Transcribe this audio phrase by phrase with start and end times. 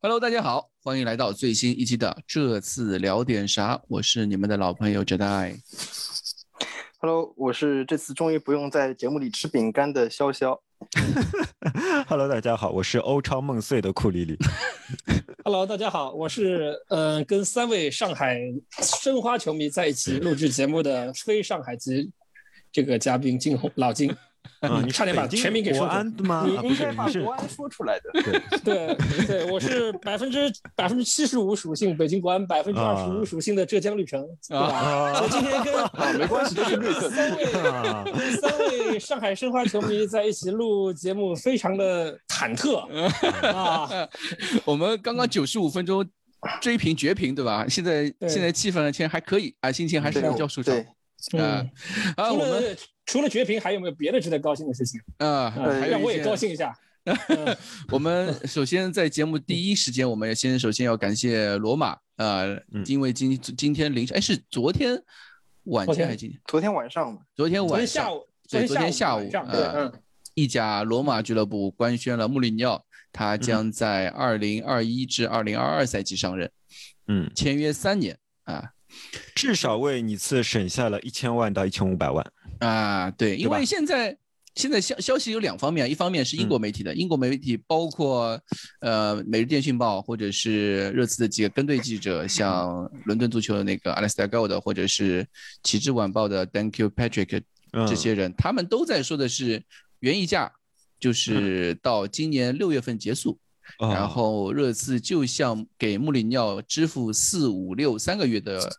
[0.00, 5.56] ？Hello，大家好，欢迎来到最新一期的这次聊点啥，我是你们的老朋友 Jedi。
[6.98, 10.58] Hello，我是这次终于不用在节目里吃饼干的潇潇。
[12.06, 14.36] Hello，大家好，我是欧超梦碎的库里里。
[15.44, 18.38] Hello，大家好，我是嗯跟三位上海
[18.82, 22.12] 申花球迷在一起录制节目的非上海籍
[22.70, 24.14] 这个嘉宾金红老金。
[24.60, 26.44] 啊，你差点把全名给说安的吗？
[26.46, 28.10] 你应该把国安说出来的。
[28.64, 35.14] 对对对，我是百分之百分之七十五属性北京国安，百分之二十五属性的浙江绿城，对吧？
[35.14, 37.10] 所以今天跟啊没关系，都是绿色。
[37.10, 37.44] 三位
[38.36, 42.76] 三位上海申花球迷在一起录节目，非常的忐忑
[43.52, 43.88] 啊。
[44.64, 46.06] 我们刚刚九十五分钟
[46.60, 47.66] 追平绝平，对吧？
[47.68, 50.74] 现在现在气氛其实还可以啊，心情还是比较舒畅。
[51.38, 51.64] 啊
[52.16, 52.76] 啊，我们。
[53.06, 55.00] 除了绝平，还有没有别的值得高兴的事情？
[55.18, 55.54] 啊？
[55.88, 56.76] 让我也高兴一下。
[57.92, 62.42] 我们首先在节目第一时间，我们先首先要感谢罗马啊，
[62.84, 65.00] 因为今今天凌晨，哎，是昨天
[65.66, 66.40] 晚间还是今天？
[66.46, 68.10] 昨天晚上昨天晚上，
[68.50, 69.92] 对，昨天下午，嗯，
[70.34, 76.50] 意甲罗马俱乐部官宣了穆里尼奥，他将在二零二一至二零二二赛季上任，
[77.06, 78.72] 嗯，签约三年啊，
[79.32, 82.26] 至少为你次省下了一千万到一千五百万。
[82.60, 84.16] 啊，对，因为现在
[84.54, 88.40] 现在消消息有两方面，一方面是英国媒体的，英国媒体包括
[88.80, 95.22] 呃《每日电讯报》或者是热刺的几个跟队记者，像伦敦足球的那个 Alistair Gold，或者是
[95.62, 97.42] 《旗帜晚报》的 Thank you Patrick
[97.86, 99.62] 这些人，他们都在说的是
[100.00, 100.50] 原议价
[100.98, 103.38] 就是到今年六月份结束，
[103.78, 108.74] 然后热刺就像给穆里尼奥支付四五六三个月的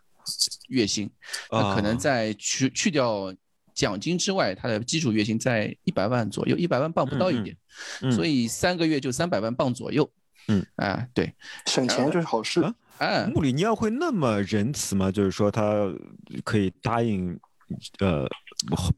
[0.70, 1.08] 月薪，
[1.52, 3.32] 那可能在去去掉。
[3.78, 7.56] 奖金之外，他的基础月薪在一百万左右，一百万镑不到一点，
[8.12, 10.10] 所以三个月就三百万镑左右。
[10.48, 11.32] 嗯啊，对，
[11.68, 12.74] 省钱就是好事。
[12.98, 15.12] 哎，穆里尼奥会那么仁慈吗？
[15.12, 15.94] 就是说他
[16.44, 17.40] 可以答应，
[18.00, 18.28] 呃，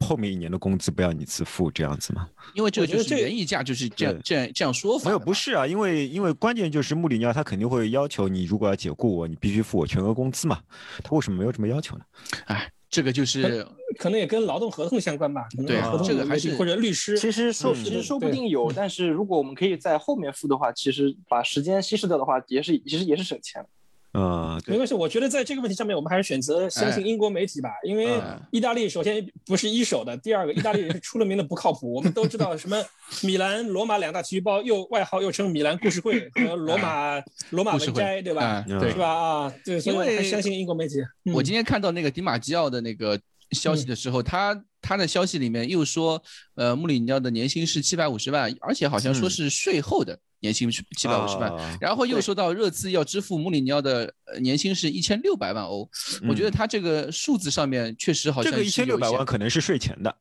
[0.00, 2.26] 后面一年的工资不要你自付这样子吗？
[2.54, 5.04] 因为这个就是原议价就是这样这样这样说法。
[5.04, 10.58] 没有，不是啊，因为因为关键就是穆里尼奥他肯定会要求你，如果要解雇我，你必须付我全额工资嘛。
[11.04, 12.04] 他为什么没有这么要求呢？
[12.46, 12.72] 哎。
[12.90, 13.64] 这个就是
[13.98, 17.16] 可能也跟劳动合同相关吧，对，这个还是或者律师。
[17.16, 23.64] 其实说其实说不定有，但是如果我们可以在后面付的话，其实把时间稀释掉的话，也是其实也是省钱。
[24.12, 31.92] 嗯，没关系，我觉得在这个问题上面，我们还是选择相信英国媒体吧，因为意大利首先不是一手的，第二个意大利人是出了名的不靠谱。
[31.92, 32.76] 我们都知道什么
[33.22, 38.64] 米兰、罗马两大体育报，又外号又称米兰故事会和罗马 罗马文摘，对吧？
[38.66, 39.08] 对，是吧？
[39.08, 40.96] 啊，对，所以我还相信英国媒体。
[41.32, 43.16] 我今天看到那个迪马基奥的那个
[43.52, 46.20] 消息的时候，他他的消息里面又说，
[46.56, 50.18] 呃，穆里尼奥的年薪是七百五十万，而且好像说是税后的。
[50.40, 55.88] 年薪是七百五十万，然后又说到热刺要支付穆里尼奥的年薪是一千六百万欧，
[56.28, 60.12] 我觉得他这个数字上面确实好像这个一千六百万可能是税前的，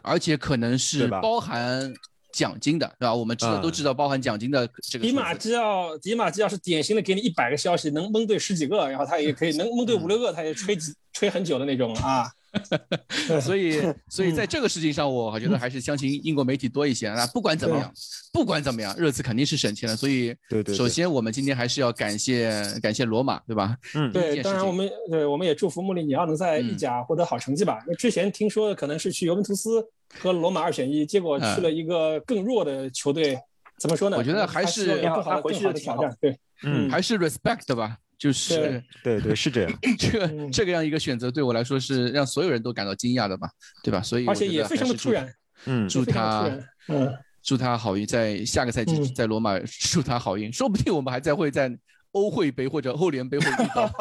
[0.00, 1.92] 而且可能是包含
[2.32, 3.14] 奖金的，对吧？
[3.14, 5.04] 我们知道都知道包含奖金的这个。
[5.04, 12.30] 迪马基奥，迪马基奥是典型的给你一百个消息能蒙对十几个，然后他也可以能蒙对五六个，他也吹几吹很久的那种啊。
[13.40, 17.08] 所以， 所以在这个事情上，我觉得还是相信英国媒体多一些。
[17.10, 17.92] 那不管怎么样，
[18.32, 19.96] 不管怎么样，热刺肯定是省钱了。
[19.96, 22.50] 所以，对对，首先我们今天还是要感谢
[22.82, 23.76] 感谢罗马，对吧？
[23.94, 24.42] 嗯，对。
[24.42, 27.78] 当然，我们对我们也祝福穆里尼奥能在意甲获得好成绩吧。
[27.86, 29.84] 因为之前听说可能是去尤文图斯
[30.18, 33.38] 和罗马二选一，结果去了一个更弱的球队。
[33.78, 34.16] 怎么说呢？
[34.16, 36.16] 我觉得还是更好更好的挑战。
[36.18, 37.98] 对，嗯，还是 respect 吧。
[38.18, 43.48] 就是对对是这样， 这个这个样一个选择对我来说是让所有人都感到惊讶的吧，
[43.82, 44.00] 对吧？
[44.00, 45.30] 所以而且也非常的突然，
[45.66, 46.50] 嗯，祝他，
[46.88, 49.58] 嗯，祝他好运，在下个赛季在罗马
[49.90, 51.70] 祝他好运，说不定我们还在会在
[52.12, 53.92] 欧会杯或者欧联杯会遇到。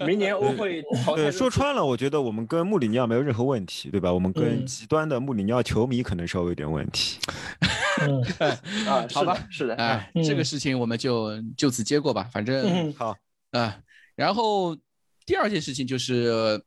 [0.06, 0.82] 明年欧会
[1.14, 4.12] 对说穿了，我觉得我们跟穆里尼奥没有任何问题，对吧？
[4.12, 7.18] 我们跟极端的穆里尼奥球迷可能稍微有点问题。
[7.60, 7.68] 嗯
[8.88, 13.16] 啊， 好吧，是的，哎，这个事情我们就就此接过吧，反正好
[13.52, 13.78] 啊。
[14.16, 14.76] 然后
[15.24, 16.60] 第二件事情就是，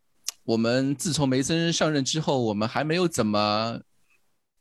[0.44, 3.80] 我们自从梅森上任之后，我们还没有怎么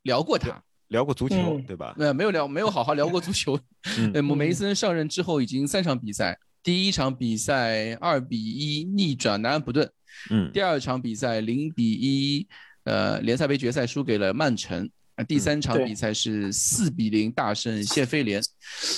[0.03, 1.95] 聊过他，聊过足球，对吧？
[1.99, 3.59] 呃，没有聊，没有好好聊过足球。
[4.15, 9.91] 嗯，梅森上任之后已经三场比赛，第一场比赛二比一逆转南安普顿，
[10.31, 12.47] 嗯，第二场比赛零比一，
[12.85, 14.91] 呃，联赛杯决赛输给了曼城。
[15.23, 18.43] 啊，第三场比赛是四比零大胜谢菲联。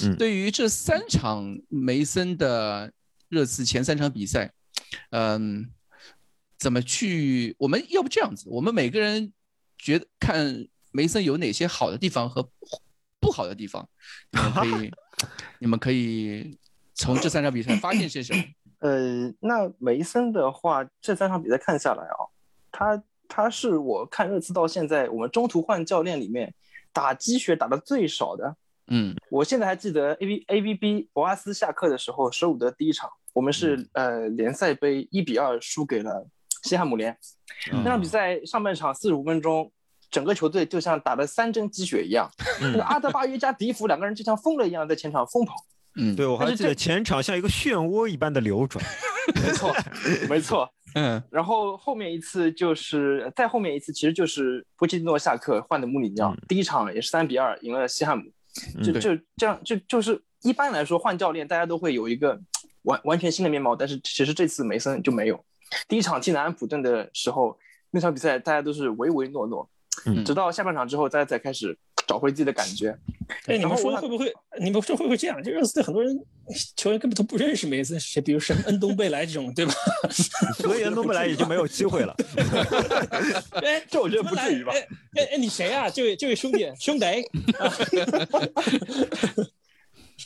[0.04, 2.92] 嗯，对于这三场梅森的
[3.28, 4.52] 热刺前三场比赛，
[5.10, 5.70] 嗯，
[6.58, 7.54] 怎么去？
[7.58, 9.32] 我们要不这样子，我们每个人
[9.78, 12.48] 觉得看梅森有哪些好的地方和
[13.20, 13.88] 不好的地方？
[14.30, 14.92] 你们可以，
[15.60, 16.58] 你们可以
[16.94, 18.42] 从这三场比赛发现些什么？
[18.80, 22.28] 呃，那梅森的话，这三场比赛看下来啊，
[22.70, 23.02] 他
[23.34, 26.54] 他是我看热刺到现在我们中途换教练里面
[26.92, 28.54] 打鸡血打的最少的。
[28.86, 36.24] 嗯，我现在还记得 A B A V B 博阿斯下课的时候，舍伍德第一场，我们是呃联赛杯一比二输给了
[36.62, 37.16] 西汉姆联。
[37.72, 39.72] 那场比赛上半场四十五分钟，
[40.10, 42.30] 整个球队就像打了三针鸡血一样，
[42.62, 45.54] 那个阿德巴约加迪福两个人就像疯了一样在前场疯跑。
[45.96, 48.84] 嗯，对，我还记得前场像一个漩涡一般的流转。
[49.34, 49.74] 没错，
[50.28, 50.68] 没错。
[50.94, 58.24] 嗯，然后后面一次就是再后面一次，其实就是波切蒂诺下课换的穆里尼奥，第一场也是三比二赢了西汉姆。
[58.84, 62.40] 就就这样，就就是一般来说换教练，大家都会有一个
[62.82, 65.44] 完完全新的面貌，但是其实这次梅森就没有。
[65.88, 67.58] 第一场进南安普顿的时候，
[67.90, 69.68] 那场比赛大家都是唯唯诺诺，
[70.24, 71.76] 直到下半场之后，大家才开始
[72.06, 72.96] 找回自己的感觉。
[73.46, 74.32] 哎，你们说会不会？
[74.60, 75.42] 你们说会不会这样？
[75.42, 76.18] 就热刺队很多人
[76.76, 79.72] 球员根本都不认识梅森是谁，比如什么恩东贝莱这种， 对吧？
[80.58, 82.14] 所以恩东贝莱也就没有机会了。
[83.62, 84.72] 哎，这我觉得不至于吧？
[84.72, 85.88] 哎哎，你谁啊？
[85.88, 87.06] 这位这位兄弟兄弟。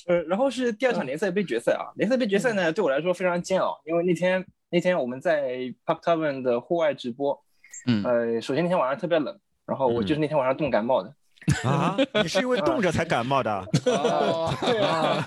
[0.07, 5.51] 呃，然后是第二场联赛杯决赛啊，联赛杯决赛呢对我来说非常煎熬，因为那天那天我们在
[5.87, 7.43] Park Tavern 的户外直播，
[7.87, 11.15] 嗯，呃，首先那天晚上特别冷，然后我就是那天晚上冻感冒的。
[11.65, 13.51] 啊，你是因为冻着才感冒的？
[13.87, 15.25] 哦，对啊，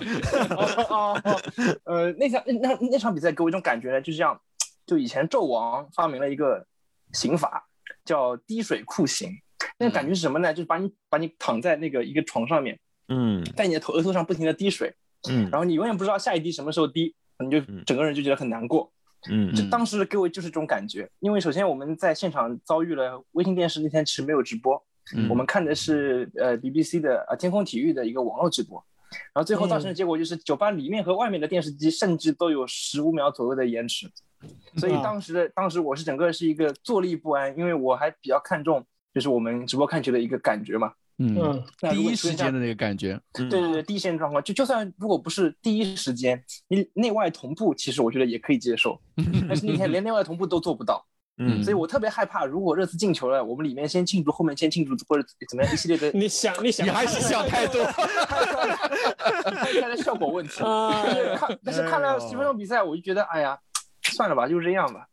[0.50, 1.40] 哦哦，
[1.84, 4.40] 呃，那场那那场比赛给我一种感觉呢，就是这样，
[4.86, 6.66] 就以前纣王发明了一个
[7.12, 7.66] 刑法
[8.04, 9.30] 叫滴水酷刑，
[9.78, 10.52] 那个感觉是什么呢？
[10.52, 12.78] 就是把你把你躺在那个一个床上面。
[13.08, 14.94] 嗯，在你的头额头上不停的滴水，
[15.28, 18.90] 嗯，然后你永远不知道下一滴什么时候滴，你就整个人就觉得很难过，
[19.28, 24.82] 嗯，就当时给我就是这种感觉，因为首先我们在现场遭遇了卫星电视那天其实没有直播，
[25.28, 28.82] 我们看的是呃 BBC 的呃天空体育的一个网络直播，
[29.32, 34.10] 然后最后造成的结果就是酒吧里面和外面的电视机甚至都有十五秒左右的延迟，
[34.76, 40.92] 所以当时的当时我是整个是一个坐立不安，因为我还比较看重就是我们直播看球的一个感觉嘛。
[41.18, 48.98] 嗯，第一时间的那个感觉，对对对，第一时间状况，就就算如果不是第一时间，你内外同步，其实我觉得也可以接受。
[49.46, 51.04] 但是那天连内外同步都做不到，
[51.46, 56.10] 嗯，所以我特别害怕，如果热刺进球了，我们里面先庆祝，后面先庆祝，或者怎么样一系列的。
[56.18, 57.84] 你想，你想，你还是想太多，
[59.80, 60.60] 看来效果问题。
[61.36, 63.58] 看，但是看了十分钟比赛，我就觉得，哎呀，
[64.02, 65.06] 算了吧，就这样吧。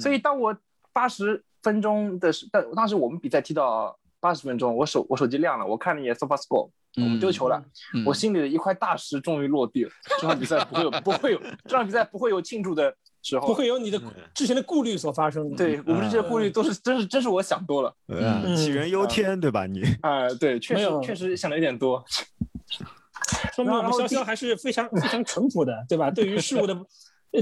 [0.00, 0.56] 所以当我
[0.92, 3.96] 八十分钟的时，但当时我们比赛踢到。
[4.18, 7.62] 八十分钟，我手我手机亮了，我看了一眼 SofaScore，我们丢球了，
[8.04, 9.90] 我心里的一块大石终于落地了。
[10.18, 12.92] 这场比赛不会有不会有这场比赛不会有庆祝的
[13.40, 14.00] 不会有你的
[14.34, 15.50] 之前的顾虑所发生。
[15.56, 19.66] 对，我们这些顾虑都是真是真是我想多了，杞人忧天，对吧？
[19.66, 22.04] 你啊， 对，确实确实想的有点多，
[23.54, 26.10] 说明我们潇潇还是非常非常淳朴的，对吧？
[26.10, 26.76] 对于事物的。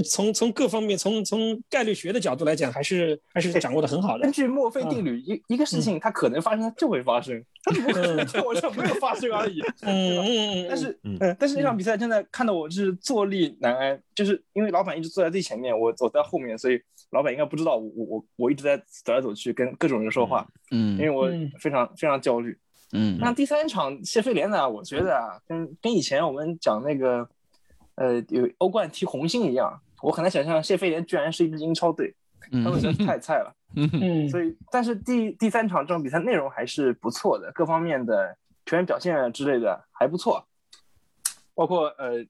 [0.01, 4.23] 从从各方面，从从概率学的角度来讲，还是还是掌握的很好的。
[4.23, 9.61] 根据墨菲定律，一一个事情它可能发生，它就会发生，它不可能在我这没有发生而已。
[9.81, 10.65] 嗯嗯嗯。
[10.69, 20.47] 但是，嗯，但是那场比赛真的看得我是坐立难安，就是因为老板一直坐在最前面，我走在后面，所以老板应该不知道我我我我一直在走来走去跟各种人说话。
[20.71, 20.97] 嗯。
[20.97, 22.57] 因为我非常非常焦虑。
[22.93, 23.17] 嗯。
[23.19, 24.69] 那第三场谢菲联呢？
[24.69, 27.27] 我觉得啊，跟跟以前我们讲那个，
[27.95, 29.81] 呃，有欧冠踢红星一样。
[30.01, 32.13] 我很难想象谢菲联居然是一支英超队，
[32.51, 33.53] 他们真是太菜了。
[33.75, 40.47] 嗯，所以但是第第三场这种比赛内容还是不错的，各方面的球员表现之类的还不错，
[41.53, 42.25] 包括呃，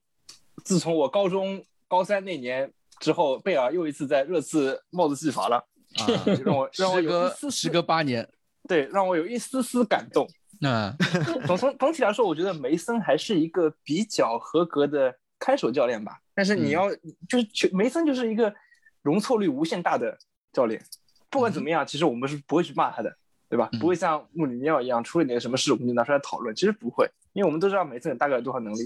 [0.64, 5.56] 自从我高中高三那年之后，贝尔又一次在热刺帽子戏法了，
[5.98, 6.02] 啊，
[6.44, 8.28] 让我让我有一丝时隔八年，
[8.66, 10.26] 对，让我有一丝丝感动。
[10.58, 10.90] 那
[11.46, 15.14] 总从总体来说，我觉得梅森还是一个比较合格的
[15.46, 16.18] 看守教练吧。
[16.34, 16.90] 但是你要
[17.28, 18.52] 就是梅森就是一个
[19.02, 20.18] 容错率无限大的
[20.52, 20.82] 教练，
[21.30, 23.16] 不管怎么样，其实我们是不会去骂他的，
[23.48, 23.70] 对吧？
[23.80, 28.78] 不会像穆里尼奥一样出了点什么事我们就拿出来讨论，其实不会，因为我们都知道梅森大概有多少能力。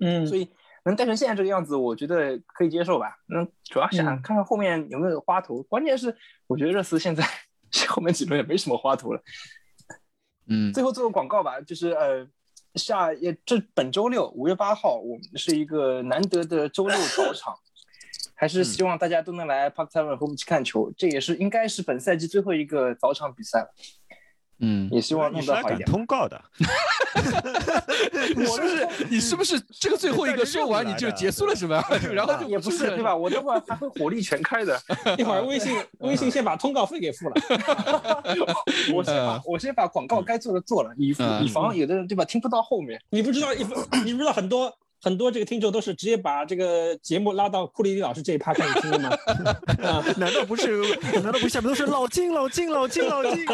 [0.00, 0.48] 嗯，所以
[0.84, 3.18] 能带成现在这个样子，我觉得可以接受吧。
[3.26, 7.22] 那主要想看看后面有没有花头，关键是我觉得热刺现在
[7.86, 9.22] 后面几轮也没什么花头了。
[10.48, 12.26] 嗯，最后做个广告吧，就是呃。
[12.74, 17.54] 下也这本周六五月八号，我们是一个难得的周六早 场，
[18.34, 20.92] 还是希望大家都能来 Park Tavern 和我们一起看球。
[20.96, 23.74] 这也是应该是本赛季最后一个早场比赛了。
[24.64, 25.84] 嗯，也希望弄得好一点。
[25.88, 26.40] 通告的，
[28.36, 28.88] 你是不是？
[29.10, 31.84] 你是不是这个最后一个说完你就结束了是吧？
[32.14, 33.14] 然后也不是对吧？
[33.14, 34.80] 我等会儿还会火力全开的，
[35.18, 37.34] 一会儿微信微信先把通告费给付了。
[38.94, 41.08] 我先把我先把广告该做的做了，以
[41.42, 43.00] 以防有的人对吧听不到后面。
[43.10, 43.64] 你不知道，你
[44.04, 44.72] 你不知道很多。
[45.02, 49.10] 很多这个听众都是直接把这个节目拉到库里里老师这一趴开始听的吗？
[50.16, 50.80] 难道不是？
[51.14, 53.44] 难道不是下面都是老金、老金、老金、老金？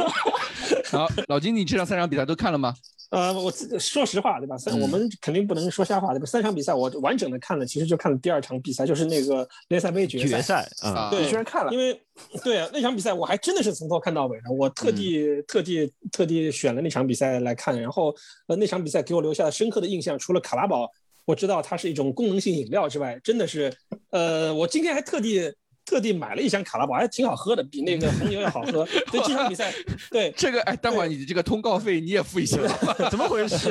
[0.93, 2.75] 好，老金，你这场三场比赛都看了吗？
[3.11, 3.51] 呃，我
[3.81, 4.59] 说实话，对吧？
[4.59, 6.27] 三，我们肯定不能说瞎话，对吧？
[6.27, 10.27] 三场比赛我完整的看了，其实就看了第二场比赛，就是那个联赛杯决赛。
[10.29, 11.99] 决赛啊，对，居然看了，因为
[12.45, 18.15] 对啊，那场比赛我还真的是从头看到尾的，我特地特地特地选了那场比赛来看，然后
[18.49, 20.91] 呃，那场比赛给我留下了深刻的印象，除了卡拉宝。
[21.29, 23.71] 我知道它是一种功能性饮料之外，真的是，
[24.09, 25.53] 呃，我今天还特地
[25.85, 28.83] 特地买了一箱卡拉宝，还挺好喝的，比那个红牛要好喝。
[29.13, 29.71] 对这场比赛，
[30.11, 32.57] 对这个，哎，待会儿你这个通告费你也付一下，
[33.13, 33.71] 怎么回事？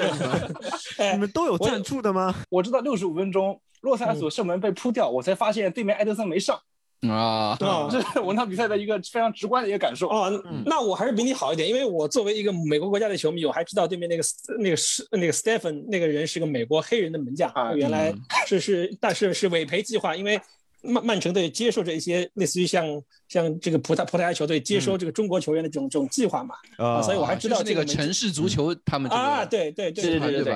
[1.14, 2.36] 你们都有赞助的吗？
[2.52, 6.60] 我知道六十五分钟，洛塞索射门被扑掉，我才发现对面埃德森没上。
[7.02, 7.56] 啊，
[7.92, 10.32] 这 是我那比赛的一个非常直观的一个感受啊。
[10.66, 14.24] 那我还是比你好一点，因为我作为一个美国国家的球迷，我还知道对面那个
[14.60, 17.74] 那个是那个 Stephen 那个人是个美国黑人的门将啊。
[17.74, 18.14] 原来
[18.48, 20.42] 是是，但是是委培计划，因为
[20.82, 22.86] 曼曼城队接受着一些类似于像
[23.28, 30.56] 像这个葡萄葡萄牙球队接收这个中国球员的这种这种计划嘛啊，所以我还知道这个城市足球他们啊，对对对对对对。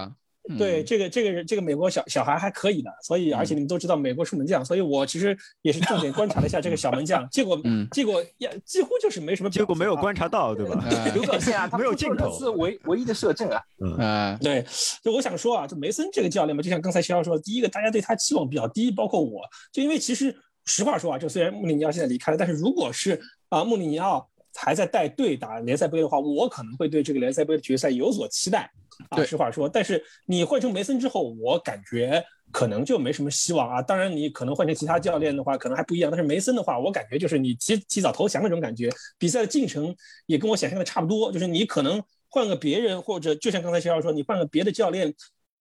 [0.57, 10.83] 对这个这个人这个美国小小孩还可以的，所以而且你们都知道美国出门将，所以我其实也是重点观察了一下这个小门将， 结果结果也几乎就是没什么，结果没有观察到，对吧？
[11.15, 13.61] 有表现啊，他没有镜头，是唯唯一的射正啊。
[13.79, 14.65] 嗯，对，
[15.03, 28.69] 就我想说啊，就梅森这个教练嘛，就像刚才徐老师说，第一个大家对他期望比较低，包括我就因为其实实话说啊，就虽然穆里尼奥现在离开了，但是如果是啊穆里尼奥还在带队打联赛杯的话，我可能会对这个联赛杯的决赛有所期待。
[29.09, 33.81] 啊，实话说，但是你换成梅森之后，我感觉可能就没什么希望啊。
[33.81, 36.11] 当然，你可能换成其他教练的话，可能还不一样。
[36.11, 38.91] 但是梅森的话，我感觉就是你提提早投降那种感觉。
[39.17, 39.95] 比赛的进程
[40.27, 45.11] 也跟我想象的差不多，就是你可能换个别人，或者就像刚才肖老说，你换个别的教练，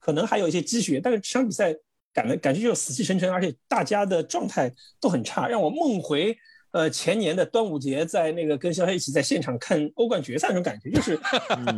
[0.01, 1.01] 可能还有一些积雪。
[1.03, 1.75] 但是这场比赛
[2.13, 4.71] 感的感觉就是死气沉沉，而且大家的状态
[5.01, 6.37] 都很差，让我梦回。
[6.73, 11.19] 呃，前年的端午节，在那个跟肖肖一起在现场看欧冠决赛那种感觉，就是，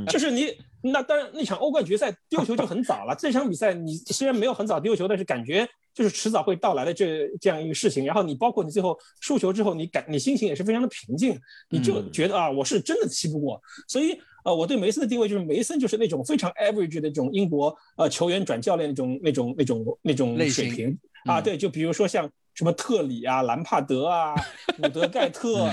[0.08, 3.16] 就是你那当然那场欧冠决赛丢球就很早了。
[3.18, 8.04] 这场比赛你虽然没有很早丢球，但是感觉就是迟早会到来的这这样一个事情。
[8.04, 13.58] 然后你包括你最后输球之后，你感你心情也是非常的平静，你就觉得啊，我是真的气不过。
[13.88, 21.40] 所以呃，我对梅森的定位就是梅森就是那种非常 average 的这种英国呃球员转教练那种那种那种那种水平啊。
[21.40, 22.30] 对，就比如说像。
[22.62, 24.36] 什么特里啊、兰帕德啊、
[24.78, 25.68] 伍德盖特，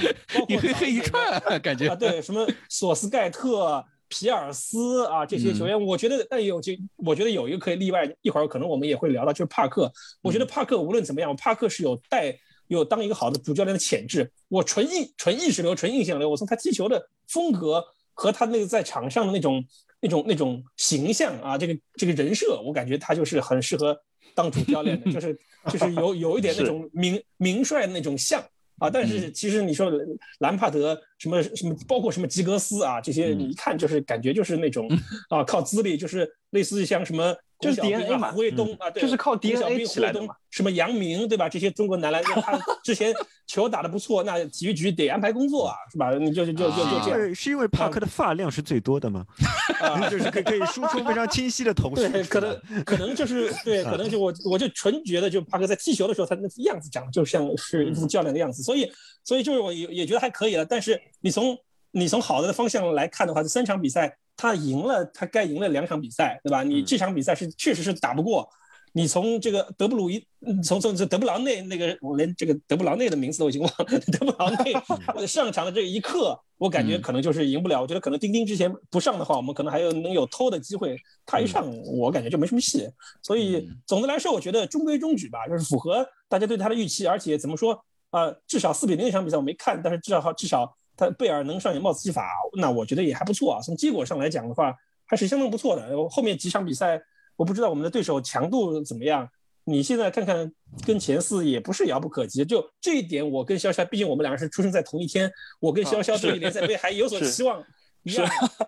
[0.47, 9.91] 一黑黑一串，感觉啊，对，什么索斯盖特、皮尔斯啊这些球员，我觉得，但有就我觉得有一个可以例外，一会儿可能我们也会聊到，就是帕克。
[10.23, 14.31] 我觉得帕克无论怎么样，帕克是有带有当一个好的主教练的潜质。
[14.47, 19.63] 我纯意纯意识流、纯印象流，我从他踢球的风格和他那个在场上的那种
[20.01, 23.95] 那种那种形象啊，这个这个人设，我感觉他就是很适合
[24.33, 25.37] 当主教练的， 就是。
[25.69, 28.41] 就是有有一点那种名名帅的那种像
[28.77, 29.91] 啊，但是其实你说
[30.39, 34.89] 兰帕德什么什么，包括什么吉格斯啊这些，你一看就是感觉就是那种
[35.29, 37.35] 啊靠资历，就是类似于像什么。
[37.61, 40.33] 就是 DNA 嘛，胡卫东啊，对，就是靠 DNA 起来的嘛。
[40.49, 41.49] 什么杨明对吧？
[41.49, 43.13] 这些中国男篮，他之前
[43.47, 46.13] 球打得不错，那体育局得安排工作啊，是吧？
[46.13, 47.35] 你就就就就就这样。
[47.35, 49.25] 是因为帕克的发量是最多的吗？
[49.81, 52.07] 啊， 就是可可以输出非常清晰的投射。
[52.07, 58.89] 对，可能可能就是对，可能就我我就纯觉得，就帕克在踢球的时候，他那副样子长就像是一副教练的样子，所以
[59.25, 60.63] 所以就是我也也觉得还可以了。
[60.63, 61.57] 但是你从
[61.91, 64.17] 你从好的方向来看的话，这三场比赛。
[64.41, 66.63] 他赢了，他该赢了两场比赛，对吧？
[66.63, 68.47] 你这场比赛是确实是打不过。
[68.93, 70.25] 你从这个德布鲁伊，
[70.63, 73.99] 从从这德布劳内那个，我连这个德布劳内的名字都已经忘了。
[74.13, 74.73] 德布劳内
[75.27, 77.81] 上场的这一刻，我感觉可能就是赢不了。
[77.81, 80.97] 我觉得可能丁丁之前不上的话，我们可能还有能有偷的机会。
[81.25, 82.89] 他一上，我感觉就没什么戏。
[83.21, 87.05] 所以总的来说，我觉得中规中矩吧，就是符合大家对他的预期。
[87.05, 87.77] 而且怎么说
[88.11, 88.33] 啊？
[88.47, 90.77] 至少四比零那场比赛我没看，但是至少至少。
[90.99, 93.61] 他贝尔能上演帽子戏法，那我觉得也还不错啊。
[93.61, 94.75] 从结果上来讲的话，
[95.05, 96.09] 还是相当不错的。
[96.09, 97.01] 后面几场比赛，
[97.37, 99.27] 我不知道我们的对手强度怎么样。
[99.63, 100.51] 你现在看看，
[100.85, 102.43] 跟前四也不是遥不可及。
[102.43, 107.63] 就这一点，我跟潇潇，毕竟我们两个是出生在同一天，我跟潇潇对联赛杯还有所期望。
[108.05, 108.21] 是，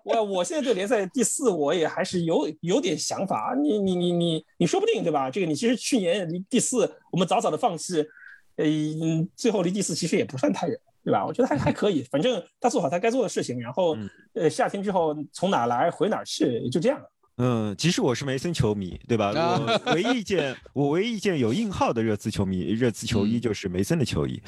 [0.04, 3.56] 我我现在对联赛第四，我也还是有有点想法。
[3.60, 5.32] 你你你你你说不定对吧？
[5.32, 8.06] 这个你其实去年离第四，我们早早的放弃，
[8.58, 8.66] 呃，
[9.36, 10.78] 最后离第四其实也不算太远。
[11.04, 11.26] 对吧？
[11.26, 13.98] 我觉得还还可以，反正他做好他该做的事情，然后
[14.34, 17.06] 呃夏天之后从哪来回哪去，就这样了。
[17.38, 19.32] 嗯，其实我是梅森球迷，对吧？
[19.32, 24.40] 我唯一一件我唯一一件有印号的热刺球迷热刺球衣就是梅森的球衣，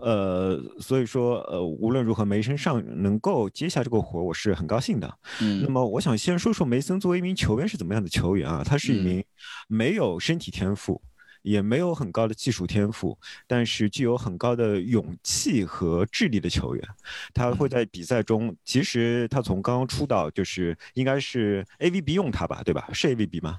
[0.00, 5.12] 呃，所以说呃无论如何梅森上能够接下这个活，我是很高兴的。
[5.42, 8.62] 嗯，那么我想先说说梅森作为一名球员是怎么样的球员啊？
[8.64, 9.22] 他是一名
[9.66, 11.02] 没有身体天赋。
[11.42, 16.88] 也没有很高的技术天赋，但是具有很高的勇气和智力的球员。
[17.32, 22.88] 他会在比赛中，其实他从刚刚出道就是应该是 A V B 用他吧，对吧？
[22.92, 23.58] 是 A V B 吗？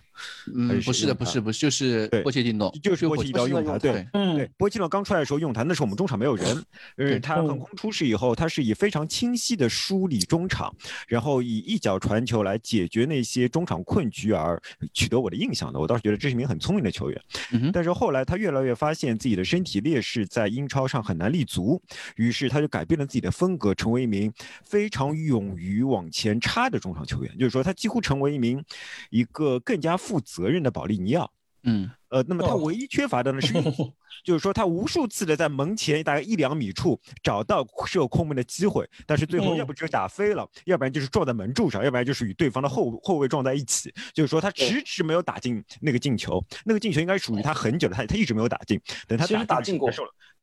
[0.54, 3.78] 嗯，不是的，不是，不是，就是波切蒂诺，就是波切蒂诺用他。
[3.78, 6.64] 对，嗯，对，波切蒂诺刚出来的时候用他，那时候我们中场没有人。
[6.98, 10.74] 呃，他横空出世以后，他是以非常清晰的梳理中场，
[11.08, 14.62] 然后以一脚传球来解决那些中场困局而
[14.94, 15.80] 取得我的印象的。
[15.80, 17.22] 我倒是觉得这是一名很聪明的球员。
[17.52, 21.82] 嗯但是后来他越来越发现自己的身体劣势在英超上很难立足，
[22.16, 24.32] 于是他就改变了自己的风格，成为一名
[24.64, 27.38] 非常勇于往前插的中场球员。
[27.38, 28.64] 就是说，他几乎成为一名
[29.10, 31.32] 一个更加负责任的保利尼奥。
[31.62, 31.92] 嗯。
[32.10, 33.54] 呃，那么他唯一缺乏的呢是，
[34.24, 43.94] 就是说他无数次的在门前大概一两米处找到射空门的机会，但是最后要不就是打飞了，要不然就是撞在门柱上，要不然就是与对方的后后卫撞在一起。
[44.13, 48.82] 就是说他迟迟没有打进那个进球，那个进球应该属于他很久的，他他一直没有打进。
[49.08, 49.89] 等他打打进过，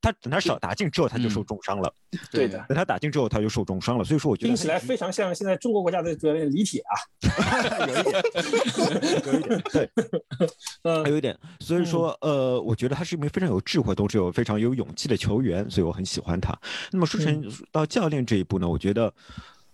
[0.01, 1.93] 他等他少打进之后他就受重伤了。
[2.31, 4.05] 对的，等他打进之后他就受重伤了。
[4.05, 6.95] 所以说我觉得听起来非常像现在中国国家的主教练李铁啊，
[7.87, 8.23] 有一点，
[9.27, 9.91] 有一点，对，
[10.85, 11.37] 嗯，有一点。
[11.61, 16.57] 所以说，呃，我觉得他是一名非常有智慧，同时有非常有勇气的球员，所以我很喜欢他。
[16.91, 19.13] 那么说成到教练这一步呢，我觉得，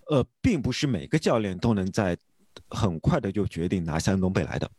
[0.09, 2.17] 呃，并不是每个教练都能在
[2.69, 4.71] 很快的就决定拿下恩东贝莱的。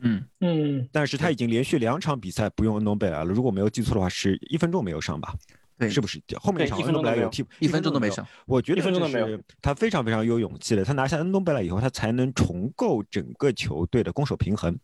[0.00, 5.34] 嗯嗯，但是他已经连续两场比赛不用恩东贝莱了，如果没有记错的话，是一分钟没有上吧？
[5.76, 8.24] 对，是不是后面一场恩东贝莱有踢，一分钟都没上。
[8.46, 9.38] 我觉得一分钟都没有。
[9.60, 14.78] 他非常非常有勇气的，他拿下恩东贝莱以后，他才能重构整个球队的攻守平衡。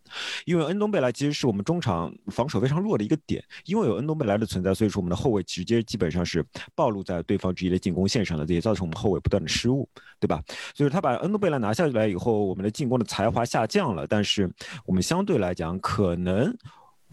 [0.47, 9.88] 因为恩东贝莱其实是我们中场防守非常弱的一个点，因为有恩东贝莱的存在，所以说我们的后卫直接基本上是暴露在对方直接的进攻线上的，这也造成我们后卫不断的失误，
[10.19, 10.43] 对吧？
[10.75, 14.50] 所以他把恩东贝莱拿下来以后，我们的进攻的才华下降了，但是
[14.84, 16.52] 我们相对来讲可能。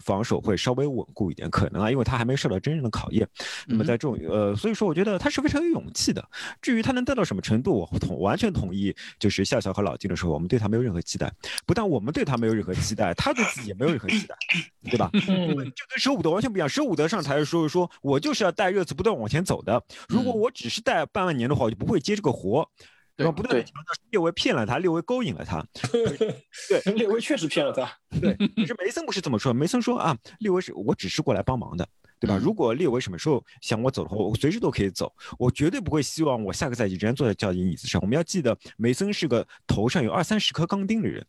[0.08, 3.28] 防守会稍微稳固一点，可能啊，因为他还没受到真正的考验。
[3.66, 6.26] 那么在这种呃，所以说我觉得他是非常有勇气的。
[6.62, 8.94] 至于他能带到什么程度，我同完全同意。
[9.18, 11.30] 就是笑笑和老金的时候，我们对他没有任何期待。
[11.66, 14.34] 不但我们对他没有任何期待，他对自己也没有任何期待，
[14.84, 15.10] 对吧？
[15.12, 16.66] 这跟舍伍德完全不一样。
[16.66, 19.82] 舍伍德上台的时候说，我就是要带热刺不断往前走的。
[20.08, 22.66] 如果我只是带半万年的话，我就不会接这个活。
[23.18, 25.60] 然后不断的强调列维骗了他，列维勾引了他。
[26.68, 27.90] 对，列维确实骗了他。
[28.20, 31.86] 对， 可是梅森不是这么说，梅森说啊，列维是我只是过来帮忙的。
[32.18, 32.38] 对吧？
[32.40, 35.12] 如果列维什么时候想我走的话，我随时都可以走。
[35.38, 38.00] 我绝对不会希望我下个赛季仍然坐在教练椅子上。
[38.00, 41.24] 我们要记得，梅森是个头上有二三十颗钢钉的人。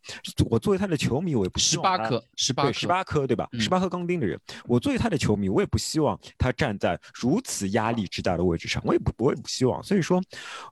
[0.48, 3.48] 我作为他的球迷，我也不十八颗，十八对十八颗，对吧？
[3.52, 8.82] 十八颗钢钉的人，我作为他的球迷，我也不希望他站在如此压力之大的位置上。
[8.84, 9.82] 我也不，我也不希望。
[9.82, 10.20] 所以说，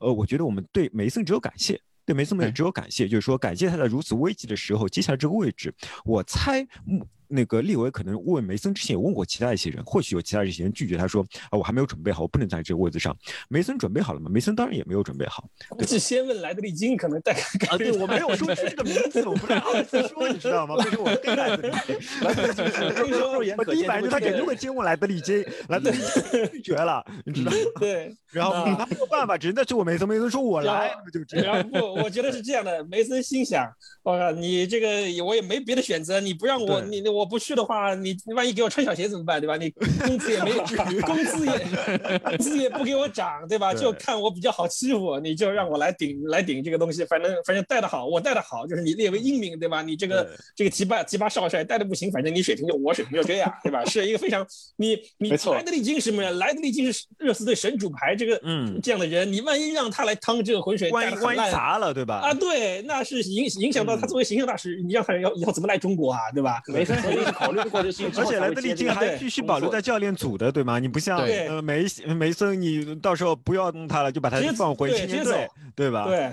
[0.01, 5.75] 呃，我觉得我们对梅森只有感谢，对梅森们只有感谢，就是说感谢他在如此危急的时候接下这个位置。
[6.05, 6.67] 我猜。
[7.29, 13.17] 那个利维可能问梅森之前也问过其他一些人，或许有其他一些人拒绝他说啊，我还没有准备好，我不能在这个位置上。
[13.49, 14.31] 梅森准备好了吗？
[14.33, 15.49] 梅森当然也没有准备好。
[15.69, 17.33] 估计先问莱德利金，可能带
[17.69, 20.75] 啊，对我没有 说出这个名字，我不太好意思说，你知道吗？
[20.77, 21.97] 为什么我跟莱德利金？
[22.23, 27.57] 莱德利金 说，我第一反应他肯定会先问莱德利金， 莱德利金拒绝了，你知道吗？
[27.81, 30.09] 对，然后他没有办法，只能再去问梅森。
[30.09, 31.69] 梅森说我来，就这样。
[31.71, 32.83] 不，我觉得是这样的。
[32.85, 33.71] 梅森心想，
[34.03, 37.95] 我靠，你这个我也没别的选择，你不让我，你我不去的话。
[37.95, 39.57] 你万一给我穿小鞋怎么办，对吧？
[39.57, 40.59] 你工资也没有，
[41.03, 41.59] 工资也
[42.21, 43.75] 工资也不给我涨，对吧？
[43.75, 47.05] 就看我比较好欺负，你就让我来顶来顶这个东西。
[47.05, 49.83] 反正反正带的好，我带的好，就是你列为英明，对吧？
[49.83, 53.85] 你这个这个提拔提拔少帅带的不行，反正你水平就我水平就这样，对吧？
[53.85, 56.31] 是一个非常你 你莱德利金什么呀？
[56.31, 62.17] 莱德利金是热刺队神主牌，这个嗯这样的人，你万一让他来趟这个浑水，万一万一砸了，对吧？
[62.17, 66.61] 啊，对，那是影影响到他作为形象大使，你让他要要怎么来中国啊，对吧？
[66.69, 68.23] 没事，考虑过的事情。
[68.23, 70.79] 而且莱德利金还必须保留在教练组的，对吗？
[70.79, 71.85] 你不像呃梅
[72.17, 76.07] 梅森，你到时候不要弄他了，就把他放回青年队，对吧？
[76.07, 76.33] 对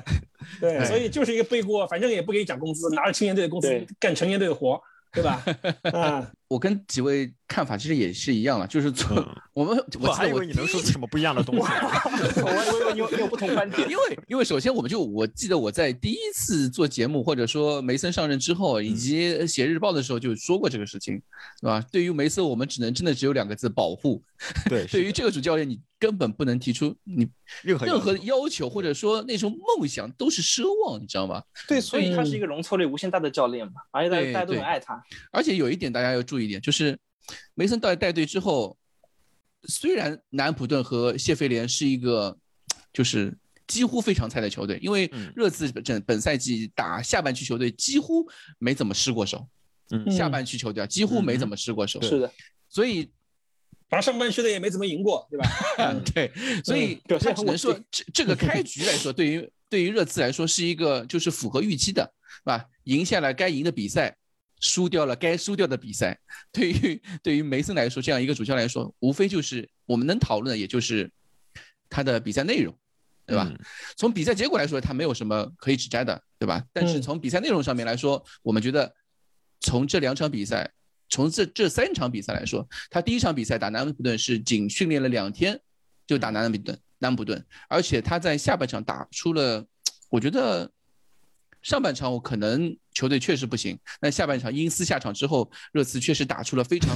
[0.59, 4.79] 对，所以就是一个背锅，反正也不给你涨工资，拿着青年队的工资干成年队的活，
[5.11, 5.43] 对吧？
[5.93, 9.17] 啊，我跟几位看法其实也是一样了，就是从
[9.51, 13.89] 我们我还以为你能说出什么不一样的东西，我还以为你有你有不同观点。
[13.89, 21.21] 因为因为首先我们就我记得我在第一次做节目或者说梅森上任之后，以及写日报的时候就说过这个事情，
[21.59, 21.85] 对吧？
[21.91, 24.23] 对于梅森，我们只能真的只有两个字：保护。
[24.69, 27.25] 对，对于这个主教练，你根本不能提出你
[27.61, 31.41] 任何任何要求，或者说那种梦想都是奢望，你知道吗？
[31.69, 35.01] 对，所以他是一个容错率无限大的教练嘛，而且大家大家都很爱他。
[35.31, 36.97] 而且有一点大家要注意一点，就是。
[37.55, 38.77] 梅森带带队之后，
[39.63, 42.37] 虽然南安普顿和谢菲联是一个
[42.93, 48.23] 就是几乎非常菜的球队，因为热刺本本赛季打下半区球队几乎
[48.59, 49.47] 没怎么失过手，
[49.89, 52.31] 嗯，下半区球队几乎没怎么失过手，是的，
[52.69, 53.09] 所以
[53.89, 55.49] 打上半区的也没怎么赢过，对吧？
[56.13, 56.31] 对，
[56.63, 62.03] 所以他只能说这这个开局来说， 对于对于热刺来说是一个就是符合预期的，
[62.37, 62.65] 是吧？
[62.83, 64.15] 赢下来该赢的比赛。
[64.65, 66.17] 输掉了该输掉的比赛，
[66.51, 71.09] 对于 对于梅森来说，这样一个主教练来说，无非就是我们能讨论的，也就是
[71.87, 72.75] 他的比赛内容，
[73.27, 73.53] 对吧？
[73.95, 76.65] 从比赛结果来说，他没有什么可以指摘的，对吧？
[76.73, 78.91] 但是从比赛内容上面来说，我们觉得
[79.59, 80.69] 从这两场比赛，
[81.09, 85.59] 从这这三场比赛来说，他第一场比赛打南安普顿是仅训练了两天
[86.07, 89.63] 就打南安普顿，南安普顿，而且他在下半场打出了，
[90.09, 90.71] 我觉得。
[91.65, 96.95] 上半场我可能球队确实不行，那下半场因斯下场之后，热刺确实打出了非常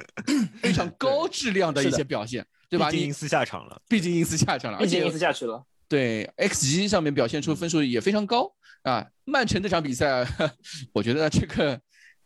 [0.60, 2.90] 非常高质量的一些表现，对吧？
[2.90, 5.64] 因斯下场了，毕竟因斯下场了，毕竟因斯下去了。
[5.88, 9.06] 对，X 级上面表现出分数也非常高啊。
[9.24, 10.26] 曼城这场比赛，
[10.92, 11.80] 我觉得这个。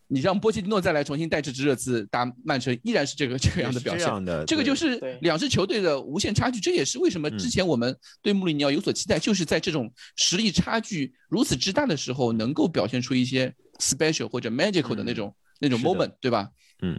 [0.08, 4.06] 你让波切蒂诺再来重新带这支热刺打曼城，依然是这个这样的表现。
[4.46, 6.60] 这个就是两支球队的无限差距。
[6.60, 16.50] 这也是为什么之前我们对穆里尼奥有所期待，就是在这种实力差距如此之大的时候，能够表现出一些 special 或者 magical 的那种那种 moment，对吧？
[16.82, 16.96] 嗯。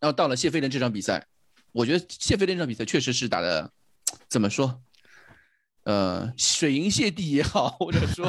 [0.00, 1.26] 然后到了谢菲联这场比赛，
[1.72, 3.70] 我觉得谢菲联这场比赛确实是打的，
[4.28, 4.80] 怎么说？
[5.88, 8.28] 呃，水银泻地也好，或者说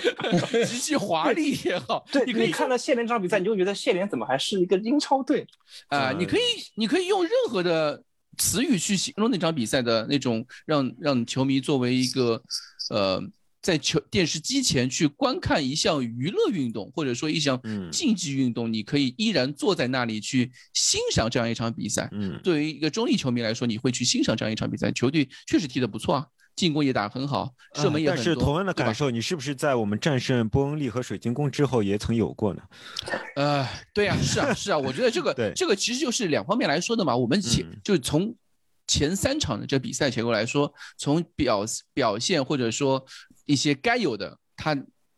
[0.68, 5.46] 极其华丽也好，对，你可以看到谢联这场比赛，你就觉得谢联怎么还是一个英超队
[5.88, 6.12] 啊？
[6.12, 6.42] 你可以，
[6.74, 8.02] 你可以用任何的
[8.36, 12.42] 词语去形容那场比赛的那种让让球迷作为一个
[12.90, 13.18] 呃，
[13.62, 17.58] 在球电视机前去观看一项娱乐运动，或者说一项
[17.90, 22.10] 竞技运动，你可以依然坐在那里去欣赏这样一场比赛。
[22.12, 26.26] 嗯，对于一个中立球迷来说，你会去欣赏这样一场比赛，球队确实踢得不错啊。
[26.60, 28.22] 进攻也打很好，射门也很多。
[28.22, 32.62] 但是同样的感受，你是不是在我们战胜波恩利和水晶宫之后也曾有过呢？
[33.36, 37.16] 呃，对呀，是啊，是啊，我觉得这个 这个其实就是两方面来说的嘛。
[37.16, 38.36] 我们前就从
[38.86, 43.02] 前三场的这比赛结构来说，从表表现或者说
[43.46, 44.76] 一些该有的，他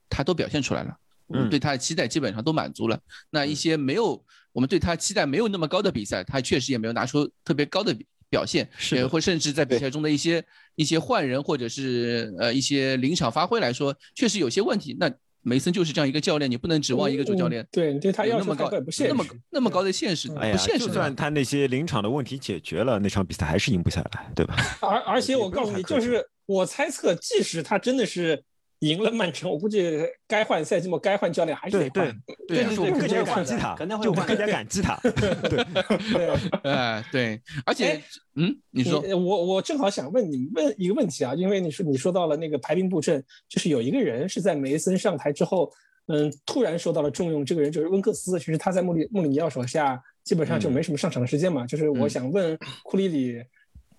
[0.09, 0.94] 他都表现出来了。
[1.26, 2.96] 我们对他的期待基本上都满足了。
[3.31, 7.96] 那一些没有我们对他期待没有那么高的比赛，他确实也没有拿出特别高的
[8.33, 10.42] 表现，是或甚至在比赛中的一些。
[10.75, 14.97] 一些换人或者是呃一些临场发挥来说，确实有些问题。
[14.99, 18.71] 那梅森就是这样一个教练，你不能指望一个主教练对对他要那么高
[19.07, 24.57] 那么那么高的现实，哎呀，就算他那些临场的问题解决了，那场比赛还是赢不下来，对吧？
[24.81, 28.42] 而而且我告诉你，就是我猜测，即使他真的是。
[28.83, 32.23] 赢了曼城，我估计该换赛季末该换教练还是得换。
[32.49, 34.99] 对对对，更加感激他，就更加感激他。
[35.03, 35.64] 对
[36.12, 36.31] 对，
[36.68, 38.03] 哎对，而且
[38.35, 45.73] 嗯，你说我我正好想问你问一个问题啊，因为你说你说到了那个排兵布阵，就是有一个人是在梅森上台之后，
[46.09, 48.37] 嗯，突然受到了重用，这个人就是温克斯。
[48.40, 51.64] 其实他在穆里穆里尼奥手下基本上就没什么上场的时间嘛。
[51.68, 53.40] 就是我想问库里里，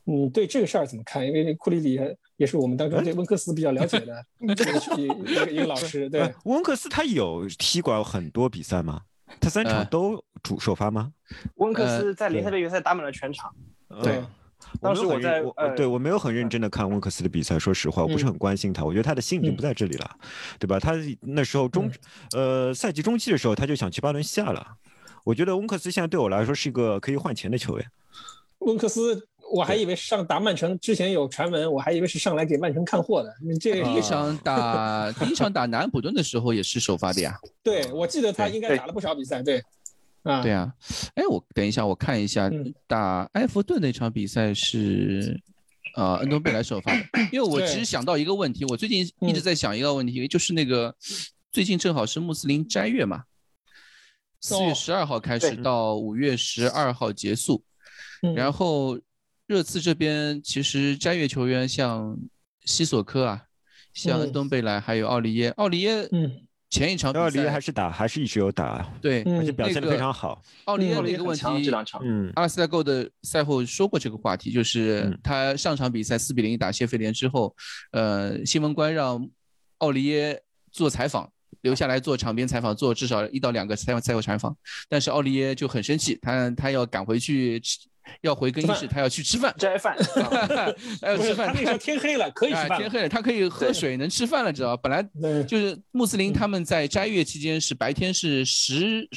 [0.03, 1.25] 你对这个事儿怎么看？
[1.25, 2.01] 因为库里里。
[2.37, 6.09] 也是我们当中对温克斯比较了解的 一个一个老师。
[6.09, 9.01] 对，温克斯他有踢过很多比赛吗？
[9.39, 11.11] 他三场都主首发吗？
[11.55, 13.53] 温克斯在联赛杯决赛打满了全场。
[14.03, 14.23] 对，
[14.81, 15.43] 当时我在，
[15.75, 17.57] 对我没有很认真的看温克斯的比赛。
[17.57, 18.83] 说实话，我不是很关心他。
[18.83, 20.11] 我觉得他的心已经不在这里了，
[20.59, 20.79] 对吧？
[20.79, 21.91] 他那时候中，
[22.35, 24.75] 呃，赛季中期的时候他就想去巴伦西亚了。
[25.23, 27.91] 我觉得温克斯现在对我来说是一个可以换钱的球员。
[28.59, 29.27] 温克斯。
[29.51, 33.31] 我还以为上打曼城之前有传闻，我还以为是上来给曼城看货的。
[33.59, 37.37] 这第一场 打第一场打南安普顿的时候也是首发的呀。
[37.61, 39.43] 对，我记得他应该打了不少比赛。
[39.43, 39.61] 对，
[40.23, 40.73] 啊，对啊。
[41.13, 42.49] 哎，我等一下，我看一下
[42.87, 45.39] 打埃弗顿那场比赛是
[45.93, 47.03] 啊，恩东贝莱首发的。
[47.31, 50.95] 因为我其实想到一个问题，我最近一直在想一个问题，就是那个
[51.51, 53.23] 最近正好是穆斯林斋月嘛，
[54.41, 57.63] 四月十二号开始到五月十二号结束，
[58.35, 58.97] 然后。
[59.45, 62.17] 热刺这边其实斋月球员像
[62.63, 63.43] 西索科啊，
[63.93, 66.31] 像恩东贝莱还有奥利耶，奥利耶，嗯，
[66.69, 70.41] 前一场比赛还是打，还是一直有打，对，而且表现的非常好。
[70.63, 77.53] 奥利耶的一个问题，这两场，嗯，阿拉斯加 Go 的赛后说过这个话题，就是他上场比赛四比零打谢菲联之后，
[77.91, 79.29] 呃，新闻官让
[79.79, 81.29] 奥利耶做采访，
[81.61, 84.55] 留下来做场边采访，做至少一到两个赛赛后采访，
[84.87, 87.79] 但是奥利耶就很生气，他他要赶回去吃。
[88.21, 89.97] 要回更衣室，他要去吃饭斋饭，
[91.01, 91.47] 还要吃饭。
[91.47, 92.79] 他那时候天黑了，可以吃饭。
[92.79, 94.81] 天黑了，他可以喝水，能吃饭了，知道吧？
[94.83, 99.07] 本来就是穆斯林，他们在斋月期间是白天是食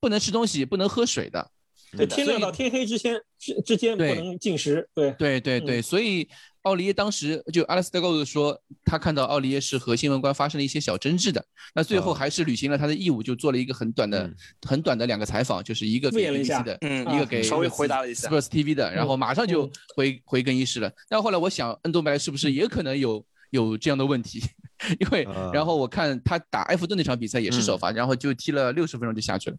[0.00, 1.50] 不能吃东西，不能喝水的。
[1.96, 4.88] 对，天亮到天黑之前之之间不能进食。
[4.94, 6.28] 对对对对，所以。
[6.64, 14.30] 奥利耶当时就阿拉斯加高子说，他看到奥利耶是和新闻官发生了一些小争执的，那最后还是履行了他的义务，就做了一个很短的、
[14.66, 16.78] 很短的两个采访，就是一个给 BBC 的，
[17.14, 18.28] 一个给稍微回答了一下。
[18.28, 20.90] Sports TV 的，然后马上就回回更衣室了。
[21.08, 24.42] 但后来我想，恩多梅莱是不是也可能有有这样的问题？
[24.98, 25.22] 因为
[25.52, 29.56] 然后我看他打埃弗顿那场比赛也是首发，然后就踢了六十分钟就下去了，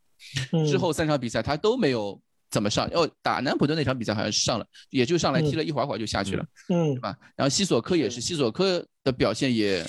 [0.67, 2.19] 之后三场比赛他都没有。
[2.49, 2.87] 怎么上？
[2.93, 7.15] 哦，打南普顿那场比赛好像是上了，也就上来踢了一会儿会儿就下去了，嗯，对吧？
[7.35, 9.85] 然后西索科也是，西索科的表现也，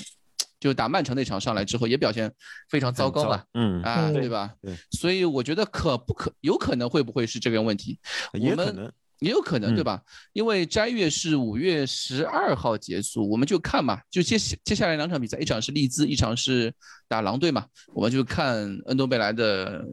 [0.59, 2.31] 就打曼城那场上来之后也表现
[2.69, 4.53] 非常糟糕嘛，嗯啊，对吧？
[4.61, 7.97] 对，所以我觉得可不可有可能会不会是这个问题？
[8.33, 10.01] 我们，也有可能，对吧？
[10.33, 16.73] 因为斋月是五月十二号结束，我们就看嘛，就接接下来两场比赛，一场是利兹，一场是
[17.07, 18.55] 打狼队嘛，我们就看
[18.87, 19.85] 恩东贝莱的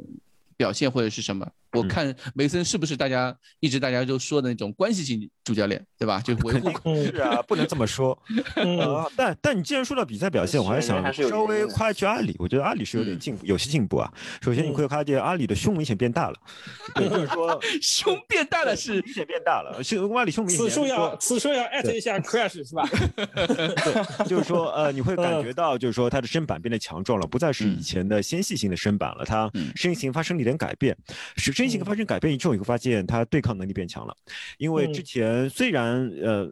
[0.56, 1.48] 表现或者是什么。
[1.74, 6.20] 我看梅森是不是大家一直大家都说的那种关系型主教练，对吧？
[6.20, 6.70] 就维护
[7.04, 8.16] 是啊，不能这么说。
[8.56, 12.36] 呃，但但你既然说到比赛表现，我还想稍微夸一句阿里。
[12.38, 14.10] 我觉得阿里是有点进步，有些进步啊。
[14.40, 16.36] 首先你会发现阿里的胸明显变大了，
[16.96, 19.82] 就是说胸变大了是明显变大了。
[19.82, 20.64] 胸阿里胸明显。
[20.64, 22.88] 此处要此处要艾特一下 Crash 是吧？
[23.16, 30.96] 对，就是说呃，你会感觉到就是说他的身板变得强壮了，不再是以前的纤细型的身板了，他身形发生了一点改变，
[31.36, 31.63] 是。
[31.64, 34.14] 身形发生改变之后，你会发现他对抗能力变强了。
[34.58, 36.50] 因为之前虽然呃，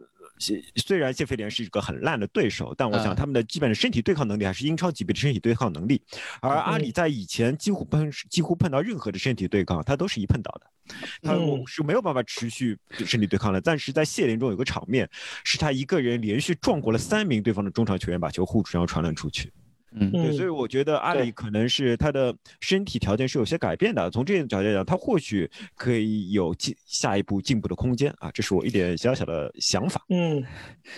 [0.75, 6.01] 虽然谢菲联是一个很烂的对手，但我想他们的基本的身体对抗能力还是英超级别的身体对抗能力。
[6.41, 11.33] 而阿里在以前几乎碰几乎碰到任何的身体对抗，他都是一碰倒的，他
[11.67, 13.61] 是没有办法持续身体对抗的。
[13.61, 15.07] 但是在谢联中有个场面，
[15.43, 19.53] 是他一个人连续撞过了三名对方的中场球员，把球护住，然后传了出去。
[19.95, 24.09] 嗯，对，所以我觉得阿里可能是他的身体条件是有些改变的。
[24.09, 30.03] 从这个角度来讲，他或许可以有进下一步进步的空间啊，这是我一点小小的想法。
[30.09, 30.43] 嗯，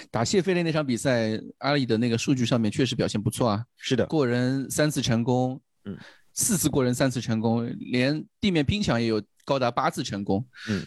[0.09, 3.65] 打谢菲联那场比赛，阿里的那个数据上面确实表现不错啊。
[3.77, 5.97] 是的，过人三次成功，嗯，
[6.33, 10.45] 四次过人三次成功，连地面拼抢也有高达八次成功。
[10.69, 10.85] 嗯。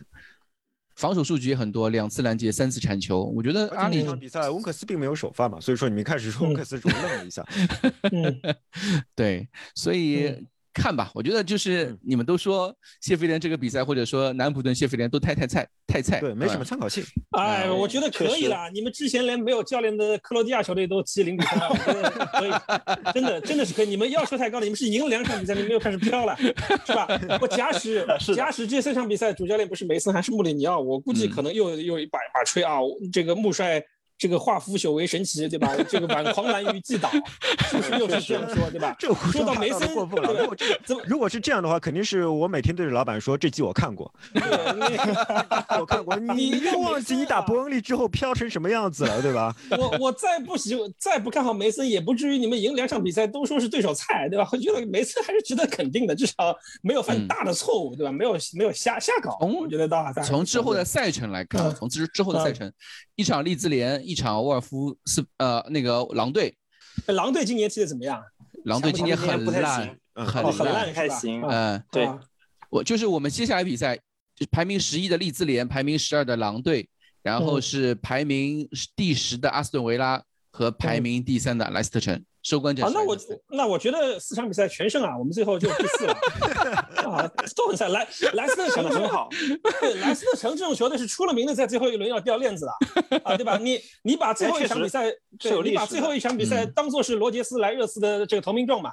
[0.98, 3.22] 防守数据也很多，两次拦截，三次铲球。
[3.22, 7.46] 我觉得阿里这场比赛，温克斯并没有首发嘛，所以说你们开始说温克斯，我愣了一下。
[9.14, 10.34] 对，所以。
[10.78, 17.02] 看吧，我觉得就是你们都说谢菲联这个比赛，或者说南普顿谢菲联都太太菜太菜，对，没什么参考性。
[17.36, 18.70] 哎，我觉得可以了。
[18.72, 22.50] 你们之前连没有教练的克罗地亚球队都踢零比三，可以，
[23.12, 23.88] 真的真的是可以。
[23.88, 26.36] 你们要求太高了，你们是赢了两场比赛，你们又开始飘了，
[26.86, 27.08] 是吧？
[27.40, 32.78] 我假 使假使这三场比赛主教练不是梅森还是穆里尼奥，我估计可能又又一把把吹啊，
[33.12, 33.82] 这个穆帅。
[34.18, 35.74] 这个化腐朽为神奇，对吧？
[35.88, 37.09] 这个把狂澜于既倒，
[37.70, 38.94] 是不是又是这样说，对吧？
[38.98, 40.33] 这说到梅森过分了。
[40.33, 40.66] 如果这
[41.07, 46.16] 如果是这样的话，肯定是我每天对着老板说这集我看过， 我看过。
[46.16, 49.54] 你又忘记你打伯恩利之后飘成什么样子了，对吧？
[49.78, 54.48] 我我再不喜再不看好梅森，也不至于你们赢两场比赛都说是对手菜，对吧？
[54.50, 56.35] 我觉得梅森还是值得肯定的，至少
[56.83, 58.11] 没有犯大的错误，对吧？
[58.11, 59.38] 没有没有瞎瞎搞。
[59.40, 62.72] 我觉得到从之后的赛程来看，从之之后的赛程，
[63.18, 64.00] 一场利兹联。
[64.07, 66.57] 一场沃尔夫斯呃那个狼队，
[67.09, 68.22] 狼队今年踢的怎么样？
[68.64, 71.42] 狼队今年很烂，很很烂，还行。
[71.42, 72.09] 嗯，对，
[72.70, 73.98] 我就是我们接下来比赛，
[74.52, 76.88] 排名十一的利兹联，排名十二的狼队，
[77.20, 82.24] 然后是排名第十的阿斯顿维拉和排名第三的莱斯特城。
[82.48, 82.90] 收官战。
[82.90, 83.16] 那我
[83.50, 86.14] 那我觉得四场比赛全胜啊，我们最后就第四了
[87.04, 87.88] 啊，都很赛。
[87.88, 89.28] 莱莱斯特城的很好，
[89.80, 93.58] 对莱斯特城这种球队是出了名的，在最后一轮要掉链子的啊，对吧？
[93.58, 98.92] 你你把最后一场比赛，对，你把最后一场比赛当做是罗杰斯来热刺的这个投名状嘛，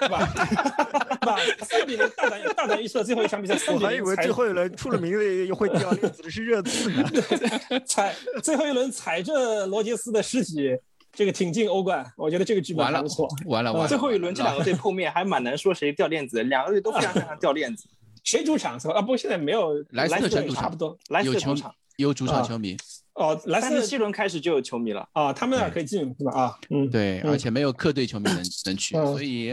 [0.00, 0.26] 对吧？
[1.20, 7.08] 把三比零大胆大胆预测最后一场比赛，我还以为最后一轮出了名的会掉链子的是热刺呢，
[7.84, 10.76] 踩最后一轮踩着罗杰斯的尸体。
[11.14, 13.28] 这个挺进欧冠，我觉得这个剧本还不错。
[13.46, 17.86] 完了完了， 最后一轮这两个队 碰面还蛮难说谁掉链子，两个队都非常擅长掉链子。
[18.24, 18.94] 谁主场是吧？
[18.94, 20.98] 啊不，现在没有莱斯特城主场，差不多。
[21.24, 22.76] 有球场，有主场球迷。
[23.14, 26.32] 哦，莱斯特七轮开始就有球迷了啊，他们那儿可以进是吧？
[26.32, 29.52] 啊，嗯，对，而且没有客队球迷能能去，所以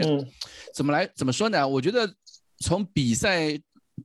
[0.74, 1.68] 怎么来怎么说呢？
[1.68, 2.12] 我觉得
[2.58, 3.56] 从比赛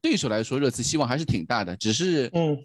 [0.01, 2.55] 对手来说，热刺希望还是挺大的，只是嗯，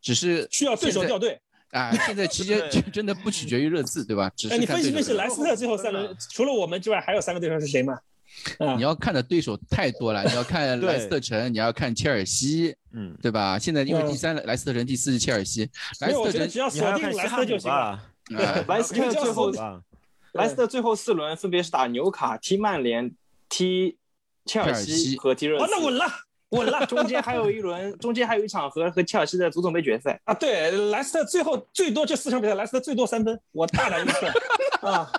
[0.00, 1.38] 只是需要对手掉队
[1.70, 1.92] 啊。
[2.06, 4.30] 现在其实真的不取决于热刺，对吧？
[4.50, 7.98] 哎，你分析分析莱斯特最后三轮，除了我们之外，还有三个对手是谁吗？
[8.76, 13.58] 你要看的对手太多了，你要看莱斯特城，你要看切尔西， 嗯，对吧？
[13.58, 15.68] 现在因为第三莱斯特城，第四是切尔西，
[16.00, 18.00] 莱斯特城只要锁定莱斯特就行了。
[18.68, 19.50] 莱斯 特最后，
[20.32, 23.10] 莱斯特最后四轮分别是打纽卡、踢曼联、
[23.48, 23.96] 踢
[24.44, 25.66] 切尔西和踢热刺。
[25.70, 26.04] 那稳了，
[26.56, 26.86] 稳了。
[26.86, 30.34] 中间还有一轮，中间还有一场和和切尔西的足总杯决赛啊。
[30.34, 34.26] 对，莱斯特最后最多这四场比赛，莱斯特最多三分，我大胆预测
[34.88, 35.10] 啊。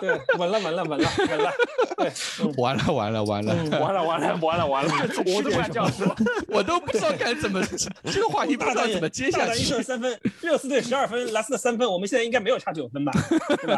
[0.00, 1.52] 对，稳了，稳了，稳了，稳了。
[1.96, 2.12] 对，
[2.58, 4.92] 完了，完了，完了，完了，完了，完了，完了。
[5.26, 6.16] 我都不敢这样说，
[6.48, 7.62] 我都不知道该怎么
[8.04, 9.82] 这个话题不知道怎么接下去。
[9.82, 13.12] 三分，热刺队十二分，莱斯特三分，我们现在应该没有差九分吧？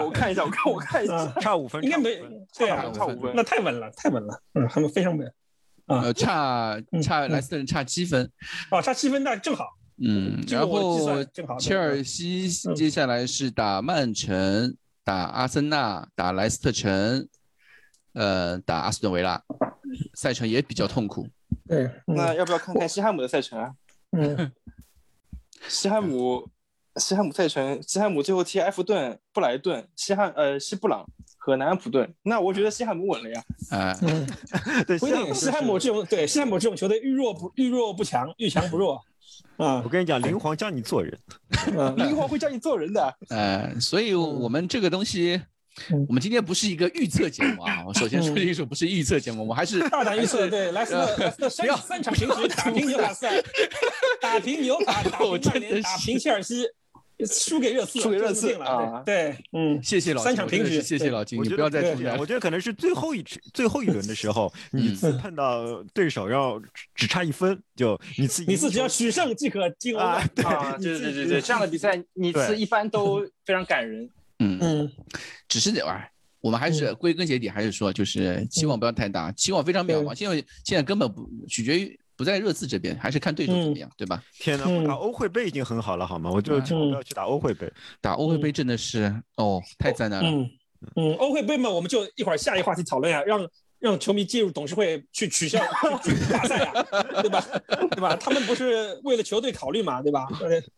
[0.01, 2.19] 我看一下，我看，我看一下，差五分，应该没。
[2.57, 4.41] 对啊，差五分，那太稳了，太稳了。
[4.55, 5.31] 嗯，他们非常稳。
[5.89, 8.31] 呃，差差莱斯特人差七分。
[8.71, 9.77] 哦，差七分，那正好。
[10.01, 11.25] 嗯，然后
[11.59, 14.77] 切尔西接下来是打曼城。
[15.05, 17.27] 打阿森纳，打莱斯特城，
[18.13, 19.43] 呃，打阿斯顿维拉，
[20.13, 21.27] 赛程也比较痛苦。
[21.67, 23.73] 对，那要不要看看西汉姆的赛程啊？
[24.13, 24.53] 嗯，
[25.67, 26.51] 西汉姆，
[26.97, 31.09] 西汉姆赛程，西汉姆最后踢埃弗顿、布莱顿、西汉呃西布朗
[31.49, 32.09] 和南安普顿。
[32.23, 33.43] 那我觉得西汉姆稳了呀。
[33.71, 33.99] 啊，
[34.87, 35.35] 对，不一定。
[35.35, 39.01] 西汉姆这种对西汉姆这种球队遇弱不遇弱不强，遇强不弱。
[39.57, 41.19] 啊，我跟你讲，林皇教你做人，
[41.97, 43.15] 林皇会教你做人的。
[43.31, 45.41] 呃，所以我们这个东西，
[46.09, 47.85] 我们今天不是一个预测节目啊。
[47.87, 50.49] 我首先说清楚，不是预测节目，我还是大胆预测。
[50.49, 53.43] 对，来斯特三三场平局，打平纽卡斯尔，
[54.21, 56.65] 打平纽卡，打平曼联，打平切尔西。
[57.27, 59.03] 输给热刺，输给热刺了。
[59.05, 62.17] 对，嗯，谢谢老三场平局，谢谢老金，你不要再出现。
[62.19, 66.61] 我觉得可能是最后一最后一轮的时候， 你碰到对手要
[66.95, 70.25] 只差一分，就你自你自己要取胜即可进欧啊。
[70.37, 70.45] 对
[70.79, 74.09] 对对对对，这样的比赛你次一般都非常感人。
[74.39, 74.93] 嗯嗯，
[75.49, 76.09] 只是这玩意儿，
[76.41, 81.99] 我们还是归根结底还是说，就是期望不要太大，期望非常渺茫，现在现在根本不取决于。
[82.19, 84.21] 不在热刺这边，还是看对手怎么样，对吧？
[84.41, 86.29] 天哪，打欧会杯已经很好了，好吗？
[86.31, 90.29] 我就不要去打欧会杯，打欧会杯真的是哦，太灾难了。
[90.29, 90.51] 嗯
[90.97, 95.61] 嗯，欧会杯嘛，我们就一会儿下一个话题讨论呀，让让球迷进入董事会去取消
[96.31, 96.87] 大赛呀，
[97.23, 97.45] 对吧？
[97.93, 98.17] 对吧？
[98.17, 100.27] 他们不是为了球队考虑嘛，对吧？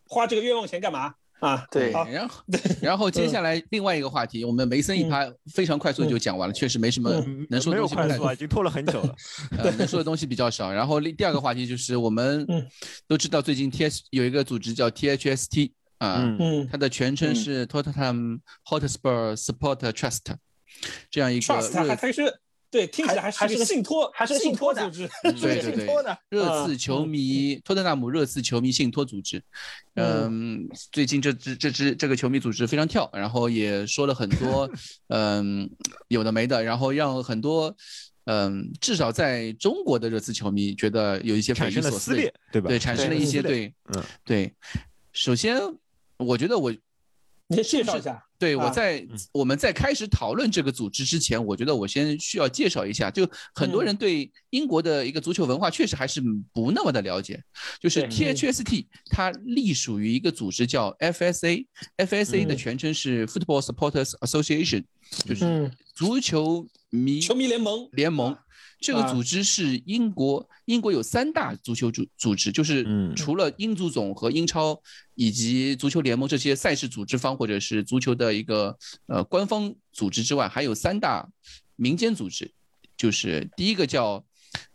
[0.07, 1.15] 花这个冤枉钱干嘛？
[1.41, 2.45] 啊，对，然后，
[2.83, 7.11] 然后接下来另外一个话题，我们梅森一趴非常快速就讲完了，确实没什么
[7.49, 7.95] 能说的东西。
[7.97, 9.15] 没有快速，已经拖了很久了，
[9.59, 10.73] 呃，能说的东西比较少。
[10.73, 12.47] 然后第二个话题就是我们
[13.09, 16.37] 都知道最近 T S 有一个组织叫 T H S T 啊，
[16.71, 20.35] 它的全称是 Tottenham Hotspur Support Trust，
[21.11, 22.41] 这样一个热。
[22.71, 25.87] 对，听起来还是个信托，还是信托组织，对 对对，
[26.29, 29.43] 热刺球迷，托特纳姆热刺球迷信托组织。
[29.95, 34.71] 嗯，最近这支这支这个球迷组织非常跳，然后也说了很多，
[35.09, 35.69] 嗯，
[36.09, 37.75] 有的没的，然后让很多，
[38.27, 42.15] 嗯，至少在中国的热刺球迷觉得有一些匪夷所思，
[42.53, 42.69] 对吧？
[42.69, 44.55] 对，产生了一些对，嗯，对。
[45.13, 45.61] 首先，
[46.19, 46.73] 我觉得我，
[47.51, 48.25] 你先介绍一下。
[48.39, 57.43] 对，我在我们在开始讨论这个组织之前，我觉得我先需要介绍一下，就很多人对英国的一个足球文化确实还是不那么的了解。
[57.79, 64.85] 就是 THST 它隶属于一个组织叫 FSA，FSA 的全称是 Football Supporters Association，
[65.27, 68.35] 就是足球迷球迷联盟联盟。
[68.81, 74.81] 这个组织是英国，英国有三大足球组组织，就是除了英足总和英超
[75.15, 81.29] 以及足球联盟这些赛事组织方或者是足球的一个呃官方组织之外，还有三大
[81.77, 82.51] 民间组织，
[82.97, 84.25] 就是第一个叫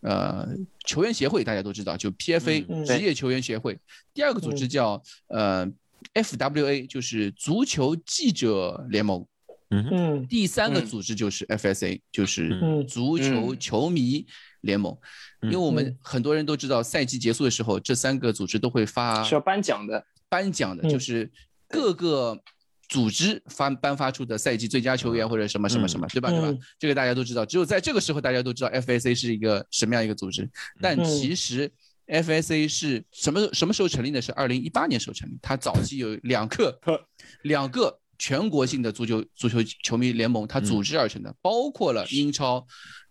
[0.02, 0.48] 呃
[0.86, 3.74] 球员协会，大家都知道，就 PFA 职业球员协会；
[4.14, 5.68] 第二个组织叫呃
[6.14, 9.26] FWA，就是足球记者联盟。
[9.70, 14.26] 嗯，第三个组织就是 FSA，就是足球球迷
[14.62, 14.96] 联盟。
[15.42, 21.30] 因为我们很多人都知道，赛季结束的时候，这三个组织都会发需要颁奖的，颁奖的就是
[21.68, 22.40] 各个
[22.88, 26.30] 组织发颁发出的赛季最佳球员或者什么什么什么，对吧？
[26.30, 26.58] 对吧？
[26.80, 27.46] 这个大家都知道。
[27.46, 30.50] 只有在这个时候，大家都知道 FSA 是一个什么样一个组织。
[30.80, 31.72] 但其实
[32.08, 34.22] FSA 是什么什么时候成立的？
[34.22, 35.38] 是二零一八年时候成立。
[35.42, 36.80] 它早期有两个，
[37.44, 38.00] 两个。
[38.18, 42.66] 全国性的足球足球球迷联盟，它组织而成的，包括了英超、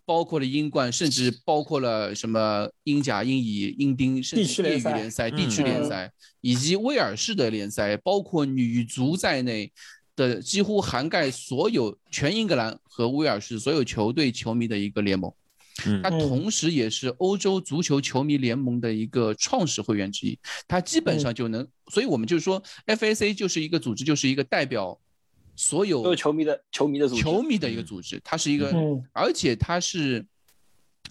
[0.05, 9.73] 包括了英冠，甚至包括了什么英甲、英乙、英丁，甚至业余联赛、地区联赛，以及威尔士的联赛，包括女足在内
[10.17, 15.33] 的，几乎涵盖所有全英格兰和威尔士所有球队球迷的一个联盟。
[16.03, 20.39] 它同时也是欧洲足球球迷联盟的一个创始会员之一。
[20.66, 24.99] 他基本上就能，所以我们就是说，FAC 就是一个组织，就是一个代表。
[25.57, 28.74] 所有球迷的球迷的组织，球迷的一个组织，它是一个，
[29.12, 30.26] 而且它是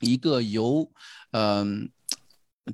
[0.01, 0.91] 一个由，
[1.31, 1.89] 嗯，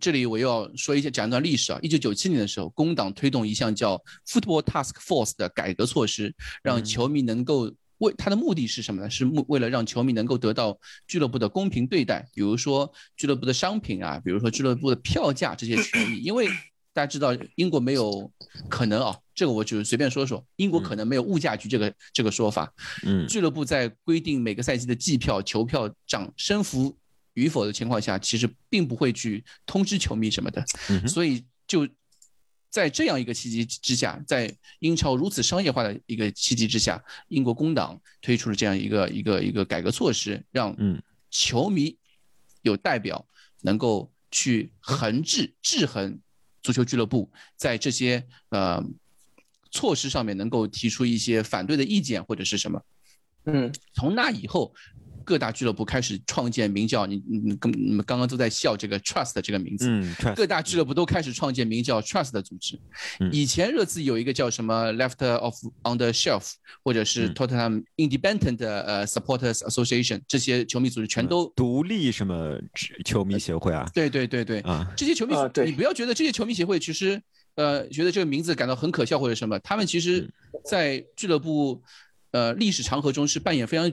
[0.02, 1.78] 这里我又要说一下讲一段历史啊。
[1.84, 6.34] 一九九七年的时候，工党推动一项叫 Football Task Force 的改革措施，
[6.64, 9.10] 让球迷能够为他的目的是什么呢？
[9.10, 10.78] 是目为了让球迷能够得到
[11.08, 16.50] 俱乐部的公平对待，比如说俱乐部的商品啊，比如说俱乐部的票价这些权益，因为。
[16.92, 18.30] 大家知道英国没有
[18.68, 22.74] 可能啊，这个我就随便说说，英国可能没有物价局这个这个说法。
[23.06, 26.98] 嗯，俱乐部在规定每个赛季的季票、球票涨升幅
[27.36, 30.66] 与否的情况下，其实并不会去通知球迷什么的。
[30.90, 31.88] 嗯所以就
[32.70, 40.76] 在这样一个契机之下，在英超如此商业化的一个契机之下，英国工党推出了这样一个一个一个改革措施，让
[41.30, 41.98] 球迷
[42.62, 43.26] 有代表
[43.62, 46.20] 能够去衡制制衡。
[46.62, 48.84] 足球俱乐部在这些呃
[49.72, 52.84] 措施上面能够提出一些反对的意见或者是什么，
[53.46, 54.76] 嗯，从那以后。
[55.30, 62.80] 各大俱乐部开始创建名叫你你跟你们刚刚都在笑这个 Trust 这个名字，嗯，各大俱乐部都开始创建名叫 Trust 的组织。
[63.32, 65.54] 以前热刺有一个叫什么 Left of
[65.84, 66.54] on the Shelf，
[66.84, 72.60] 或者是 Tottenham Independent 呃 Supporters Association，这些球迷组织全都独立什么
[73.06, 73.88] 球迷协会啊？
[73.94, 77.22] 对对对对啊，这些球迷你不要觉得这些球迷协会其实
[77.54, 80.28] 呃觉得这个名字感到很可笑或者什么，他们其实
[80.66, 81.84] 在俱乐部
[82.32, 83.92] 呃历史长河中是扮演非常。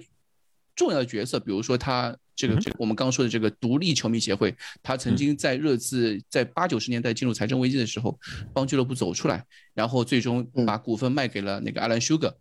[0.77, 8.17] 重要的角色，比如说他这个这个我们刚刚说的这个独立球迷协会，他曾经在热刺在八九十年代进入财政危机的时候，
[8.53, 12.35] 帮俱乐部走出来，然后最终把股份卖给了那个 Alan Sugar，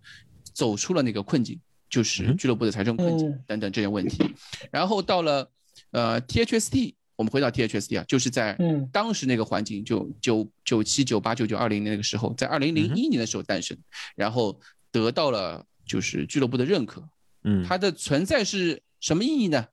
[0.54, 1.58] 走出了那个困境，
[1.90, 4.22] 就是俱乐部的财政困境等等这些问题。
[4.70, 5.50] 然后到了
[5.92, 8.58] 呃 THST，我们回到 THST 啊，就是在
[8.92, 13.78] 当时那个环境，就九九七九八九九二零那个时候，在二零零一年的时候诞生，
[14.14, 14.60] 然后
[14.92, 17.02] 得到了就是俱乐部的认可。
[17.46, 19.66] 嗯，它的存在是什么意义呢？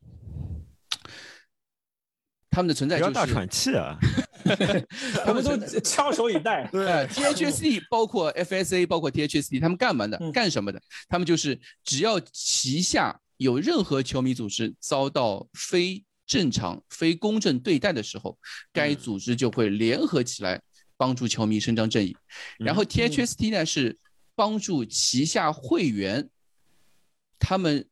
[2.50, 3.96] 他们的存在就是大喘气啊，
[5.24, 6.68] 他们都 翘首以待。
[6.70, 10.18] 对，THC 包括 FSA 包括 THC，他们干嘛的？
[10.32, 10.78] 干什么的？
[11.08, 18.38] 他们就是只要旗下有任何球迷组织遭到非正常、非公正对待的时候，
[18.70, 20.60] 该组织就会联合起来
[20.98, 22.14] 帮助球迷伸张正义。
[22.58, 23.98] 然后 THST 呢是
[24.34, 26.28] 帮助旗下会员。
[27.44, 27.84] 他们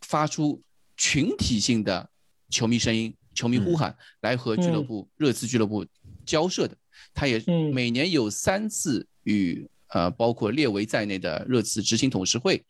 [0.00, 0.60] 发出
[0.96, 2.10] 群体性的
[2.50, 5.86] 球迷声音、球迷呼喊，来和俱乐部热刺俱乐部
[6.24, 6.76] 交涉的。
[7.14, 7.40] 他也
[7.72, 12.60] 每年有三次与呃包括列维在内的热刺执行董事会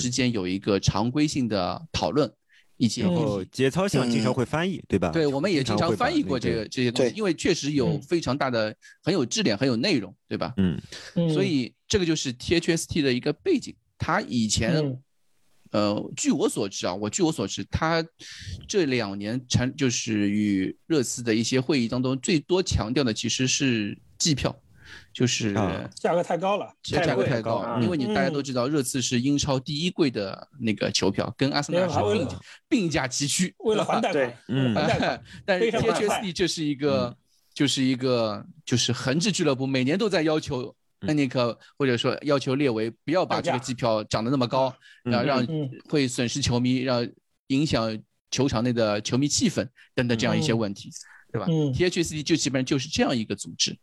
[0.00, 2.32] 之间有一个常规性的讨论，
[2.78, 3.04] 以及
[3.50, 5.10] 节操项经常会翻译，对吧？
[5.10, 10.54] 对，我们也经常翻译过这个这些东西，因为确实有非常大的、很有质量、很有内容，对吧？
[10.56, 10.80] 嗯，
[11.34, 14.98] 所以这个就是 THST 的一个背景，他以前。
[15.72, 18.04] 呃，据我所知啊，我据我所知，他
[18.68, 24.54] 这两年产就是与热刺的一些会议当中，最多强调的其实是季票，
[25.14, 25.54] 就是
[25.94, 32.28] 价格太高了，价格太高，因为你大家都知道，热刺是英超第一贵的那个球票，跟阿森纳是并
[32.68, 35.22] 并驾齐驱， 为了还贷款，嗯，还贷款。
[35.46, 35.70] 但是
[36.34, 37.16] 这是一个，
[37.54, 40.76] 就是一个，就是恒置俱乐部，每年都在要求。
[41.06, 45.46] 恩尼克或者说要求列维不要把这个机票涨得那么高，然后让
[45.88, 47.06] 会损失球迷，让
[47.48, 47.98] 影响
[48.30, 50.90] 球场内的球迷气氛等等这样一些问题，
[51.32, 53.76] 对吧？THC 就基本上就是这样一个组织。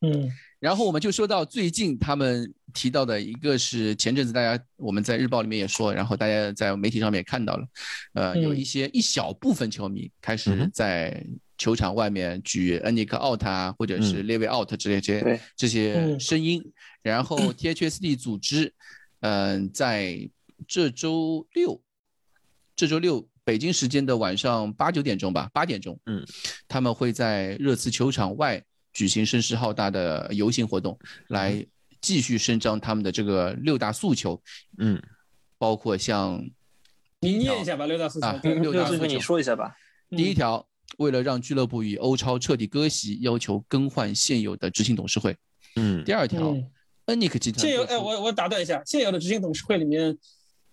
[0.00, 7.66] 嗯，然后我们就说到最近他们提到的一个是前阵子大家我们在日报里面也说，然后大家在媒体上面也看到了，
[8.14, 11.24] 呃，有一些一小部分球迷开始在。
[11.60, 18.72] 球场外面举恩尼克 out 啊，或者是列维 out 之类这些这些声音，然后 THSD 组织，
[19.20, 20.26] 嗯，在
[20.66, 21.78] 这周六，
[22.74, 26.24] 这周六北京时间的晚上八九点钟吧，八点钟，嗯，
[26.66, 30.98] 他们会在热刺球场外举行声势浩大的游行活动，
[31.28, 31.62] 来
[32.00, 34.42] 继续伸张他们的这个六大诉求，
[34.78, 34.98] 嗯，
[35.58, 36.42] 包括像，
[37.20, 38.28] 你念一下吧，六大诉求，
[38.62, 39.76] 六大诉求，你说一下吧，
[40.08, 40.66] 第一条。
[41.00, 45.34] 为了让俱乐部与欧超彻底割席，要求更换现有的执行董事会。
[45.76, 46.54] 嗯，第二条，
[47.06, 50.16] 恩尼克集团现有哎，我我打断一下，现有的执行董事会里面，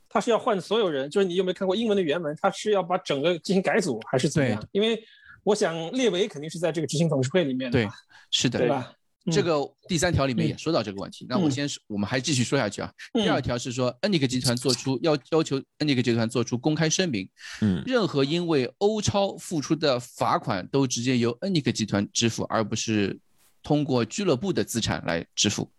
[0.10, 2.38] 他是要换所有人，就是你有没有看过英文的原文？
[2.42, 4.62] 他是要把整个进行改组，还是怎么样？
[4.74, 5.02] 因为
[5.44, 7.90] 我想列维肯定是在这个执行董事会里面的，对，
[8.30, 8.92] 是的，对吧？
[9.32, 11.26] 这个第三条里面也说到这个问题。
[11.28, 12.92] 那我先，我们还继续说下去啊。
[13.14, 17.28] 第二条是说，恩尼克集团做出要要求恩尼克集团做出公开声明，
[17.62, 23.20] 嗯，任何因为欧超付出的罚款都直接由恩尼克集团支付，而不是
[23.62, 25.70] 通过俱乐部的资产来支付。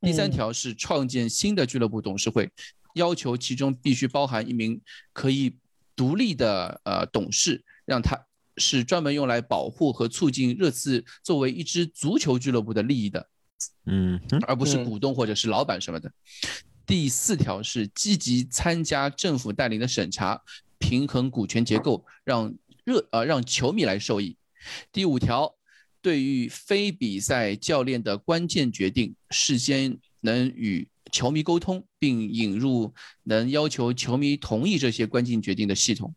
[0.00, 2.50] 第三条是创建新的俱乐部董事会，
[2.94, 4.80] 要求其中必须包含一名
[5.12, 5.56] 可以
[5.96, 8.18] 独立的呃董事，让他。
[8.56, 13.28] 是专门用来保护和促进热刺作为一支足球俱乐部的利益的，
[13.86, 16.12] 嗯，而不是股东或者是老板什么的。
[16.86, 20.42] 第四条是积极参加政府带领的审查，
[20.78, 24.36] 平衡股权结构，让热呃让球迷来受益。
[24.92, 25.54] 第五条，
[26.02, 32.92] 对于非比赛教练的关键决定，事先能与球迷沟通，并引入
[33.22, 36.14] 能要求球迷同意这些关键决定的系统。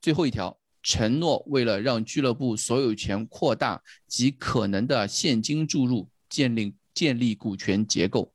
[0.00, 0.56] 最后一条。
[0.84, 8.30] 承诺为了让俱乐部所有权扩大及可能的现金注入建立建立股权结构，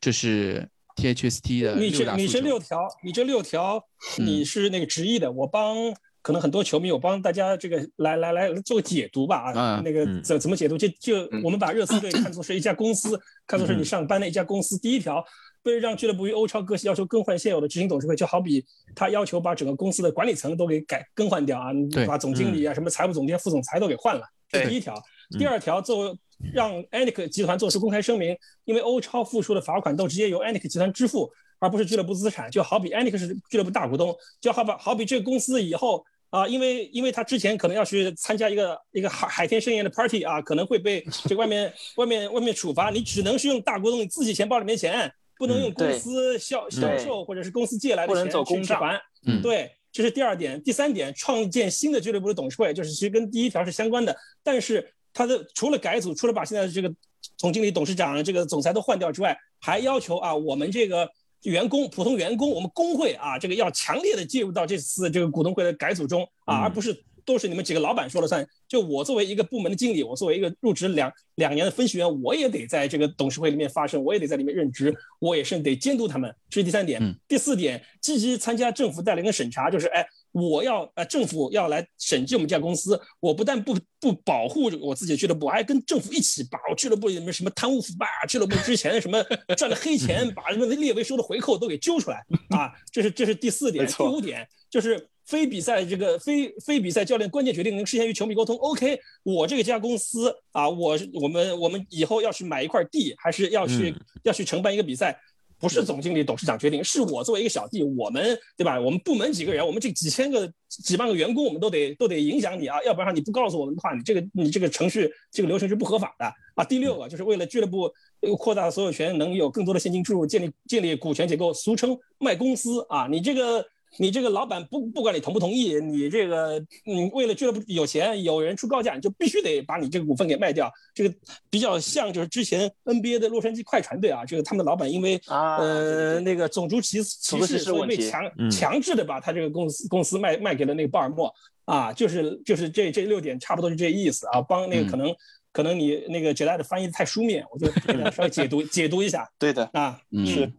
[0.00, 3.82] 这是 THST 的你这你这六条，你这六条
[4.18, 5.76] 你是那个直译的，我帮
[6.20, 10.76] 可能很多球迷，我帮大家这个来来来做解读吧啊，那个怎怎么解读？
[10.76, 14.76] 就就我们把热刺队看作是一家公司，看作是你上班的一家公司。
[14.78, 15.24] 第一条。
[15.64, 21.70] 为了让俱乐部与欧超各系要求更换现有的执行董事会，就好比他要求把整个公司的管理层都给改更换掉啊，
[22.06, 24.22] 把总经理啊、什么财务总监、副总裁都给换了。
[24.48, 24.94] 这是第一条。
[25.38, 26.18] 第二条，作为
[26.52, 28.36] 让 Anic 集团做出公开声明，
[28.66, 32.50] 因为欧超付出的罚款都直接由 Anic 集团支付，而不是俱乐部资产。
[32.50, 45.10] 就好比 Anic 是俱乐部大股东，就好比好比这个公司以后啊，因为因为他之前可能要去参加一个一个海海天盛宴的 party 啊，可能会被这外面外面外面处罚，你只能是用大股东你自己钱包里面钱。
[45.38, 49.00] 不能用公司销销售或者是公司借来的钱去支还，
[49.42, 50.62] 对，这是第二点。
[50.62, 54.16] 第三点，创建新的俱乐部的董事会，就是其实跟第一条是相关的。
[54.42, 56.92] 但是它的除了改组，除了把现在的这个
[57.36, 61.10] 总经理、董事长、这个总裁都换掉之外，还要求啊，我们这个
[61.42, 67.04] 员工、普通员工，我们工会啊，这个要强烈的介入到这次这个股东会的改组中啊，而不是。
[67.24, 68.46] 都是你们几个老板说了算。
[68.66, 76.34] 就我作为一个部门的经理，我作为一个入职两两年的分析员，我也得在这个董事会里面发声，我也得在里面任职，我也是得监督他们。
[76.48, 77.00] 这是第三点。
[77.28, 89.22] 第四点，积极参加政府带领的审查，就是哎，我要呃政府要来审计我们这家公司，我不但不不保护我自己的俱乐部，还跟政府一起把我俱乐部里面什么贪污腐败啊，俱乐部之前什么
[89.56, 92.72] 赚的黑钱，把什么列为收的回扣都给揪出来啊。
[92.90, 93.86] 这是这是第四点。
[93.86, 95.08] 第五点就是。
[95.26, 98.56] 非比赛这个非非比赛教练关键决定能事先与球迷沟通。
[98.56, 105.18] OK，我这个家公司啊，我我们我们以后要去买一块地，还是要去要去承办一个比赛，
[105.58, 108.78] 不是总经理董事长决定，是我作为一个小弟，我们对吧？
[108.78, 116.62] 我们部门几个人，我们这几千个几万个员工，我们都得都得影响你啊，要不然你不告诉我们的话，你这个你这个程序这个流程是不合法的啊。
[116.64, 117.90] 第六个就是为了俱乐部
[118.38, 123.64] 扩大所有权，能有更多的现金注入，建立建立股权结构，俗称卖公司啊，你这个。
[123.98, 130.70] 你这个老板不不管你同不同意，你这个嗯，为了俱乐部有钱，有人出高价，你就必须得把你这个股份给卖掉。
[130.94, 131.14] 这个
[131.48, 141.32] 比较像就是之前 NBA 的洛杉矶快船队啊，这个他们的老板因为呃那个种族歧歧视，所以被强强制的把他这个公司公司卖卖给了那个鲍尔默
[141.64, 144.40] 啊，就是就是这这六点差不多是这意思啊。
[144.40, 145.14] 帮那个可能
[145.52, 147.68] 可能你那个 j a 的翻译太书面，我就
[148.10, 149.30] 稍微解读解读一下。
[149.38, 150.52] 对的啊，是。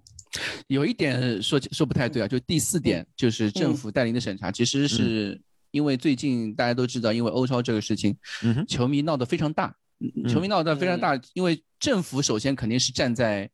[0.68, 8.16] 有一点说说不太对啊，就第四点，就是政府带领的审查，其实是因为最近大家都知道，因为欧超这个事情，
[8.68, 9.76] 球迷闹得非常大，
[10.28, 13.50] 球迷闹得非常大，因为政府首先肯定是站在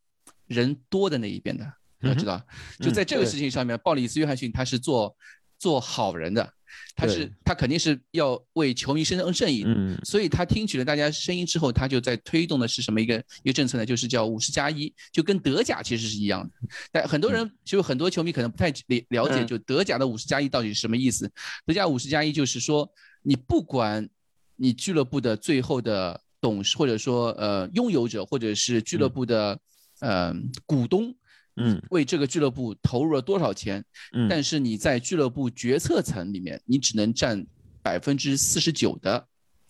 [0.47, 2.41] 人多的那一边的，要知道，
[2.79, 5.15] 就在这个事情上面，鲍里斯约翰逊他是做
[5.57, 6.53] 做好人的。
[6.95, 13.85] 他是他肯定是要为球迷伸张正义，嗯，所以他听取了大家声音之后，他就在推动的是什么一个一个政策呢？
[13.85, 16.51] 就是叫五十加一，就跟德甲其实是一样的。
[16.91, 21.31] 但很多人就很多球迷可能不太了了解，就德甲的五十加一到底是什么意思？
[21.65, 22.89] 德甲五十加一就是说，
[23.21, 24.07] 你不管
[24.55, 29.59] 你俱乐部的最后的董事，或者说呃拥有者，或者是俱乐部的
[29.99, 30.33] 呃
[30.65, 31.15] 股东。
[31.57, 33.83] 嗯，为这个俱乐部投入了多少钱？
[34.13, 37.45] 嗯，但是你在俱乐部决策层里面，你只能占
[37.81, 39.27] 百分之四十九的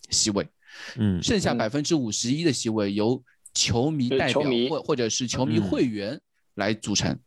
[0.09, 0.47] 席位，
[0.97, 3.23] 嗯，剩下百分之五十一的席位由
[3.53, 6.19] 球迷代表或或者是球迷会员
[6.55, 7.17] 来组成，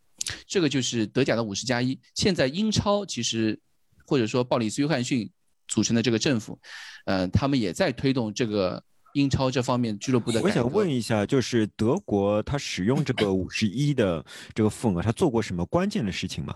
[0.47, 1.99] 这个就是德甲的五十加一。
[2.15, 3.59] 现在英超其实
[4.07, 5.29] 或者说鲍里斯约翰逊
[5.67, 6.59] 组成的这个政府，
[7.07, 8.83] 呃，他们也在推动这个。
[9.15, 16.55] 英超这方面俱乐部的，我想问一下，就是德国他使用这个五十一的这个份额，他做过什么关键的事情吗？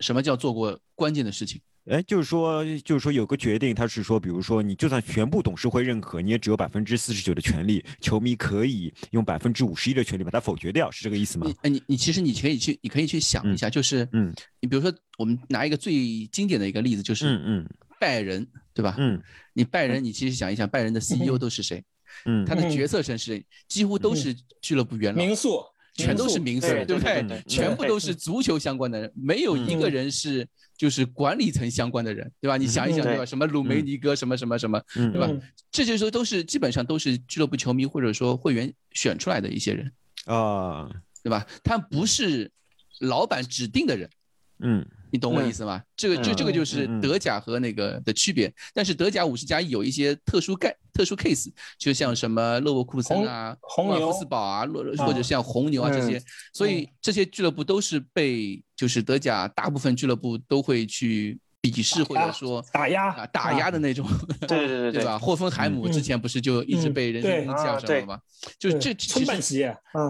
[0.00, 1.60] 什么叫做过关键的事情？
[1.86, 11.48] 哎，就是说，就是说有个决定，他是说，比如说你就算全部董事会认可，你也只有百分之四十九的权利，球迷可以用百分之五十一的权利把它否决掉，是这个意思吗？
[11.62, 17.68] 哎，你你其实你可以去，你可以去想一下，就是嗯，你比如说我们拿一个最经典的一个例子，就是嗯嗯，
[18.00, 18.94] 拜仁对吧？
[18.98, 19.20] 嗯，
[19.52, 21.84] 你拜仁，你其实想一想，拜仁的 CEO 都是谁？
[22.24, 23.46] 嗯，他的决策层是谁？
[23.68, 25.62] 几乎都是俱乐部元老，民宿。
[25.98, 27.42] 全都是名宿，对不对？
[27.48, 32.58] 全部都是足球相关的人，没有一个人是就是管理层相关的人，对吧？
[32.58, 33.24] 你想一想，对吧？
[33.24, 35.26] 什么鲁梅尼哥，什么什么什么，对吧？
[35.70, 39.90] 这些时候都是基本上都是俱乐部球迷或者说会员选出来的一些人
[40.26, 40.90] 啊，
[41.22, 41.46] 对吧？
[41.64, 42.52] 他不是
[43.00, 44.10] 老板指定的人，
[44.58, 44.86] 嗯。
[45.10, 45.80] 你懂我意思吗？
[45.96, 48.52] 这个就这个就是德甲和那个的区别。
[48.74, 54.66] 但是德甲五十加一有一些特殊概特殊 case，就像什么勒沃库森啊、红牛、福斯堡啊，
[54.98, 56.20] 或者像红牛啊这些，
[56.52, 64.06] 所以这些俱乐部都是被就是德甲大部分俱乐部都会去鄙视或者说打压打压的那种。
[64.46, 65.18] 对对对对吧？
[65.18, 68.20] 霍芬海姆之前不是就一直被人这样什么吗？
[68.58, 69.64] 就这其实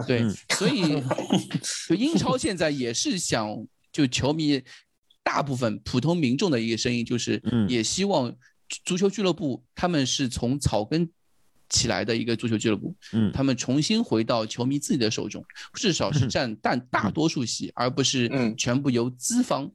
[0.07, 0.25] 对，
[0.57, 1.03] 所以
[1.89, 3.55] 就英超现在也是想
[3.93, 4.63] 就球迷。
[5.27, 8.33] 大部分普通民众的一个声音就是，也希望
[8.85, 11.11] 足球俱乐部他们是从草根
[11.68, 19.68] 起来的一个足球俱乐部，嗯，他们重新回到球迷自己的手中，至少是占但大多数席，而不是全部由资方。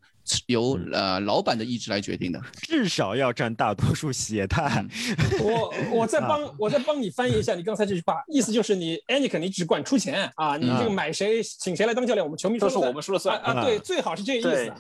[0.46, 4.86] 由呃老板的意志来决定的，至少要占大多数也太。
[5.42, 13.40] 我我再帮我再帮你翻译一下你刚才这句话，意思就是你 Anik 你只管出钱啊，你这个买谁请谁来当教练，我们球迷都是我们说了算。
[13.42, 14.74] 啊，对，最好是这个意思。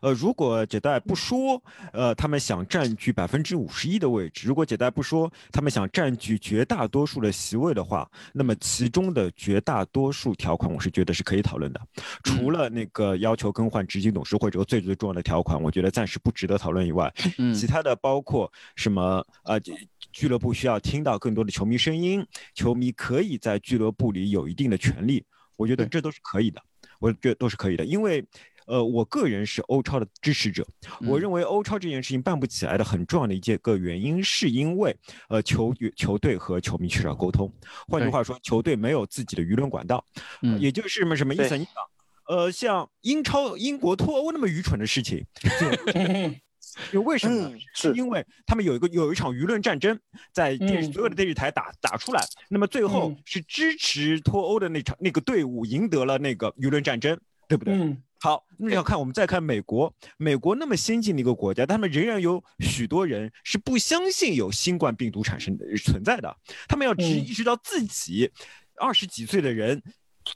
[0.00, 11.80] 呃，如果姐代不说，呃，他们想占据百分之五十一的位置；如果姐代不说，他们想占据绝大多数的席位的话，那么其中的绝大多数条款，我是觉得是可以讨论的。
[12.24, 17.12] 除了那个要求更换执行董事会这个最最重要的条款，我觉得暂时不值得讨论以外，
[17.54, 19.60] 其他的包括什么呃，
[20.10, 25.22] 俱乐部需要听到更多的球迷声音，球迷可以在俱乐部里有一定的权利，
[25.56, 26.62] 我觉得这都是可以的，
[26.98, 28.24] 我觉得都是可以的，因为。
[28.70, 30.64] 呃，我个人是欧超的支持者。
[31.00, 34.96] 我认为欧超这件事情办不起来的很重要的一件个原因，是因为
[35.28, 37.52] 呃球球队和球迷缺少沟通。
[37.88, 40.04] 换句话说，球队没有自己的舆论管道。
[40.42, 41.58] 嗯，也就是什么什么意思？
[41.58, 41.74] 你想，
[42.28, 45.26] 呃，像英超英国脱欧那么愚蠢的事情，
[46.92, 47.52] 就 为什么？
[47.74, 49.98] 是因为他们有一个有一场舆论战争，
[50.32, 57.18] 在电视所有的电视台打打出来，那么最后是支持脱欧的那场那个队伍赢得了那个舆论战争，
[57.48, 57.74] 对不对？
[57.74, 58.00] 嗯。
[58.22, 66.36] 好，那要看我们再看美国，美国那么先进的一个国家，他们仍然有许多人是不相信有新冠病毒产生的存在的，
[66.68, 68.30] 他们要只意识到自己
[68.76, 69.82] 二十几岁的人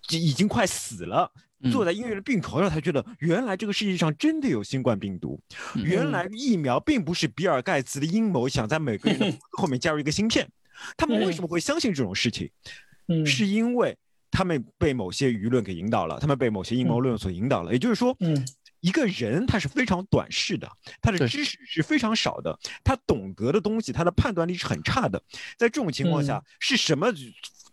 [0.08, 1.30] 已经快死了，
[1.70, 5.38] 坐在医院的病床上才觉得原来这个世界上真的有新冠病毒，
[5.74, 10.48] 原来疫苗并不是比尔盖茨的阴谋，想在每个人的 后面加入一个芯片，
[10.96, 12.50] 他们为什么会相信这种事情？
[13.26, 13.94] 是因为。
[14.34, 17.72] 他们被某些舆论给引导了，他们被某些阴谋论所引导了。
[17.72, 18.16] 也就是说，
[18.80, 20.68] 一个人他是非常短视的，
[21.00, 25.22] 他的知识是非常少的，他懂得的东西，他的判断力是很差的。
[25.56, 27.12] 在这种情况下，是什么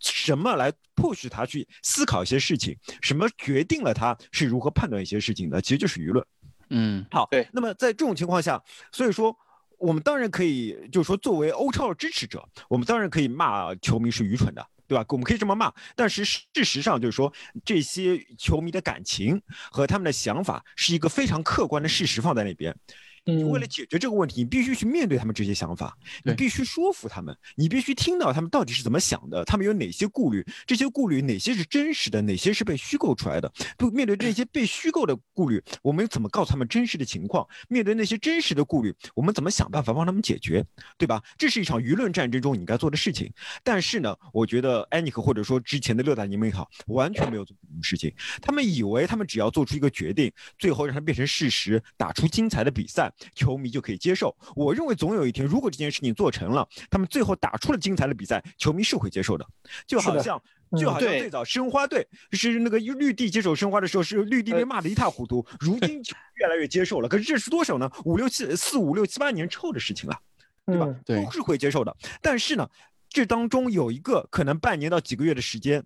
[0.00, 2.76] 什么来迫使他去思考一些事情？
[3.00, 5.60] 什么决定了他是如何判断一些事情的？
[5.60, 6.24] 其实就是舆论。
[6.70, 7.48] 嗯，好，对。
[7.52, 9.36] 那么在这种情况下，所以说
[9.78, 14.64] 我们当然可以，就是说作为欧超的支持者，我们当然可以骂球迷是愚蠢的。
[14.92, 15.06] 对吧？
[15.08, 17.32] 我们可以这么骂，但是事实上就是说，
[17.64, 19.40] 这些球迷的感情
[19.70, 22.76] 和他们的想法是一个非常客观的事实放在那边。
[23.24, 33.52] 你为了解决这个问题，你必须去面对他们这些想法，你必须说服他们，你必须听到他们到底是怎么想的，他们有哪些顾虑，这些顾虑哪些是真实的，哪些是被虚构出来的。
[33.78, 37.46] 不面对这些被虚构的顾虑，我们怎么告诉他们真实的情况？
[37.68, 40.64] 面对那些真实的顾虑，我们怎么想办法帮他们解决？
[40.98, 41.22] 对吧？
[41.38, 43.32] 这是一场舆论战争中你应该做的事情。
[43.62, 48.12] 但是呢，我觉得安妮克或者说之前的六大柠檬也好，完全没有做这种事情。
[48.40, 53.11] 他们以为他们只要做出一个决定，最后让它变成事实，打出精彩的比赛。
[53.34, 54.34] 球迷就可以接受。
[54.54, 59.46] 我认为总有一天，如果这件事情做成了，他们最后打出了精彩的比赛，球迷是会接受的。
[59.86, 60.40] 就好像，
[60.78, 65.46] 就好像最早申花队是那个绿地接手申花的时候，是绿地被骂得一塌糊涂。
[65.60, 66.02] 如今
[66.34, 67.08] 越来越接受了。
[67.08, 67.90] 可是这是多少呢？
[68.04, 70.18] 五六七四五六七八年之后的事情了，
[70.66, 70.94] 对吧？
[71.04, 71.96] 对，都是会接受的。
[72.20, 72.68] 但是呢，
[73.08, 75.84] 这当中有一个可能半年到几个月的时间，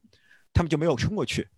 [0.52, 1.48] 他们就没有撑过去。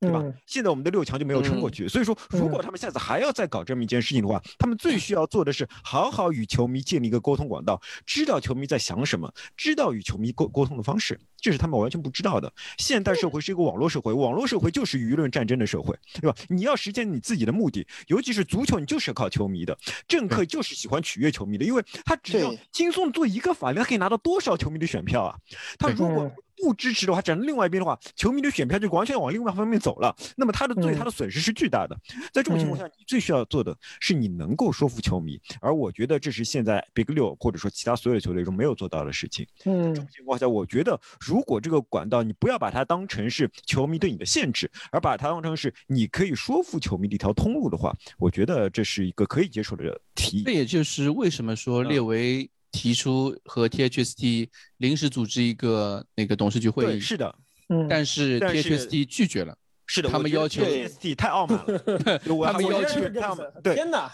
[0.00, 0.22] 对吧？
[0.46, 12.52] 现在我们的六强就没有撑过去，所以说，如果他们下次还要再搞这么一件事情的话，他们最需要做的是好好与球迷建立一个沟通管道，知道球迷在想什么，知道与球迷沟沟通的方式，这是他们完全不知道的。
[12.76, 16.36] 现代社会是一个网络社会，网络社会就是舆论战争的社会，对吧？
[16.48, 19.76] 你要实现你自己的目的，尤其是足球，你就是靠球迷的。
[20.06, 25.36] 政客就是喜欢取悦球迷的，因为他只要轻松做一个法律，他可以拿到多少球迷的选票啊？
[25.76, 26.30] 他如果。
[26.60, 30.14] 不支持的话，站在另外一边的话，球迷的选票就完全往另外方面走了。
[30.36, 31.96] 那么他的对他的损失是巨大的。
[32.32, 39.46] 在这种情况下，你最需要做的是你能够说服球迷，而我觉得这是现在 Big 六或者说其他所有的球队中没有做到的事情。
[39.64, 50.42] 嗯，这种情况下，我觉得如果这个管道你不要把它当成是球迷对你的限制，而把它当成是你可以说服球迷的一条通路的话，我觉得这是一个可以接受的提议。
[50.44, 52.50] 这也就是为什么说列为。
[52.70, 57.34] 提出和 THST 临时组织一个那个董事局会议，是的，
[57.68, 59.56] 嗯，但是 THST 拒绝了，
[59.86, 62.18] 是的，他们要求 THST 太傲慢了，
[62.52, 63.00] 他们要求，
[63.74, 64.12] 天哪，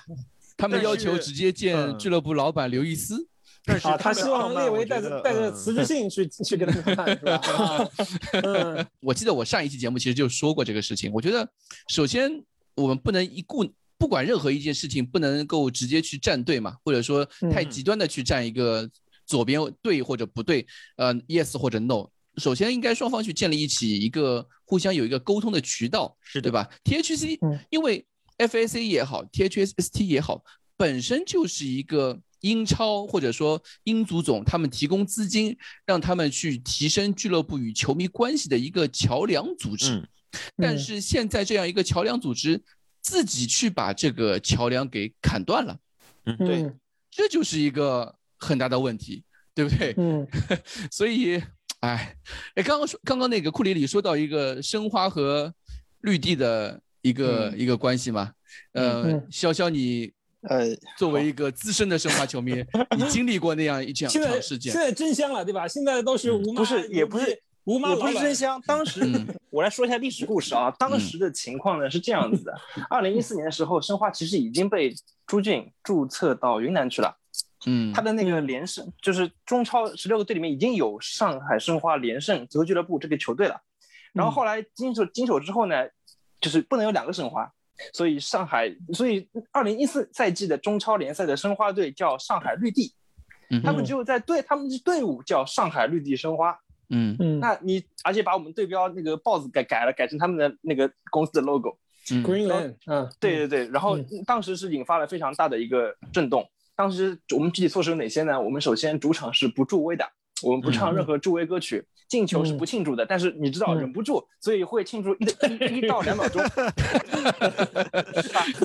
[0.57, 3.27] 他们要求直接见俱乐部老板刘易斯，
[3.65, 7.91] 但是他希望列维带着带着辞职信去去跟他们谈，是吧？
[8.45, 11.49] 嗯，我记得我上一期节目其实就说过这个事情，我觉得
[11.89, 12.31] 首先
[12.77, 13.69] 我们不能一顾。
[13.97, 18.89] 不管任何一件事情，不能够直接去站队嘛，或者说太极端的去站一个
[19.25, 20.67] 左边对或者不对，
[20.97, 22.09] 呃，yes 或者 no。
[22.37, 27.39] 首先应该双方去建立一起一个互相有一个沟通的渠道，是对吧？THC，
[27.71, 28.05] 因为
[28.39, 30.43] FAC 也好，THSST 也好，
[30.77, 40.07] 本身就是一个英超或者说英足总他们提供资金，让他们去提升俱乐部与球迷关系的一个桥梁组织。
[40.57, 42.61] 但是现在这样一个桥梁组织。
[43.05, 45.79] 自己去把这个桥梁给砍断了，
[46.25, 46.73] 嗯，对，
[47.11, 49.23] 这就是一个很大的问题，
[49.55, 49.95] 对不对？
[49.99, 50.27] 嗯，
[50.91, 51.37] 所以，
[51.81, 52.17] 哎，
[52.55, 55.53] 哎，刚刚说刚刚那个库里里说到一个申花和
[56.01, 58.33] 绿地的一个一个关系嘛，
[58.73, 60.11] 呃，潇潇你
[60.49, 62.65] 呃作为一个资深的申花球迷，
[62.97, 64.09] 你经历过那样一场
[64.41, 65.69] 事件，现在真香了，对吧？
[65.69, 67.39] 现在都是无不是也不是。
[67.65, 68.61] 也不是真香。
[68.67, 69.01] 当时
[69.51, 70.71] 我来说一下历史故事啊。
[70.79, 72.55] 当时的情况呢是这样子的：
[72.91, 74.95] 二零一四年的时候，申花其实已经被
[75.27, 77.17] 朱俊注册到云南去了。
[77.67, 83.59] 嗯，他的那个连胜就是中超十六个队里面已经有上海申花连胜足球俱乐部这个球队了。
[84.13, 85.89] 然后后来经手经手之后呢，
[86.41, 87.51] 就是不能有两个申花，
[87.95, 92.95] 所以上海，所以二零一四赛季的中超联赛的申花队叫上海绿地，
[93.65, 96.57] 他们只有在队，他们的队伍叫上海绿地申花。
[96.91, 106.49] 嗯嗯，那你而且把我们对标那个豹子改改了，改成他们的那个公司的 logo，Greenland，嗯，对对对，然后当时是引发了非常大的一个震动。
[106.77, 108.41] 当时我们具体措施有哪些呢？
[108.41, 110.05] 我们首先主场是不助威的，
[110.43, 113.07] 我们不唱任何助威歌曲，进球是不庆祝的。
[113.07, 116.43] 但是你知道忍不住，所以会庆祝一一一到两秒钟。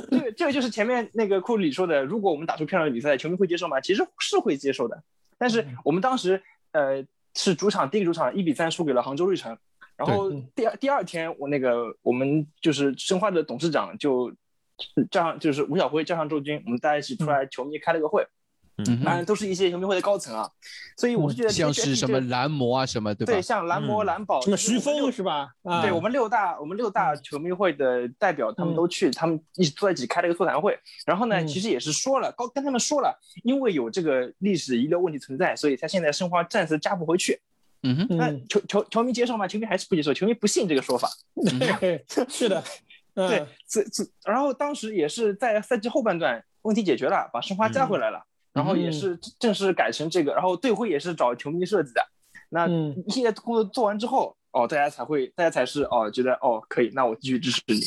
[0.10, 3.80] 这个这个就是前面那个库里说的，如果我们打出漂亮的比赛，球迷会接受吗？
[3.80, 5.04] 其实是会接受的。
[5.38, 6.42] 但是我们当时
[6.72, 7.06] 呃。
[7.36, 9.58] 是主场第一个主场一比三输给了杭州绿城，
[9.96, 14.32] 然后第二第二天我那个我们就是申花的董事长就
[15.12, 18.28] 叫上就是吴晓辉叫上周军，我们大家一起出来球迷开了个会，嗯，
[19.04, 20.50] 当然都是一些球迷会的高层啊，
[20.98, 23.34] 所以我是觉得像是什么蓝魔啊什么对吧？
[23.34, 25.50] 对，像蓝魔蓝宝什么徐峰是吧？
[25.82, 37.40] 对我们六大我们六大球迷会的代表他们都去，他们一起坐在一起开了一个座谈会，然后呢其实也是说了高跟他们说了，因为有这个历史遗留问题存在，所以他现在申花暂时加不回去。
[37.82, 39.48] 嗯哼，那球球球迷接受吗？
[39.48, 41.10] 球迷还是不接受，球迷不信这个说法。
[41.80, 42.62] 对， 是的，
[43.16, 48.22] 对，这这，然后当时也是在赛季后半段问题解决了，把申花加回来了，
[48.60, 52.02] 然后也是正式改成这个，然后队徽也是找球迷设计的。
[52.50, 52.68] 那
[53.06, 57.80] 一系列工作做完之后，哦，大家才会，大家才是哦，觉得哦可以，那我继续支持你。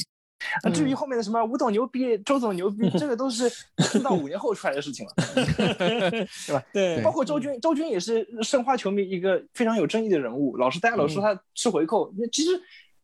[0.64, 3.49] 那，至于后面的什么吴总牛逼，周总牛逼，这个都是
[3.79, 5.12] 四到五年后出来的事情了，
[5.79, 6.64] 对吧？
[6.73, 10.57] 对，包括周军，周军也是申花球迷一个非常有争议的人物。
[10.57, 12.51] 老是大家老说他吃回扣，那其实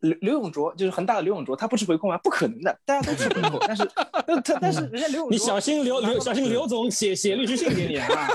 [0.01, 2.19] 刘刘永卓就是恒大的刘永卓，他不吃回扣吗？
[2.19, 3.59] 不可能的，大家都吃回扣。
[3.67, 3.91] 但是，
[4.45, 8.29] 但但是人家刘永，你小心刘刘小心刘总写写律师信给你啊！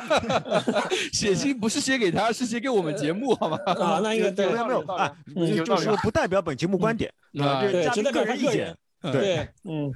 [1.14, 3.58] 写信不是写给他，是写给我们节目，好吗？
[3.66, 8.76] 啊，那应该对，没有啊，就是说不代表本节目观点啊，对，只代表个人意见。
[9.12, 9.92] 对，嗯，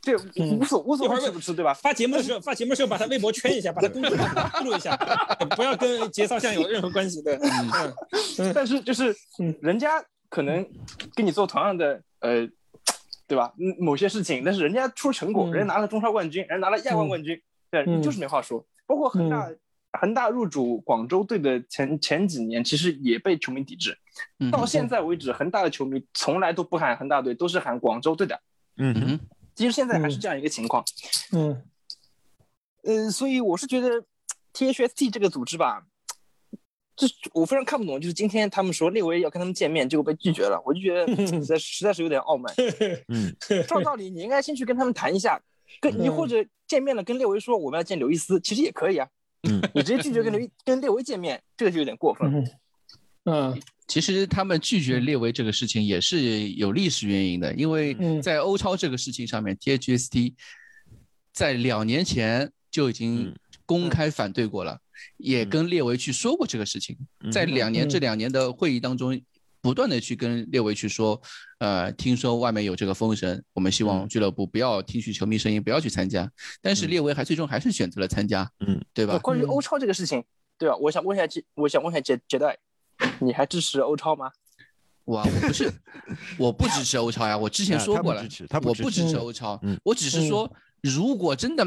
[0.00, 0.16] 这
[0.54, 1.74] 无所无所谓是不是对吧？
[1.74, 4.96] 发节目的时候，发节目的时候把他微博圈一下，把他公众号记录一下，
[5.56, 7.20] 不要跟节操相有任何关系。
[7.22, 7.36] 对，
[8.38, 9.12] 嗯，但是就是
[9.60, 10.00] 人家
[10.32, 10.66] 可能
[11.14, 12.48] 跟你做同样的呃，
[13.28, 13.52] 对吧？
[13.78, 17.38] 某些事情，但是人家出成果，人家拿了中超冠军，人家拿了亚冠冠军，
[17.70, 18.66] 对，你就是没话说。
[18.86, 19.52] 包括恒大
[20.00, 23.94] 恒大入主广州队的前前几年，其实也被球迷抵制。
[24.50, 28.40] 到现在为止，恒大的球迷从来都不喊恒大队，都是喊广州队的。
[28.78, 29.20] 嗯哼，
[29.54, 30.82] 其实现在还是这样一个情况。
[31.32, 31.62] 嗯，
[32.84, 34.02] 呃，所以我是觉得
[34.54, 35.84] THST 这个组织吧，
[36.94, 38.00] 这我非常看不懂。
[38.00, 42.52] 就是今天他们说列维要跟他们见面，结果被拒绝了，我就觉得实在实在是有点傲慢。
[43.08, 43.34] 嗯，
[43.66, 45.40] 照道理你应该先去跟他们谈一下，
[45.80, 49.08] 跟你或者见面了跟列维说我们要见刘易斯，其实也可以啊。
[49.48, 52.48] 嗯，你直接拒绝跟刘跟列维见面，这个就有点过分。
[53.24, 60.34] 嗯，其实他们拒绝列维这个事情也是有历史原因的，因为在欧超这个事情上面，THST
[61.32, 63.34] 在两年前就已经
[63.64, 64.78] 公开反对过了，
[65.16, 66.96] 也跟列维去说过这个事情，
[67.30, 69.20] 在两年这两年的会议当中，
[69.60, 71.20] 不断的去跟列维去说，
[71.58, 76.30] 呃，听说外面有这个风声，我们希望俱乐部不要听取球迷声音，不要去参加，
[76.60, 79.18] 但是列维还最终还是选择了参加，嗯，对吧？
[79.18, 80.24] 关于欧超这个事情，
[80.58, 80.76] 对吧？
[80.76, 82.58] 我想问一下杰，我想问一下杰杰代。
[83.18, 84.30] 你还支持欧超吗？
[85.06, 85.72] 哇，我不是，
[86.38, 87.36] 我不支持欧超呀。
[87.36, 88.24] 我之前说过了，
[88.62, 89.60] 我不支持欧超。
[89.82, 90.48] 我只是说，
[90.80, 91.64] 如果真的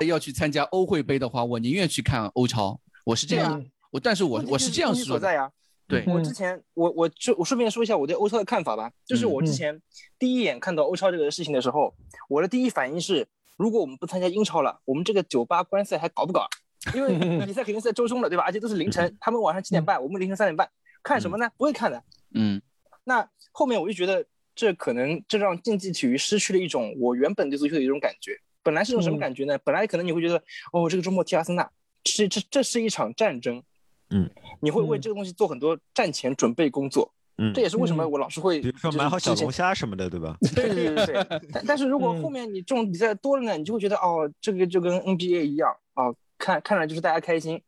[0.00, 2.80] 要去参加欧会杯的话，我宁愿去看欧超。
[3.04, 5.50] 我是这样，我但是我我是这样说的呀。
[5.86, 8.90] 对，我之前我我就我顺便说一下我对欧超的看法吧。
[9.04, 9.78] 就是我之前
[10.18, 11.94] 第一眼看到欧超这个事情的时候，
[12.28, 13.26] 我的第一反应是，
[13.58, 16.48] 如果我们不参加英超了，我们这个酒吧观赛还搞不搞？
[16.94, 18.44] 因为 比赛肯定是在周中的，对吧？
[18.44, 20.68] 而且都是凌晨，他们晚上七点半，我们凌晨三点半，
[21.02, 21.50] 看什么呢？
[21.58, 22.02] 不会看的。
[22.34, 22.60] 嗯，
[23.04, 24.24] 那后面我就觉得
[24.54, 28.40] 这可能这让竞技体育失去了一种我原本对足球的一种感觉。
[28.64, 29.56] 本来是种什么感觉呢？
[29.58, 30.42] 本来可能你会觉得，
[30.72, 31.70] 哦，这个周末踢阿森纳，
[32.02, 33.62] 这这这是一场战争。
[34.10, 34.28] 嗯，
[34.60, 37.12] 你会为这个东西做很多战前准备工作。
[37.38, 40.36] 嗯，这也是为什么我老是会，比如说买好小龙虾什么的，对吧？
[40.54, 41.40] 对对对对。
[41.52, 46.12] 但但是如果后面你这种比赛多了呢，你就会觉得，哦，这个就跟 NBA 一样啊。
[46.36, 47.60] 看看着就是大家开心，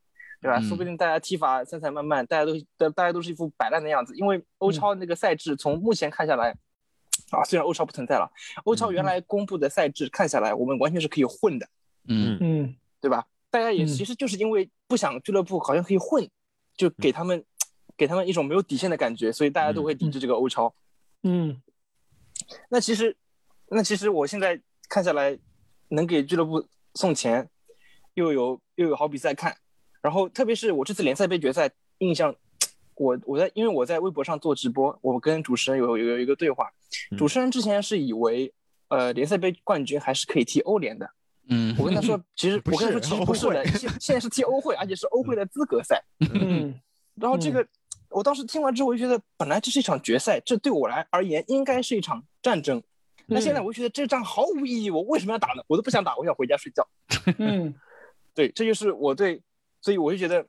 [0.43, 0.61] 对吧？
[0.61, 4.15] 说不定大家踢法散散漫漫，大家都大大家都是一副摆烂的样子。
[4.17, 6.55] 因为欧超那个赛制从目前看下来，
[7.31, 8.31] 啊，虽然欧超不存在了，
[8.65, 11.69] 欧超原来公布的赛制看下来，我们完全是可以混的，
[12.09, 12.39] 嗯。
[12.41, 13.27] 嗯，对吧？
[13.51, 16.29] 大家也其实就是因为不想俱乐部好像可以混，
[16.77, 17.45] 就给他们
[17.97, 20.75] 给他们一种没有底线的感觉，所以大家都会抵制这个欧超。
[21.23, 21.61] 嗯，
[22.69, 23.17] 那其实
[23.69, 25.39] 那其实我现在看下来，
[25.89, 27.49] 能给俱乐部送钱。
[28.15, 29.55] 又有又有好比赛看，
[30.01, 32.35] 然后特别是我这次联赛杯决赛，印象
[32.97, 36.71] 我我在因为我在微博上做直播，我跟主持人有有有一个对话，
[37.17, 38.53] 主持人之前是以为
[38.89, 41.09] 呃联赛杯冠军还是可以踢欧联的，
[41.49, 46.75] 嗯，我跟他说其实 我跟他说其实不是的，现现在是踢欧会，而且是欧会的资格赛，嗯，
[47.15, 47.67] 然后这个
[48.09, 52.83] 我当时听完之后我就觉得本来这是一场决赛，这对我来而言应该是一场战争，
[53.27, 55.63] 那现在我就觉得这仗毫无意义，我为什么要打呢？
[55.67, 56.87] 我都不想打，我想回家睡觉，
[57.39, 57.75] 嗯。
[58.35, 59.41] 对，这就是我对，
[59.81, 60.47] 所以我就觉得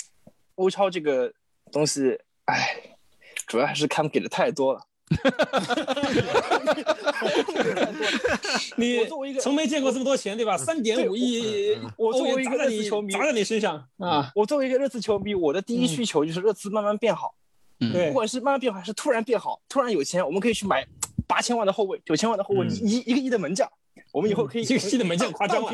[0.56, 1.32] 欧超这个
[1.72, 2.76] 东西，哎，
[3.46, 4.80] 主要还是看给的太多了。
[8.76, 10.56] 你作为一个从没见过这么多钱，对吧？
[10.56, 14.30] 三点五亿，我作为一个热刺球迷，砸在你身上啊！
[14.36, 17.34] 我作为一个热刺球迷，我的第一需求就是热刺慢慢变好。
[17.92, 20.86] 对，不管是慢慢变好，还是突然变好，突然有钱，我们可以去买
[21.26, 23.68] 八千万的后卫，九千万的后卫，一一个亿的门将。
[24.12, 25.72] 我们以后可以一个亿的门将夸张了，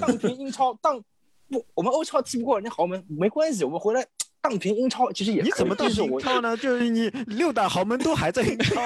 [0.00, 1.02] 荡平英超，荡
[1.50, 4.06] 不，我们欧超踢不过人家豪门没关系，我们回来
[4.48, 6.56] 荡平英超其实也你怎么荡平英超呢？
[6.58, 8.80] 就是你六大豪门都还在英超，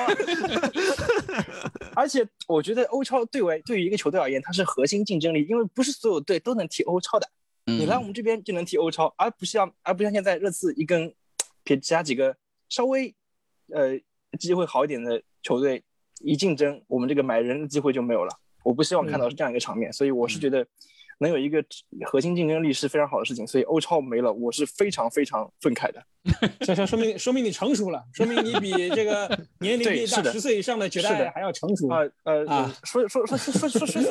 [1.94, 7.28] 而且我觉得欧超对为对于一个球队而言，它是核心竞争力，因为不是所有队都能踢欧超的，
[7.66, 11.12] 你来我们这边就能踢欧超，而不像而不像现在热刺一根，
[11.62, 12.34] 比其他几个
[12.70, 13.14] 稍微
[13.68, 14.00] 呃
[14.38, 15.82] 机会好一点的球队
[16.20, 18.32] 一竞争，我们这个买人的机会就没有了。
[18.62, 20.66] 我不希望看到是这样一个场面，所以我是觉得
[21.20, 21.64] 能有一个
[22.04, 23.46] 核心竞争力是非常好的事情。
[23.46, 26.02] 所以欧超没了，我是非常非常愤慨的。
[26.60, 29.26] 这这说明说明你成熟了，说明你比这个
[29.60, 32.44] 年龄比大十岁以上的绝代还要成熟啊呃
[32.84, 34.02] 说说说说说说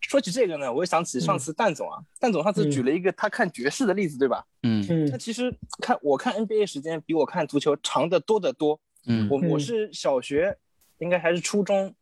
[0.00, 4.44] 说起这个呢，我想起上次蛋总啊，蛋总上次举了一个他看爵士的例子，对吧？
[4.62, 5.08] 嗯嗯。
[5.10, 8.78] 那其实看我看 NBA 时间比我看足球长得多得多。
[9.06, 9.28] 嗯。
[9.30, 10.58] 我我是小学，
[10.98, 11.94] 应该还是初中。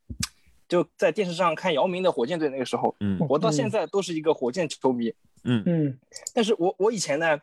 [0.71, 5.13] 就在电视上看姚明的火箭队那个时候，嗯，我到现在都是一个火箭球迷，
[5.43, 5.63] 嗯。
[5.67, 5.99] 嗯，
[6.33, 7.37] 但是我我以前呢，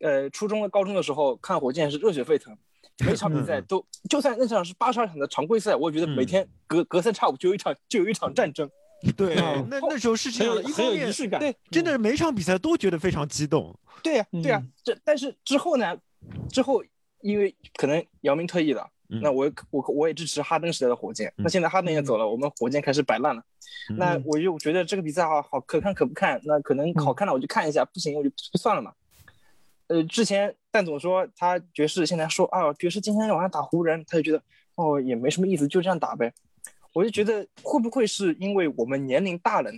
[0.00, 2.56] 呃，初中和、高中的时候看火箭是热血沸腾，
[3.04, 8.68] 每场比赛都，就算那场是八十二场的常规赛，我也觉得每天隔隔三差五就有一场就有一场战争，
[9.14, 9.34] 对，
[9.68, 15.94] 那那时候是这样，很有仪式感，对，真的每场比赛都觉得非常激动，对呀对呀，这但是之后呢，
[16.50, 16.82] 之后
[17.20, 18.88] 因为可能姚明退役了。
[19.20, 23.42] 那我我我也支持哈登时代的火箭，那现在哈登也走了，我们火箭开始摆烂了。
[23.96, 28.92] 那我就觉得这个比赛好好可看可不看，那可能好看了我就看一下，不行我就算了嘛。
[29.88, 34.40] 呃，之前蛋总说他爵士现在说啊，爵士今天晚上打湖人，他就觉得
[34.76, 36.32] 哦也没什么意思，就这样打呗。
[36.92, 39.72] 我就觉得会不会是因为我们年龄大了？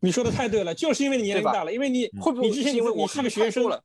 [0.00, 3.82] 你说的太对了，就是因为你年龄大了，因为你会不会你之前因为我是个学生了？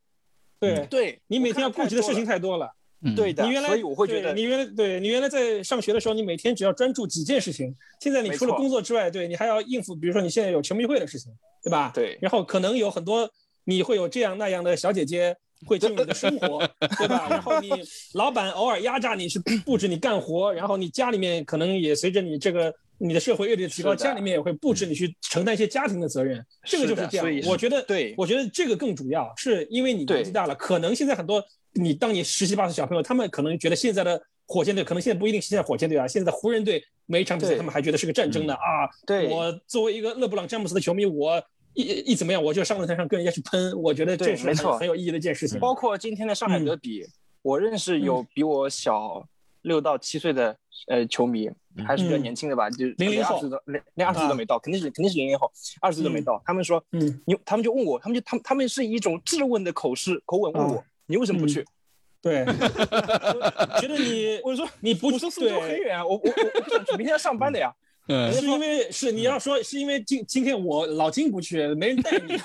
[0.59, 2.71] 对对，你每天要顾及的事情太多了。
[3.15, 7.75] 对的，你原来所以我会觉得你原来对你原来在上学的时候，你每天只要专注几件事情。
[7.99, 11.31] 现在你除了工作之外，对你还要应付，比如说你现在有球迷会的事情，
[11.63, 11.91] 对吧？
[11.95, 12.15] 对。
[12.21, 13.27] 然后可能有很多
[13.63, 15.35] 你会有这样那样的小姐姐
[15.65, 16.59] 会进入你的生活，
[16.99, 17.27] 对吧？
[17.27, 17.71] 然后你
[18.13, 26.45] 老板偶尔压榨你，是布置你干活，然后你家里面可能也随着你这个你的社会阅历的提高，家里面也会布置你去承担一些家庭的责任。
[26.65, 27.27] 这个就是这样。
[27.47, 31.43] 我觉得，对，我觉得这个更主要，是因为你年纪大了，可能现在很多。
[31.73, 38.89] 你当你十七八岁小朋友，他们可能觉得现在的火箭队，可能现在不一定现在火箭队啊，现在的湖人队每一场比赛他们还觉得是个战争呢啊！
[39.05, 41.41] 对，我作为一个勒布朗詹姆斯的球迷，我
[41.73, 45.59] 一一怎么样，我就上论坛上跟人家去喷，我觉得这是很很有意义的一件事情。
[45.59, 47.05] 包括今天的上海德比，
[47.41, 49.25] 我认识有比我小
[49.61, 50.53] 六到七岁的
[50.87, 51.49] 呃球迷，
[51.87, 55.49] 还是比较年轻的吧，就零零后，连连二十岁都没到，肯定是肯定是零零后，
[55.79, 56.41] 二十岁都没到。
[56.45, 60.83] 他们说，嗯，你他们就问我，他们就他们他们是以一种质问的口试口吻问我。
[61.11, 61.63] 你为什么不去？
[62.21, 62.45] 对，
[63.81, 67.73] 觉得你，我说你不，我说苏州很远，我我我不想去，明天要上班的呀。
[68.07, 72.33] 嗯，是因为是你要说是因为今今天我老金不去，没人带你。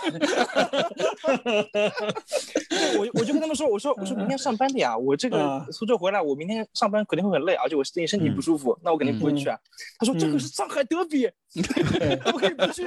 [2.99, 9.59] 我我就跟他们说，我说我说明天上班的呀，我这个苏州回来，我明天上班肯定会很累，而且我最近身体不舒服，那我肯定不会去啊。
[9.99, 11.29] 他说这个是上海德比，
[12.31, 12.87] 不可以不去。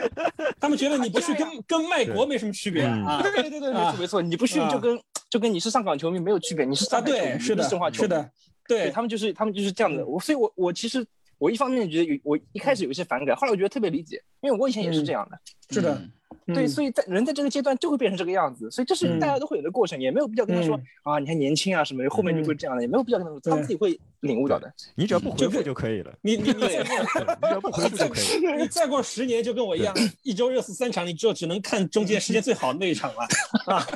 [0.60, 3.22] 他们觉得你不去跟跟卖国没什么区别啊。
[3.22, 4.98] 对对对对，没错没错，你不去就跟
[5.30, 8.32] 就跟你是上港球迷没有区别，你是上海球迷，是的，是的，
[8.68, 10.06] 对他们就是他们就是这样的。
[10.06, 11.06] 我所以，我我其实。
[11.40, 15.40] 我一方面觉得有，我一开始有一些反感，后来我觉得特别理解，因为我以前也是这样的。
[15.72, 16.02] 是的，
[16.48, 24.72] 对，所以在人在这个阶段就会变成这个样子，所以这是大家都会有的过程，也没有必要跟他说啊，你还年轻啊什么的，后面就会这样的，也没有必要跟他说，他们自己会领悟到的。
[24.96, 26.14] 你只要不回复就可以了。
[26.22, 28.58] 你你你再过，你只要不回复就可以了。
[28.58, 33.28] 你再过十年就跟我一样，一周热刺三场，你就只能看中间时间最好的那一场了。
[33.66, 33.88] 啊，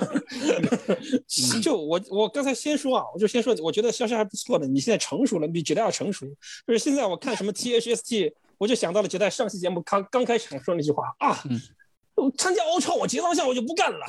[1.61, 6.25] 就我我刚才先说啊，我就先说，我觉得肖肖还不错的，你现在成熟了，比绝代要成熟。
[6.67, 11.43] 就是现在我看什么 T H S T，我就想到了绝代上期节目刚刚开始说那句话啊。
[12.37, 14.05] 参加欧超，我节操下我就不干了，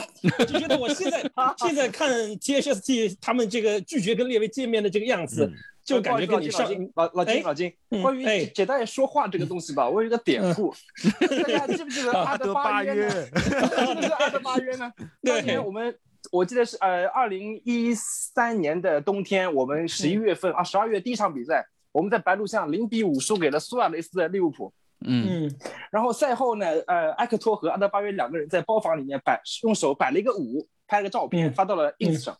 [0.47, 1.25] 就觉得我现在
[1.59, 5.51] 现在看 T H S T 他们这个拒绝跟列维见面的这个样子，
[5.85, 7.73] 就感觉跟你上老老金老金，
[8.03, 10.75] 关于姐代说话这个东西吧，我有个典故，
[11.45, 13.09] 大家记不记得阿德巴约？
[13.37, 14.91] 记不记得阿德巴约呢？
[15.23, 15.95] 当年我们
[16.33, 24.73] 我记得是呃二零一三年的冬天，我们十一月份啊十二月第一场比赛，我们在白鹿巷零比五输给了苏亚雷斯的利物浦。
[25.07, 25.55] 嗯，
[25.91, 32.35] 然后赛后呢，呃，埃克托和阿德巴约两个人在包房里面摆，用手摆了一个舞，拍了个照片发到了 ins 上。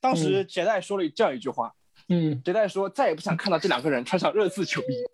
[0.00, 1.72] 当时杰代说了这样一句话，
[2.10, 5.04] 嗯，杰代说再也不想看到这两个人穿上热刺球衣。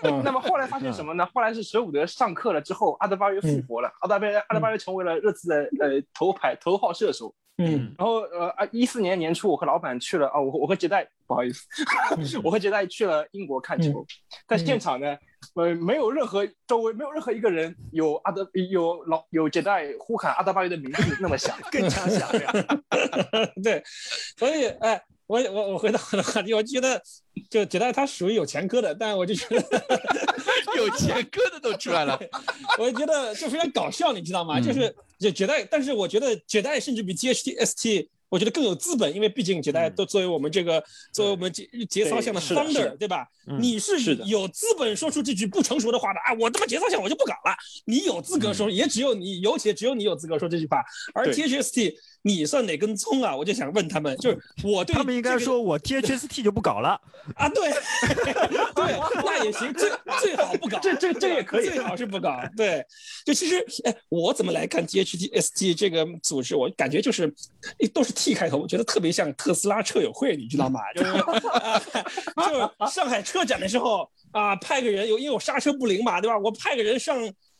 [0.24, 1.28] 那么后来发现什么呢？
[1.34, 7.34] 后来是舍伍德上课了之后，阿德巴约复活了，阿德巴约阿德巴约成为了热刺的呃头牌头号射手。
[7.58, 11.66] 嗯，然后呃啊，一四年年初，我和老板去了啊，我我和杰代不好意思，
[12.42, 14.06] 我和杰代去了英国看球，
[14.46, 15.18] 在现场呢，
[15.54, 22.52] 呃，没有任何周围没有任何一个人有阿德有老有杰代呼喊阿德巴约的名字那么响，更加响亮。
[23.62, 23.82] 对，
[24.38, 25.02] 所以哎。
[25.28, 27.00] 我我我回到我的话题，我觉得
[27.48, 29.62] 就觉得他属于有前科的，但我就觉得
[30.76, 32.18] 有前科的都出来了，
[32.80, 34.58] 我觉得就非常搞笑，你知道吗？
[34.60, 38.10] 就是就觉得，但是我觉得绝代甚至比 G H T S T。
[38.30, 43.26] 我觉得更有资本，因为毕竟绝代都作为我们这个作为我们节节操项的 founder，对吧？
[43.58, 46.34] 你是有资本说出这句不成熟的话的啊！
[46.38, 47.56] 我他妈节操项我就不搞了。
[47.86, 50.84] 你有资格说，也只有你，尤其只有你有资格说这句话。
[51.14, 53.34] 而 THST 你算哪根葱啊？
[53.34, 57.00] 我就想问他们，就是我对他们应该说我 THST 就不搞了
[57.34, 57.48] 啊？
[57.48, 57.70] 对
[58.74, 59.90] 对，那也行，最
[60.20, 62.38] 最好不搞，这这这也可以，最好是不搞。
[62.56, 62.84] 对，
[63.24, 66.54] 就其实哎，我怎么来看 THST 这个组织？
[66.54, 67.32] 我感觉就是
[67.94, 68.12] 都是。
[68.18, 70.80] T 开头，我觉得特别像特斯拉车友会，你知道吗？
[70.92, 76.36] 就是，就是上海车展的时候啊，派个人有因为我刹车不灵嘛，对吧？
[76.36, 77.16] 我派个人上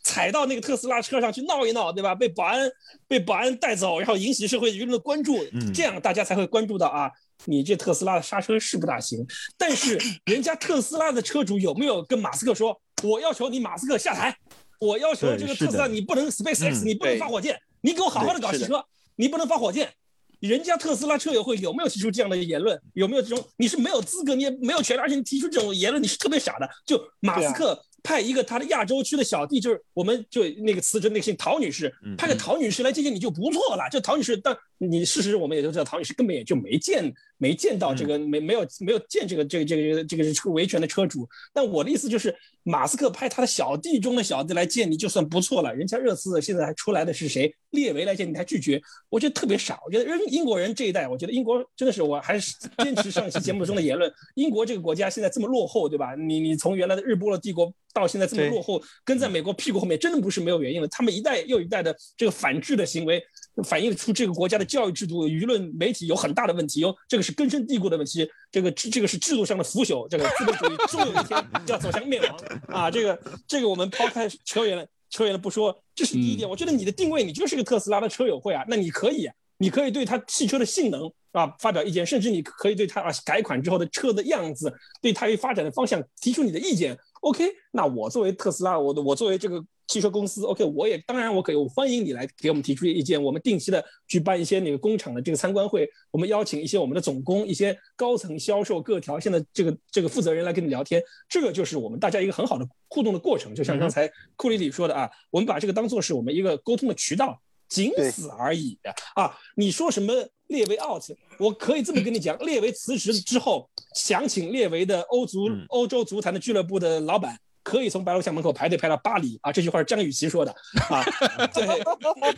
[0.09, 2.15] 踩到那个特斯拉车上去闹一闹，对吧？
[2.15, 2.67] 被保安
[3.07, 7.11] 被保安带走，然后引起社会舆论的关注，这样大家才会关注到啊，
[7.45, 9.23] 你这特斯拉的刹车是不大行。
[9.55, 14.35] 但是人家特斯拉的车主有没有跟马斯克说，我要求你马斯克下台，
[14.79, 18.83] 我要求这个特斯拉你不能 SpaceX，你不能发火箭，你给我好好的搞汽车，
[19.15, 19.93] 你不能发火箭。
[20.39, 22.81] 人家特斯拉车友会有没有提出这样的言论？
[22.93, 23.45] 有没有这种？
[23.57, 26.69] 你是没有资格，你也没有权利，而且你提出这种言论，你是特别傻的。
[26.85, 33.87] 就马斯克派一个他的亚洲区的小弟，就是我们就那个辞职那个姓陶女士，派个陶女士来接见你就不错了。
[33.91, 41.27] 这陶女士当你事实我们也都知道，唐女士根本也就没见没见到这个没没有没有见这个这个这个这个这个维权的车主。
[41.53, 45.73] 但我的意思就是，马斯克派他的小弟中的小弟来见你就算不错了。
[45.75, 47.53] 人家热刺现在还出来的是谁？
[47.71, 49.79] 列维来见你还拒绝，我觉得特别傻。
[49.85, 56.15] 我觉得英英国人这一代，我觉得英国真的是我还是坚持上一期节目中的言论：英国这个国家现在这么落后，对吧？
[56.15, 60.87] 你你从原来的日不落帝国到现在这么落后，跟在美国屁股后面，真的不是没有原因的。
[60.87, 63.21] 他们一代又一代的这个反制的行为。
[63.63, 72.91] 反映出这个国家的教育制度、舆论媒体有很大的问题有，这个是根深蒂固的问题，这个这个是制度上的腐朽，这个资本主义终有一天要走向灭亡啊！
[72.91, 76.49] 这个这个我们抛开扯远了，扯远了不说，这是第一点。
[76.49, 86.97] 我觉得你的定位，你就是个特斯拉的车友会啊，那你可以，你可以对它汽车的性能啊发表意见，甚至你可以对它啊改款之后的车的样子，对它发展的方向提出你的意见。
[87.21, 89.63] OK，那我作为特斯拉，我的我作为这个。
[89.89, 93.21] 汽车公司，OK，我也当然我可以，我欢迎你来给我们提出意见。
[93.21, 101.01] 我们定期的举办一些那个工厂的这个参观会，我们邀请一些我们的总工、一些高层销售各条线的这个这个负责人来跟你聊天。
[101.27, 103.55] 这个就是我们大家一个很好的互动的过程。
[103.55, 108.77] 就像刚才库里里说的啊，我们把这个当做是我们一个沟通的渠道，仅此而已
[109.15, 109.35] 啊。
[109.55, 110.13] 你说什么
[110.49, 111.01] 列维 out，
[111.39, 117.35] 我可以这么跟你讲，列维辞职之后，想请列维的欧足欧洲足坛的俱乐部的老板。
[117.63, 119.51] 可以从白鹿巷门口排队排到巴黎啊！
[119.51, 120.51] 这句话是张雨绮说的
[120.89, 121.03] 啊，
[121.53, 121.65] 对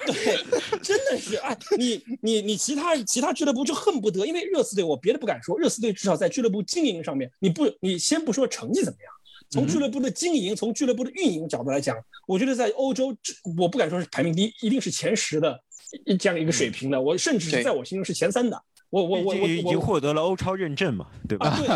[0.06, 9.14] 对，真的是哎，你你你其他其他俱乐部就恨不得，因为热刺队我别的不敢说，热刺队至少在俱乐部经营上面，你不你先不说成绩怎么样，
[9.50, 11.96] 从俱乐部的经营，从俱乐部的运营角度来讲，
[12.28, 13.16] 我觉得在欧洲，
[13.58, 15.60] 我不敢说是排名第一，一定是前十的
[16.20, 18.62] 这样一个水平的，我甚至是在我心中是前三的。
[18.90, 21.58] 我我我我已经获得了欧超认证嘛，对吧？
[21.58, 21.68] 对。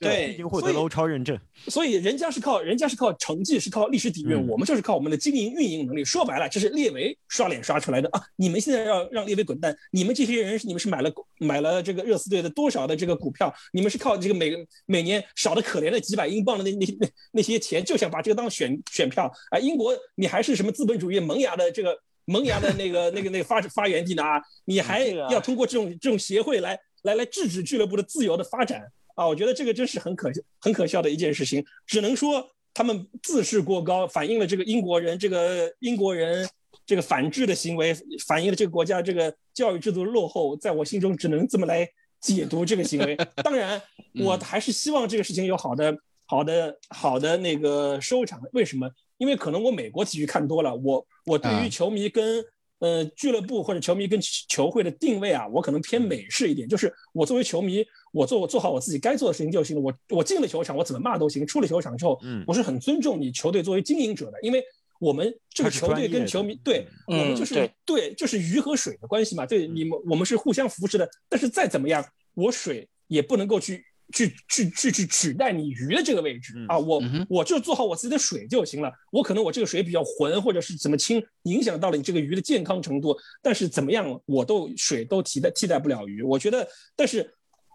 [0.00, 1.38] 对，已经获得了欧超认证，
[1.68, 6.04] 所以人家是靠人家是靠成绩，是靠历史底蕴，我们就是靠我们的经营运营能力。
[6.04, 8.20] 说白了，这是列维刷脸刷出来的啊！
[8.34, 13.54] 你们现在要让列维滚蛋，你们这些人，你们是买了买了这个热刺队的多少的这个股票？
[13.72, 14.52] 你们是靠这个每
[14.86, 19.58] 每年少的可怜的几百英镑的那那那那些钱，就想把这个当选选票啊？
[19.60, 24.24] 英国，你还是什么资本主义萌芽的这个萌芽的那个那个那个发发源地呢？
[24.24, 28.82] 啊，你还要通过这种这种协会来来来制止俱乐部的自由的发展？
[29.14, 36.48] 啊，我觉得这个真是很可很可笑的一件事情，只能说他们自视过高，反映了这个英国人这个英国人
[36.84, 37.94] 这个反制的行为，
[38.26, 41.88] 反映了这个国家这个教育制度落后，在我心中只能这么来
[42.20, 43.16] 解读这个行为。
[43.44, 43.80] 当然，
[44.20, 45.96] 我还是希望这个事情有好的、
[46.26, 48.40] 好的、好的那个收场。
[48.52, 48.90] 为什么？
[49.18, 52.44] 因为可能我美国体育看多了，我我对于球迷跟
[52.80, 57.86] 呃俱乐部或者球迷跟球会的定位啊，我可能偏美式一点，就是我作为球迷。
[58.14, 59.82] 我做我做好我自己该做的事情就行了。
[59.82, 61.44] 我我进了球场，我怎么骂都行。
[61.44, 64.62] 出了球场之后，我是很尊重你球队作为经营者的，因为
[65.00, 69.44] 我们这个球队跟球迷，对我们就是对，就是鱼和水的关系嘛。
[69.44, 71.06] 对你们，我们是互相扶持的。
[71.28, 76.78] 但是再怎么样，我水也不能够去去去去去取代你鱼的这个位置啊。
[76.78, 78.92] 我我就做好我自己的水就行了。
[79.10, 83.16] 我可能我这个水比较浑，或者是怎么清，影响到了你这个鱼的健康程度。
[83.42, 86.22] 但是怎么样，我都水都替代替代不了鱼。
[86.22, 87.28] 我觉得，但是。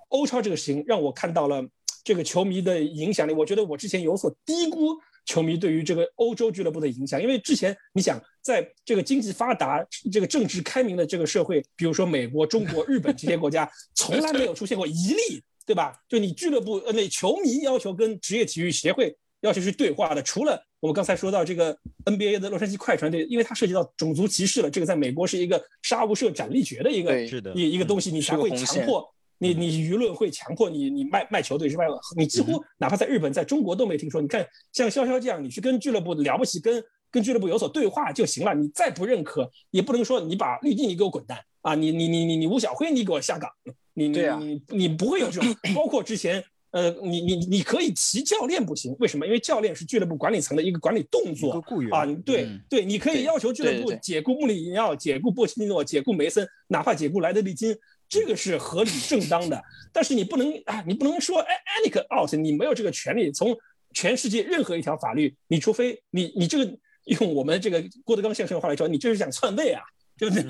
[0.09, 1.65] 欧超这个事情让我看到了
[2.03, 3.33] 这个球迷的影响力。
[3.33, 4.95] 我觉得我之前有所低估
[5.25, 15.93] 球迷对于这个欧洲俱乐部的影响，因为之前你想在这个经济发达、这个政治开明的这个社会，比如说美国、中国、日本这些国家，从来没有出现过一例，对吧？
[16.07, 27.21] 就你俱乐部呃，那球迷要求跟职业体育协会要求去对话的，除了我们刚才说到这个 NBA 的洛杉矶快船队，因为它涉及到种族歧视了，这个在美国是一个杀无赦、斩立决的一个
[27.53, 29.07] 一一个东西，你才会强迫。
[29.39, 31.85] 你你舆论会强迫你你卖卖球队之外，
[32.15, 34.21] 你几乎哪怕在日本在中国都没听说。
[34.21, 38.53] 你看像潇潇这样，你去跟俱乐部了不起，跟跟俱乐部有所对话就行了。
[38.53, 41.73] 你再不认可，也不能说你把绿地你给我滚蛋啊！
[41.73, 43.49] 你你你你你吴晓辉你给我下岗，
[43.93, 45.55] 你你你你不会有这种。
[45.73, 49.25] 包括之前呃，你你你可以提教练不行，为什么？
[49.25, 51.53] 因为教练是俱乐部管理层的一个管理动作
[51.91, 52.05] 啊。
[52.25, 57.75] 对对，你可以要求俱乐部解雇穆里尼奥、解雇波切蒂诺、解雇梅森，哪怕解雇莱德利金。
[58.09, 63.31] 这个是合理正当的，但是你不能啊，你不能说哎 a n i k out，你没有这个权利。
[63.31, 63.55] 从
[63.93, 69.81] 全世界任何一条法律，你除非你你这个用我们这个郭德纲先生的话来说，你这是想篡位啊，
[70.21, 70.43] 对不 对？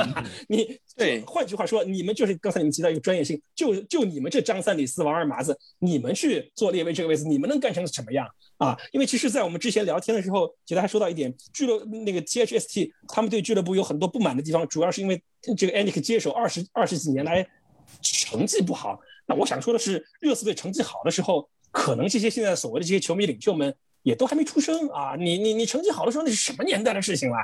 [0.48, 8.28] 你对，换句话说，你们就是刚才你们提到一个专业性，就就你们这张三李四王二麻子，你们去做列位这个位置，你们能干成什么样
[8.58, 8.76] 啊？
[8.92, 15.22] 因为其实，在我们之前聊天的时候，其实还说到一点，俱乐那个 T H S T 他们对俱乐部有很多不满的地方，主要是因为
[15.56, 17.48] 这个 a n i k 接手二十二十几年来。
[18.04, 25.16] 成绩不好，那我想说的是，热刺队成绩好的时候，可能这些现在所谓的这些球迷领袖们也都还没出生啊！
[25.18, 27.36] 你你你成绩好的时候，那是什么年代的事情了？
[27.36, 27.42] 啊，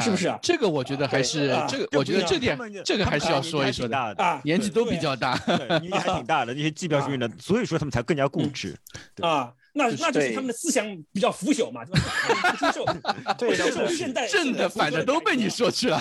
[0.00, 0.38] 是不是啊？
[0.42, 5.38] 这个我觉得还是这个，我觉得这点这个还是要说一说的啊，年纪都比较大，
[5.80, 8.76] 年纪还挺大的那些技标运的，所以说他们才更加固执
[9.20, 9.52] 啊。
[9.72, 12.84] 那那就是他们的思想比较腐朽嘛，不接受，
[13.38, 16.00] 对，现代正的反的都被你说去了。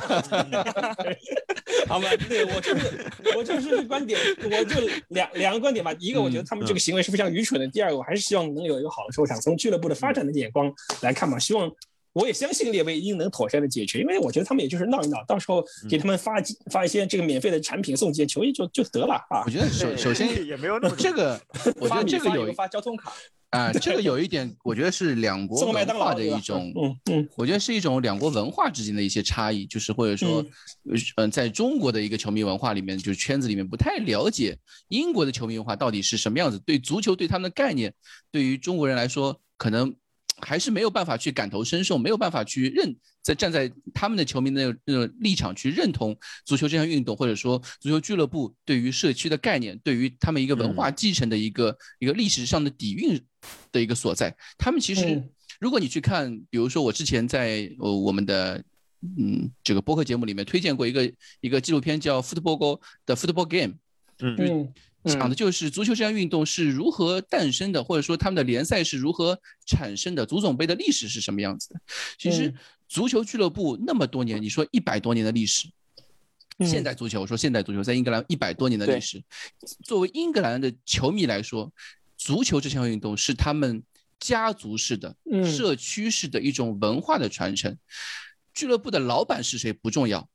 [1.88, 3.06] 好吧，对我就是
[3.38, 5.93] 我就是观点，我就两两个观点吧。
[5.99, 9.39] 一个我觉得他们这个行为是非常愚蠢的，第二个我还是希望能有一个好的收场。
[9.39, 11.69] 从俱乐部的发展的眼光来看嘛，希望
[12.14, 16.36] 我也相信列维英能妥善的解决，因为我觉得他们也就是闹一闹，到时候给他们发
[16.72, 19.44] 发一些这个免费的产品送几件球衣就就得了啊。
[19.45, 21.40] 我觉得首首先 也没有那么这个，
[21.80, 23.14] 我觉得这个有发交通卡。
[23.52, 30.45] 啊，这个有一点，我觉得是两国文化的一种，嗯嗯，我觉得是一种两国文化之间的一些差异，就是或者说，
[31.15, 34.56] 嗯，在中国的一个球迷文化里面，就是圈子里面不太了解
[34.90, 37.91] 英国的球迷文化到底是什么样子，对足球对他们的概念，
[38.31, 39.95] 对于中国人来说，可能
[40.41, 42.95] 还是没有办法去感同身受，没有办法去认。
[43.21, 53.21] 在站在他们的球迷的那种立场去认同足球这项运动，或者说足球俱乐部对于社区的概念，对于他们一个文化继承的一个一个历史上的底蕴
[53.71, 54.35] 的一个所在。
[54.57, 55.21] 他们其实，
[55.59, 58.63] 如果你去看，比如说我之前在呃我们的
[59.01, 61.11] 嗯这个播客节目里面推荐过一个
[61.41, 62.75] 一个纪录片叫《Football Go》
[63.05, 63.73] 的《Football Game》，
[64.19, 64.73] 嗯。
[65.05, 71.80] 讲的就是足球这项运动是如何诞生的，或者说他们的联赛是如何产生的，足总杯的历史是什么样子的。
[72.17, 72.53] 其实
[72.88, 75.69] 足球俱乐部那么多年，你说一百多年的历史，
[76.59, 79.23] 现代足球，我说现代足球在英格兰一百多年的历史，
[79.84, 81.71] 作为英格兰的球迷来说，
[82.17, 83.81] 足球这项运动是他们
[84.19, 85.15] 家族式的、
[85.45, 87.77] 社区式的一种文化的传承。
[88.53, 90.27] 俱乐部的老板是谁不重要，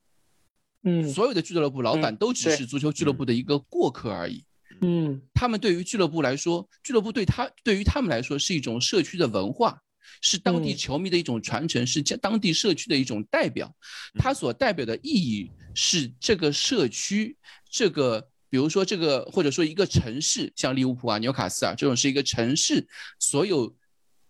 [0.84, 4.42] 嗯，所有的俱乐部老板都只是足球俱乐部的一个过客而已。
[4.80, 9.80] 嗯，他们对于俱乐部来说，俱乐部对他对于他们来说是一种社区的文化，
[10.20, 13.74] 是当地球迷的一种传承，是当地社区的一种代表。
[14.18, 17.36] 它所代表的意义是这个社区，
[17.70, 22.86] 这个比如说这个或者说一个城市，像利物浦啊、纽卡斯尔这种是一个城市
[23.18, 23.74] 所有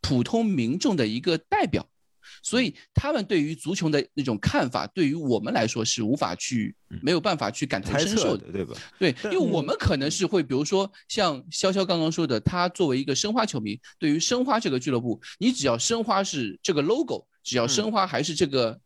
[0.00, 1.88] 普通民众的一个代表。
[2.44, 8.76] 所以他们对于足球的那种看法，对于我们来说是无法去没有办法去感同身受的，对吧？
[8.98, 18.78] 对，因为我们可能是会，比如说像潇潇刚刚说的，他作为一个申花球迷，对于申花这个俱乐部，你只要申花是这个 logo，只要申花还是这个。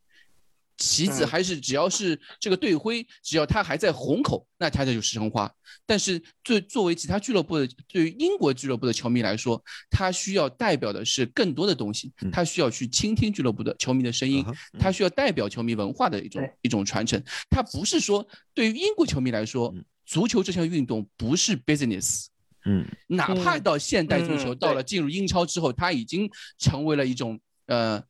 [0.79, 5.53] 旗子还是只要是这个队徽，只要它还在虹口，那它就是申花。
[5.85, 14.45] 但是，对作为其他俱乐部的，对于英国俱乐部的球迷来说，他需要代表的是更多的东西，他需要去倾听俱乐部的球迷的声音，
[14.79, 17.23] 他需要代表球迷文化的一种一种传承。
[17.51, 19.75] 他不是说对于英国球迷来说，
[20.07, 22.27] 足球这项运动不是 business，
[22.65, 28.01] 嗯，哪怕到现代足球到了进入英超之后，它已经成为了一种呃。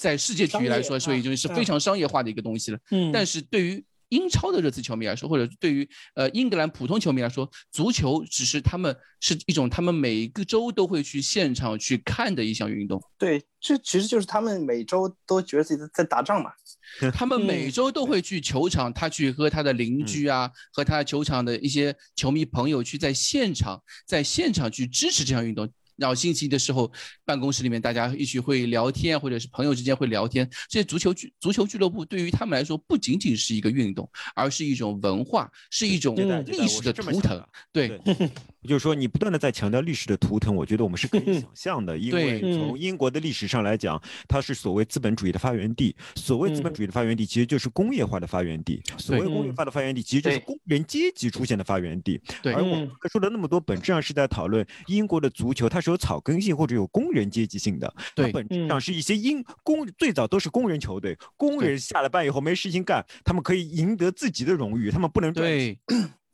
[0.00, 2.78] 在世界体育来说，所以已经是非常商业化的一个东西了。
[2.90, 13.00] 嗯，但是对于英超的热刺球迷来说，或者对于呃英格兰普通球迷来说，足球只是他们是一种他们每个周都会去现场去看的一项运动。
[13.18, 16.50] 对，这其实就是他们每周都觉得自己在打仗嘛。
[17.14, 25.70] 他们每周都会去球场，他去和他的邻居啊，和他球场的一些球迷朋友去在现场，在现场去支持这项运动。
[26.00, 26.90] 然后星期一的时候，
[27.26, 30.48] 办公室里面大家一起会聊天，或者是朋友之间会聊天。
[30.66, 36.16] 这些足球俱足球俱乐部对于他们来说，不仅仅是一个运动，而是一种文化，是一种
[36.46, 37.46] 历史的图腾。
[37.70, 38.00] 对，
[38.66, 45.94] 就是说你不断的在强调历史的图腾，我觉得我们是可以想象的，因为从英国的历史上来讲，它是所谓资本主义的发源地。
[46.14, 48.82] 所谓资本主义的发源地，其实就是工业化的发源地。
[48.96, 52.18] 所谓工业化的发源地，其实就是工人阶级出现的发源地。
[52.44, 55.89] 而我们说了那么多，本质上是在讨论英国的足球，它是。
[55.90, 65.76] 有草根性或者有工人阶级性的，它本质上是一些因工最早都是工人球队，工人下了班以后没事情干，他们可以赢得自己的荣誉，他们不能赚钱。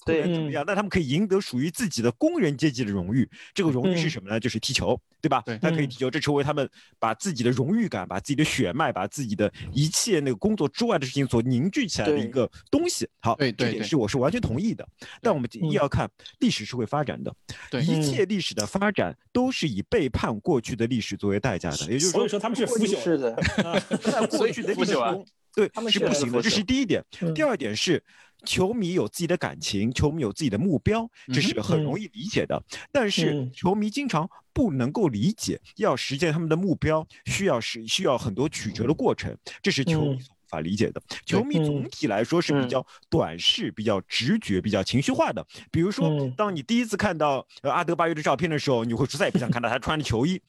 [0.07, 0.63] 对，怎么样？
[0.65, 3.29] 那他们可以赢得属于自己的工人阶级的荣誉。
[3.53, 4.39] 这个荣誉是什么呢？
[4.39, 5.43] 就是踢球，对吧？
[5.45, 6.71] 对，他可以踢球，这成为他们
[7.01, 13.09] 把自己的荣誉感、把自己的血脉、把自己的一切那个工作之外的事情所凝聚起来的一个东西。
[13.19, 14.87] 好，对，这点是我是完全同意的。
[15.21, 16.09] 但我们一要看
[16.39, 17.35] 历史是会发展的，
[17.69, 21.79] 对，一切历史的发展都是以背叛过去的历史作为代价的。
[21.87, 23.35] 也就是说，说他们是腐朽的，
[24.05, 26.41] 在过去的历史中，对，他们是不行的。
[26.41, 27.05] 这是第一点。
[27.35, 28.01] 第二点是。
[28.47, 32.63] 球迷有自己的感情，球迷有自己的目标，这是很容易理解的。
[32.93, 40.19] 但是球迷经常不能够理解，要实现他们的目标，需要是需要很多曲折的过程，这是球迷
[40.49, 41.01] 法理解的。
[41.25, 45.45] 球迷总体来说是比较短视、比较直觉、比较情绪化的。
[45.71, 50.41] 比如说，当你第一次看到呃阿德巴约的照片的时候，你会说再也不想看到他穿着球衣。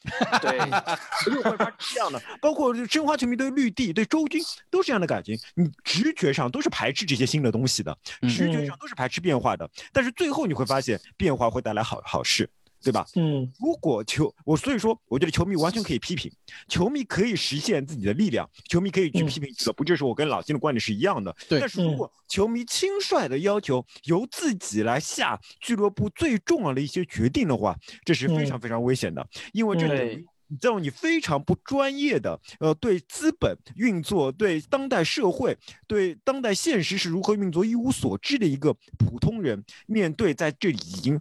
[0.41, 0.57] 对，
[1.33, 2.21] 又会发生这样的。
[2.41, 9.69] 包括申花球迷对绿地、对周军都是这样的感情，你直觉上都是排斥这些新的东西的，直觉上都是排斥变化的。
[9.91, 12.49] 但是最后你会发现，变化会带来好好事。
[12.83, 13.05] 对吧？
[13.15, 16.31] 嗯，如果球我所以说，我觉得球迷完全可以批评，
[16.67, 21.35] 球迷可以实现自己的力量，球迷可以去批评俱乐部，这是我跟老金的观点是一样的。
[21.49, 21.59] 对。
[21.59, 27.75] 但是如果球迷轻率的要求由自己来下俱乐部最重要的一些决定的话，
[28.05, 30.25] 这是非常非常危险的，因为这等于
[30.61, 41.19] 这种你非常不专业的，呃，对资本运作、对当代社会、对当代现实是如何运作一无所知的一个普通人，面对在这里已经。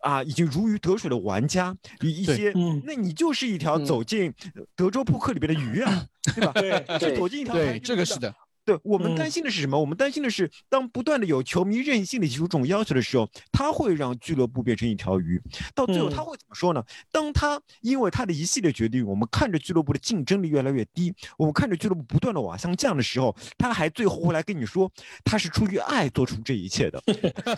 [0.00, 2.52] 啊，已经如鱼得水的玩家，一一些，
[2.84, 4.32] 那你就是一条走进
[4.74, 6.52] 德州扑克里边的鱼啊，对吧？
[6.54, 8.34] 对， 就走进一条对，这个是的。
[8.66, 9.78] 对我们担心的是什么？
[9.80, 15.40] 我们担心的是，当不断的有球迷任性的提出这种要求的时候，他会让俱乐部变成一条鱼。
[15.72, 16.82] 到最后他会怎么说呢？
[17.12, 24.90] 当他因为他的一系列决定，我们看着俱乐部的竞争力越来越低，我们看着俱乐部不断的往下降的时候，他还最后会来跟你说，
[25.24, 27.00] 他是出于爱做出这一切的，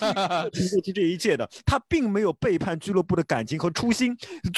[0.53, 4.15] 做出这一切的，他并没有背叛俱乐部的感情和初心。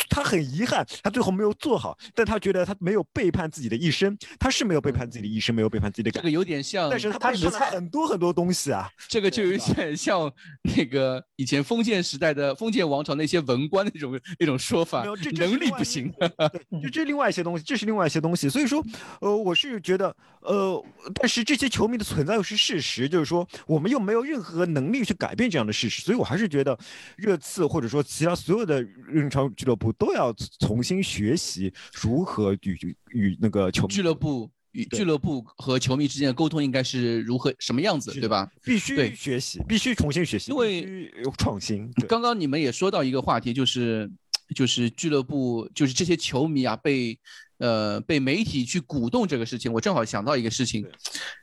[0.09, 6.40] 他很遗憾，他最后没有做好，但他觉得他没有背叛自己的一生，他是没有背叛自己的一生，没有背叛自己的感。
[6.41, 10.33] 有点像，但是他是很多很多东西啊， 这个就有点像
[10.77, 16.11] 那个以前封建时代的封建王朝那些文官那种那种说法，这能力不行。
[16.19, 16.29] 对，
[16.83, 18.49] 就这另外一些东西，这是另外一些东西。
[18.49, 18.83] 所以说，
[19.21, 20.83] 呃，我是觉得，呃，
[21.15, 26.01] 但是这些球迷的存在又是事实，就是说我们又没有任何能力去改变这样的事实。
[26.03, 26.79] 所以我还是觉得，
[27.17, 34.51] 热刺或者说其他所有的日常俱乐部都要重新学习如何与与那个球俱乐部。
[34.73, 38.51] 与俱乐部和球迷之间的沟通应该是如何什么样子，对吧？
[38.63, 41.93] 必须学习，必须重新学习，因为有创新。
[42.09, 44.11] 刚刚你们也说到一个话题，就是
[44.55, 47.19] 就是俱乐部，就是这些球迷啊，被
[47.59, 49.73] 呃被媒体去鼓动这个事情。
[49.73, 50.87] 我正好想到一个事情，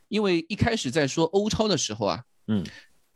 [0.07, 2.65] 因为一开始在说欧超的时候啊，嗯，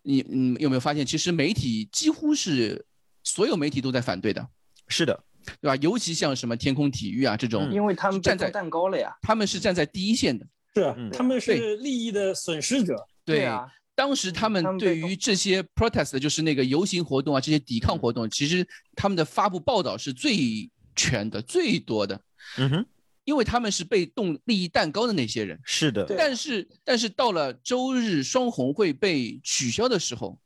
[0.02, 2.86] 你嗯有没有发现，其实媒体几乎是
[3.24, 4.46] 所有媒体都在反对的。
[4.88, 5.24] 是的。
[5.60, 5.76] 对吧？
[5.78, 12.96] 尤其像什么天空体育啊这种，因为他们站在蛋糕了呀，他们是站在第一线的，是，他们是利益的损失者。
[13.26, 22.20] 对啊，当时他们对于这些 protest，就是那个游行活动啊，这些抵抗活动，其实他们的发布报道是最全的、最多的。
[22.58, 22.86] 嗯哼，
[23.24, 25.60] 因为他们是被动利益蛋糕的那些人。
[25.64, 26.06] 是的。
[26.18, 30.40] 但是，但是到了周日双红会被取消的时候，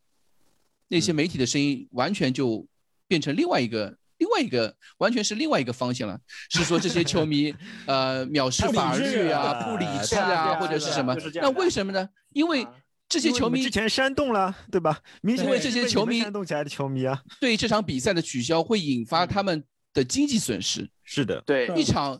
[0.88, 2.68] 那些媒体的声音完全就
[3.08, 3.98] 变成另外一个。
[4.26, 6.20] 另外一个完全是另外一个方向了，
[6.50, 7.54] 是说这些 球迷
[7.86, 11.16] 呃藐视法律啊、不理智啊，或者是什么？
[11.36, 12.10] 那为什么呢？
[12.34, 12.66] 因为
[13.08, 15.00] 这些球迷之前煽动了，对吧？
[15.22, 20.90] 明因为这些球迷煽动起来的球迷啊，对这场比赛的取消会引发他们的经济损失。
[21.04, 22.20] 是的，对一场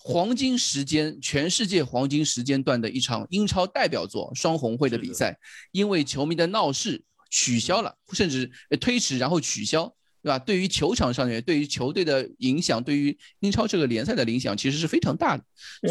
[0.00, 5.38] 黄金时间、全世界黄金时间段的一场英超代表作双红会的比赛，
[5.70, 8.50] 因为球迷的闹事取消了，甚至
[8.80, 9.94] 推迟，然后取消。
[10.22, 10.38] 对吧？
[10.38, 15.44] 对于球场上面，对于球队的影响，对于英超这个联赛的影响，其实是非常大的。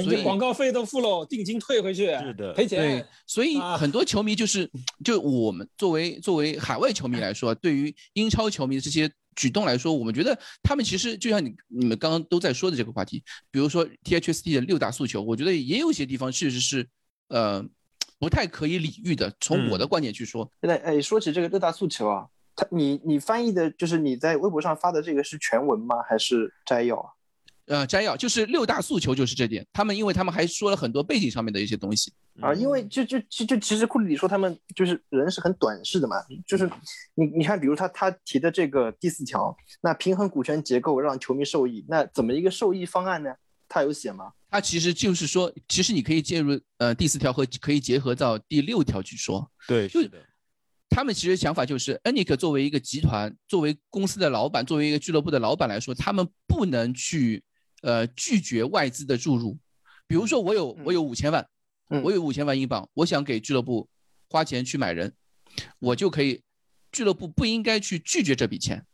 [0.03, 2.79] 所以广告费都付了，定金退回去，是的，赔钱。
[2.79, 4.69] 对，所以很多球迷就是，
[5.03, 16.87] 就我们作为作为海外球迷来说，对于英超球迷的这些举动来说，我们觉得他们其实就像你你们刚刚都在说的这个话题，比如说 THST 的六大诉求，我觉得也有些地方确实是，
[17.29, 17.65] 呃，
[18.19, 19.33] 不太可以理喻的。
[19.39, 22.27] 从我的观点去说，现在哎，说起这个六大诉求啊。
[22.57, 25.95] 他你你翻译的就是你在微博上发的这个是全文吗？
[26.09, 27.11] 还是摘要啊？
[27.67, 29.65] 呃，摘要就是六大诉求就是这点。
[29.73, 32.11] 他们因为他们还说了很多背景上面的一些东西
[32.41, 32.53] 啊。
[32.53, 36.15] 因为就就就就其实库里说他们就是人是很短视的嘛。
[36.47, 36.69] 就是
[37.13, 43.35] 你你看，比如他他提的这个第四条，那平衡股权结构让球迷受益，那怎么一个受益方案呢？
[43.69, 44.31] 他有写吗？
[44.49, 49.51] 他其实就是说，其实你可以介入呃第四条和可以结合到第六条去说。
[49.67, 50.17] 对，是的。
[50.89, 57.43] 他们其实想法就是，恩尼克作为一个集团、作为公司的老板、作为一个俱乐部的老板来说，他们不能去，
[57.81, 59.57] 呃，拒绝外资的注入。
[60.07, 61.47] 比如说，我有我有五千万，
[62.03, 63.87] 我有五千万英镑，我想给俱乐部
[64.29, 65.13] 花钱去买人，
[65.79, 66.41] 我就可以，
[66.91, 68.85] 俱乐部不应该去拒绝这笔钱。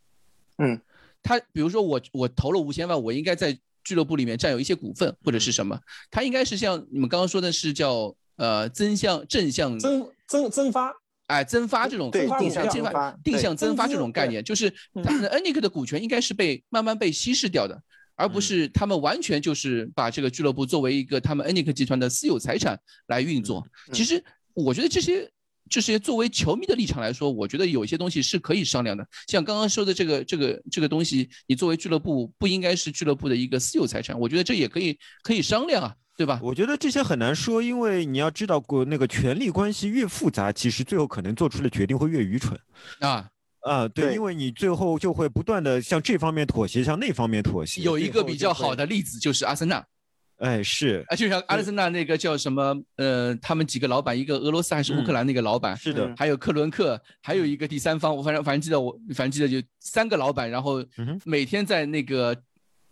[0.58, 0.80] 嗯，
[1.22, 5.80] 他比如说我我投了五千万，我应该在俱乐部里面占有一些股份或者是什么？
[6.10, 10.92] 他应该是像你们刚刚说的是叫呃增向正向增增增发。
[11.26, 14.72] 哎，增发这种定向增发、定向增发这种概念，就是
[15.02, 17.82] 他的 Enik 的股权应该是被慢慢被稀释掉的。
[18.16, 22.78] 而不是他们完全就是把这个俱乐部作为一个他们恩尼克集团的私有财产
[23.08, 23.66] 来运作。
[23.92, 24.22] 其实
[24.52, 25.28] 我觉得这些
[25.68, 29.04] 这些作为球迷的立场来说，我觉得有些东西是可以商量的。
[29.26, 36.38] 像刚刚说的这个这个这个东西，你作为俱乐部不应该是俱乐部的一个私有财产，我觉得这也可以可以商量啊，对吧？
[36.42, 42.56] 我觉得这些很难说，因为你要知道过那个权力关系越复杂，其实最后可能做出的决定会越愚蠢
[43.00, 43.28] 啊。
[43.62, 47.82] 啊，对，因为你最后就会不断的向这方面妥协，向那方面妥协。
[47.82, 49.84] 有一个比较好的例子就是阿森纳，
[50.36, 60.84] 哎，是，啊，就像阿森纳那个叫什么，呃，他们几个老板，一个俄罗斯还是乌克兰那个老板，是的，还有克伦克，还有一个第三方，我反正反正记得我反正记得就三个老板，然后
[61.24, 62.36] 每天在那个。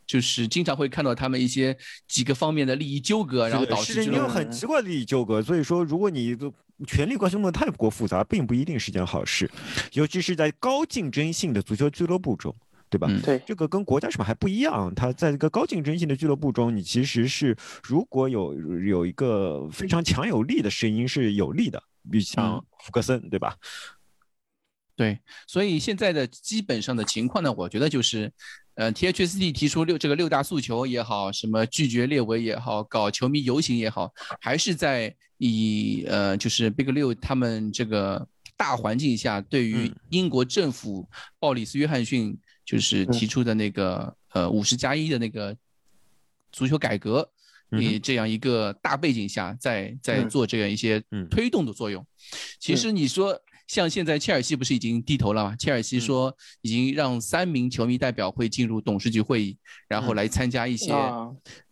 [0.06, 1.76] 就是经常会看到他们一些
[2.06, 5.42] 几个方面的利益纠葛，然后导致这种很奇怪的利益纠葛。
[5.42, 6.52] 所以说，如果你的
[6.86, 9.50] 权力关系弄得太过复杂，并不一定是件好事，
[9.92, 12.54] 尤其是在高竞争性的足球俱乐部中，
[12.90, 13.08] 对吧？
[13.24, 14.92] 对，这个跟国家什么还不一样。
[14.94, 23.56] 它在一个高竞争性的俱乐部中，你其实是如果有有一个非常强有力的声音是有利的，比如像福克森，对吧？
[24.96, 28.32] 对，所以现在的基本上的情况呢，我觉得就是。
[28.74, 34.10] 呃，THSD 提出六这个六大诉求也好，什么拒绝列维也好，搞球迷游行也好，
[34.40, 41.06] 还是在以呃，就是 Big 六他们这个大环境下，对于英国政府
[41.38, 45.54] 鲍里斯约翰逊就是提出的那个呃五十加一的那个
[46.50, 47.30] 足球改革，
[47.72, 50.98] 以这样一个大背景下，在在做这样一些
[51.30, 52.02] 推动的作用。
[52.58, 53.38] 其实你说。
[53.66, 55.56] 像现在切尔西不是已经低头了吗？
[55.56, 59.56] 切尔西说已经让三名球迷代表会进入董事局会议，
[59.88, 60.92] 然后来参加一些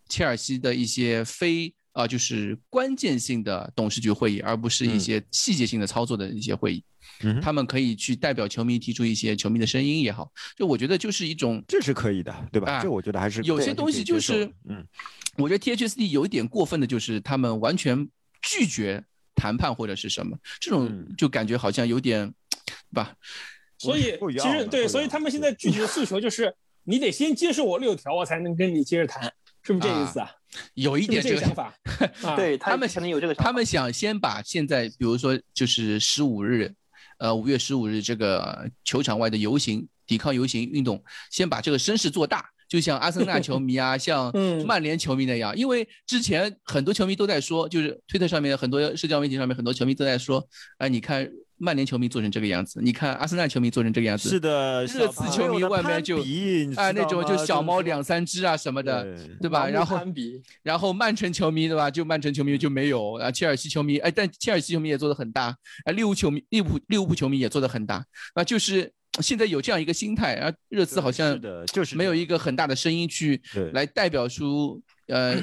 [0.09, 6.83] 切尔西的一些非啊就是关键性的董事局会议，而不是一些细节性的操作的一些会议。
[7.41, 12.81] 他们可以去代表球迷提出一些球迷的声音也好，就我觉得就是一种这是可以的，对吧？
[12.81, 14.83] 这我觉得还是有些东西就是嗯，
[15.37, 18.07] 我觉得 T H C D 有一点过分的就是他们完全
[18.41, 19.03] 拒绝。
[19.35, 22.31] 谈判或者是什么，这种就感觉好像有点，
[22.91, 23.15] 对 吧？
[23.77, 26.53] 所以其实对，所以他们现在具体的诉求就是，
[26.83, 29.23] 你得先接受我六条，我才能跟你接着谈，
[29.63, 30.31] 是不是这意思啊？
[30.73, 31.73] 有一点这个想法，
[32.35, 36.71] 对他们可能有这个，他们想先把现在，比如说就是十五日，
[37.17, 42.49] 呃，五月十五日这个球场外的游行、抵抗游行运动，先把这个声势做大。
[42.71, 44.31] 就像阿森纳球迷啊， 像
[44.65, 50.41] 曼联球迷那样，因为之前很多球迷都在说，就是推特上面很多社交媒体上面很多球迷都在说，
[50.77, 56.19] 哎，你看曼联球迷做成这个样子，你看阿森纳球迷做成这个样子，是的，热刺球迷外面就
[56.77, 59.03] 啊那种就小猫两三只啊什么的，
[59.41, 59.67] 对吧？
[59.67, 59.99] 然后
[60.63, 61.91] 然后曼城球迷对吧？
[61.91, 65.53] 就曼城球迷就没有啊，切尔西球迷哎，但切尔西球迷也做的很大，
[65.83, 68.93] 啊，利物浦球迷利物浦利物浦球迷也做的很大，啊，就是。
[69.19, 71.39] 现在有这样一个心态，啊，热刺好像
[71.73, 73.41] 就是没有一个很大的声音去
[73.73, 75.35] 来代表出，呃，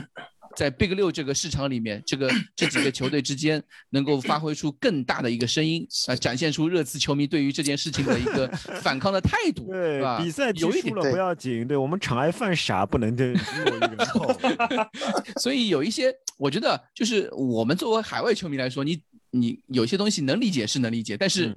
[0.57, 8.49] 在 Big 六这个市场里面，这个这几个球队之间能够发挥出更大的一个声音，啊，展现出热刺球迷对于这件事情的一个
[8.81, 10.19] 反抗的态度，对吧？
[10.19, 14.35] 比赛结束了不要紧，对我们场外犯傻不能对落于人后。
[15.41, 18.99] 所以有一些，我觉得就是我们作为海外球迷来说，你
[19.31, 21.45] 你有些东西能理解是能理解，但是。
[21.45, 21.55] 有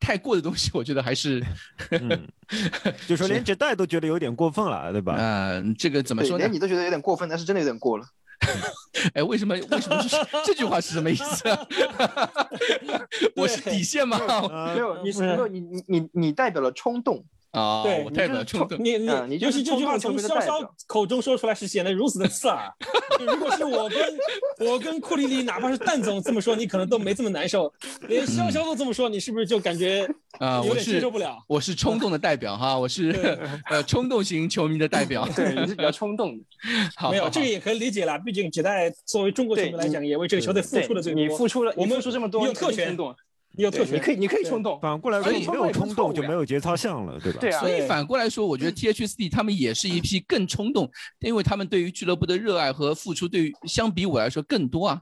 [0.00, 1.42] 太过的东西，我觉得还是，
[3.06, 5.14] 就说连这代都觉得有点过分了，对吧？
[5.14, 6.36] 啊，这个怎么说？
[6.36, 8.04] 连你都觉得有点过分，那是真的有点过了。
[9.14, 9.54] 哎，为什么？
[9.54, 11.44] 为什么是这句话是什么意思？
[13.36, 14.18] 我是底线吗？
[14.74, 17.24] 没有，你是没有，你你你你代表了冲动。
[17.52, 22.72] 啊，对，代表冲动，你你你尤其这句话从潇潇口中说出来是显得如此的刺耳。
[23.20, 24.18] 如果是我跟
[24.70, 27.70] 我跟库里里，哪怕是蛋总这么说，你可能都没这么难受。
[28.08, 30.08] 连潇潇都这么说，你是不是就感觉
[30.38, 31.36] 啊，有点接受不了？
[31.46, 33.38] 我是冲动的代表哈，我是
[33.68, 35.28] 呃冲动型球迷的代表。
[35.36, 36.44] 对，你是比较冲动的。
[37.10, 38.18] 没有，这个也可以理解了。
[38.18, 41.22] 毕竟几代作为中国球迷来讲，也为这个球队付出了最多。
[41.22, 42.96] 你付出了，我们付出这么多，你有特权。
[43.54, 44.78] 你有特权，你可以，你可以冲动。
[44.80, 47.38] 反过来说，没有冲动就没有节操项了，对吧？
[47.40, 47.60] 对啊。
[47.60, 55.00] 所以反过来说，我觉得 T H C 他们也是一批更冲动，因为他们对于俱乐部的热爱和付出，对于相比我来说更多啊。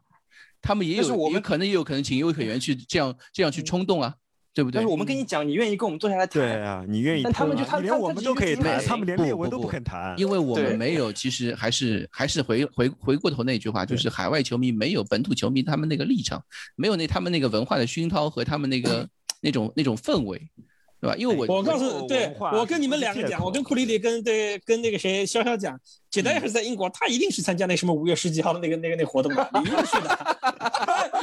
[0.62, 4.14] 他们也有，我们可能也有可能情有可原去这样这样去冲动啊。
[4.52, 4.74] 对不对？
[4.77, 6.43] 但是我们跟你讲，你愿意跟我们坐下来谈？
[6.43, 7.22] 对啊，你愿意。
[7.22, 11.12] 但他们就他连我们都可以谈，他们连列文都不肯谈，因为我们没有。
[11.12, 16.43] 其实还是还是回回回过头那句话，就是海外球迷没有本土球迷他们那个立场，
[16.77, 19.09] 没有那他们那个文化的熏陶和他们那个
[19.40, 20.51] 那种那种氛围。
[21.01, 21.16] 对吧？
[21.16, 25.78] 因为我我告诉对我跟你们两个讲，我跟库里里跟对跟那个谁潇潇讲，
[26.10, 30.36] 简单要是在英国，他一定是参加那什么五月十几号的那个那个那活动的，一定是的。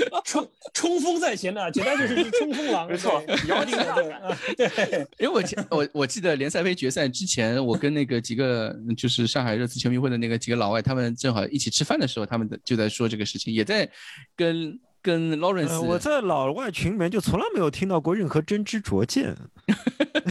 [0.26, 0.42] 除
[0.74, 5.08] 除冲锋在前的，简单就是冲锋狼，没错，姚明的， 对。
[5.20, 13.88] 因为我我我记得联赛杯决赛之前，我跟那个几个就是上海热刺球迷会的那个几个老外，他们正好一起吃饭的时候，他们就在说这个事情，也在
[14.36, 14.80] 跟。
[15.08, 19.34] 跟 Lawrence，我在老外群里面就从来没有听到过任何真知灼见，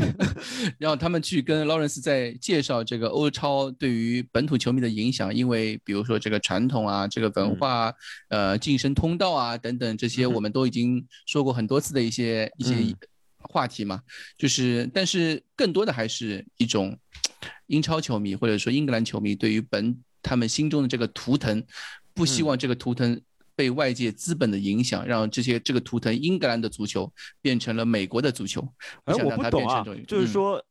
[0.76, 7.90] 然后他们去跟 Lawrence 在介绍这个欧超对于本土球迷的影响，因为比如说这个传统啊，这个文化，
[8.28, 12.94] 呃，晋升通道啊等等这些，我们都已经说过很多次的一些一些
[13.38, 14.02] 话题嘛，
[14.36, 16.94] 就是但是更多的还是一种
[17.68, 21.64] 英超球迷或者说英格兰球迷对于本他们心中的这个图腾，
[22.12, 23.18] 不希望这个图腾。
[23.56, 27.10] 被外界资本的影响，让这些这个图腾英格兰的足球
[27.40, 28.60] 变成了美国的足球。
[29.06, 30.62] 哎，我不懂啊，就是说，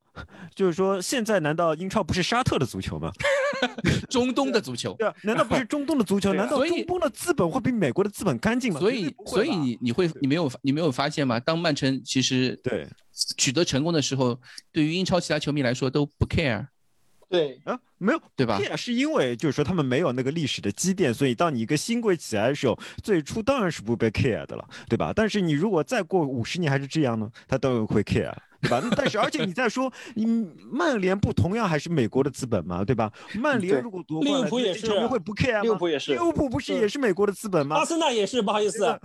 [0.56, 3.12] 就是说，现在难道英超不是沙特的足球吗？
[4.10, 6.32] 中东的足球，对啊，难道不是中东的足球？
[6.36, 8.80] 难道中东的资本会比美国的资本干净吗？
[8.80, 11.40] 所以，所以你你会你没有你没有发现吗？
[11.40, 12.88] 当曼城其实对
[13.38, 14.40] 取得成功的时候，
[14.72, 16.68] 对于英超其他球迷来说都不 care。
[17.30, 18.60] 对啊，没有对吧？
[18.78, 25.12] 是因为就是说他们没有那个历史的积淀，所以当你一个新贵起来的时候，最初当然是不被 care 的了，对吧？
[25.16, 28.34] 但是你如果再过五十年还是这样呢，他当然会 care。
[28.66, 28.82] 对吧？
[28.96, 30.26] 但是而且你在说，你
[30.72, 32.84] 曼联不同样还是美国的资本吗？
[32.84, 33.12] 对吧？
[33.36, 35.62] 曼联如果夺冠了，球迷会不 care 吗？
[35.62, 37.76] 利物浦也是，利物浦不是也是美国的资本吗？
[37.76, 39.00] 阿森纳也是，不好意思，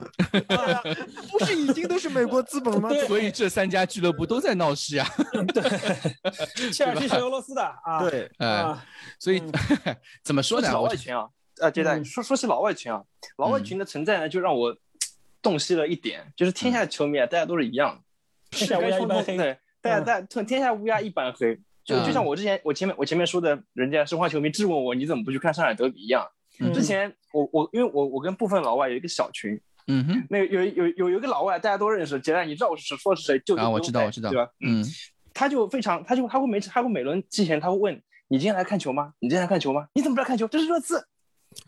[1.30, 2.88] 不是已经都是美国资本吗？
[3.06, 5.06] 所以这三家俱乐部都在闹事啊。
[5.52, 8.08] 对，切尔西是俄罗斯的啊。
[8.08, 8.82] 对，啊，
[9.18, 9.42] 所以
[10.24, 10.70] 怎么说呢？
[10.72, 11.28] 老外群啊，
[11.60, 13.02] 呃，接待说说起老外群啊，
[13.36, 14.74] 老外群的存在呢，就让我
[15.42, 18.02] 洞悉了一点，就是天下球迷啊，大家都是一样的。
[18.50, 26.26] 天下乌鸦一般黑，对，大家在天下乌鸦一般黑，就就像我之前我前面我前面说的，人家申花球迷质问我你怎么不去看上海德比一样。
[26.74, 34.50] 之前我我因为我我跟部分老外有一个小群，嗯哼，那个有有有有一个老外大家都认识，简单你知道我是说是谁就啊我知道我知道对吧？
[34.60, 34.84] 嗯，
[35.32, 39.14] 他就非常他就他会每次他会每轮之前他会问你今天来看球吗？
[39.20, 39.86] 你今天来看球吗？
[39.94, 40.46] 你怎么不来看球？
[40.48, 41.02] 这是热刺。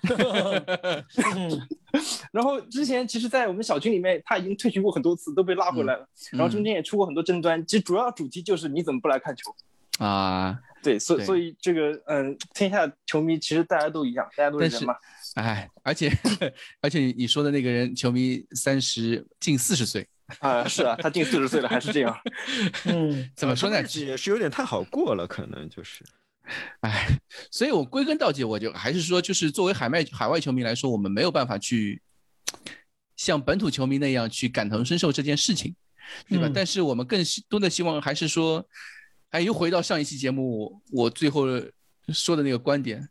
[2.33, 6.09] 然后之前其实，在我们小群里面，他已经退群过很多次，都被拉回来了。
[6.33, 9.55] 然后中间也出过很多争端，其实主要主题就是你怎么不来看球
[9.99, 10.59] 啊？
[10.83, 14.95] 对，所所以这个嗯，天下球迷其实大家都一样，大家都是人嘛。
[15.35, 16.11] 哎，而且
[16.81, 20.07] 而且你说的那个人，球迷三十近四十岁
[20.41, 22.19] 啊，是啊，他近四十岁了还是这样。
[22.87, 23.81] 嗯，怎么说呢？
[23.95, 26.05] 也是有点太好过了，可能就是。
[26.81, 27.19] 哎，
[27.51, 32.03] 所以我归根到底，我就还是说，就是作为海外海外球迷来说，我们没有办法去
[33.17, 35.75] 像本土球迷那样去感同身受这件事情，
[36.29, 36.51] 对吧？
[36.53, 38.67] 但是我们更多的希望还是说，
[39.31, 41.47] 哎，又回到上一期节目我最后
[42.09, 43.09] 说的那个观点，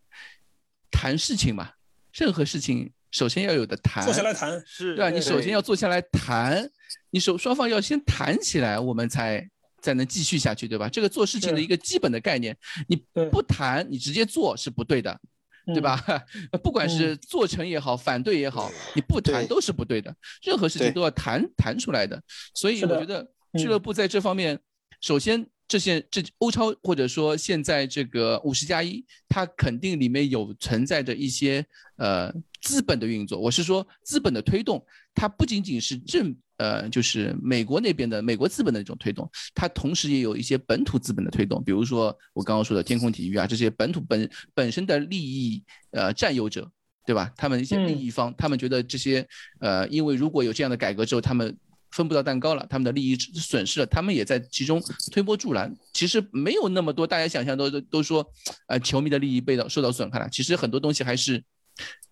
[0.91, 1.71] 谈事情嘛，
[2.13, 5.09] 任何事情首先要有的谈，坐下来谈，是对吧？
[5.09, 6.69] 你首先要坐下来谈，
[7.11, 9.49] 你首双方要先谈起来，我们才。
[9.81, 10.87] 才能继续下去，对吧？
[10.87, 12.55] 这个做事情的一个基本的概念，
[12.87, 12.95] 你
[13.31, 15.19] 不谈，你直接做是不对的，
[15.65, 16.03] 对吧？
[16.63, 20.15] 不管是做成也好，反对也好，你不谈都是不对的。
[20.43, 22.21] 任何事情都要谈谈出来的。
[22.53, 23.27] 所以我觉得
[23.57, 24.59] 俱乐部在这方面，
[25.01, 31.65] 首先这些这欧超或者说现在这个五十加一，它肯定里面有存在着一些
[31.97, 33.39] 呃资本的运作。
[33.39, 36.35] 我是说资本的推动，它不仅仅是正。
[36.57, 46.71] 呃，就是美国那边的美国资本的一种推动，它同时也有一些本土资本的推动，比如说我刚刚说的天空体育啊，这些本土本本身的利益呃占有者，
[47.03, 47.33] 对吧？
[47.35, 49.27] 他们一些利益方，他们觉得这些
[49.59, 51.57] 呃，因为如果有这样的改革之后，他们
[51.89, 54.79] 分不到蛋糕了，他们的利益损失了，他们也在其中
[55.11, 55.75] 推波助澜。
[55.93, 58.23] 其实没有那么多，大家想象都都都说，
[58.67, 60.29] 呃，球迷的利益被到受到损害了。
[60.29, 61.43] 其实很多东西还是。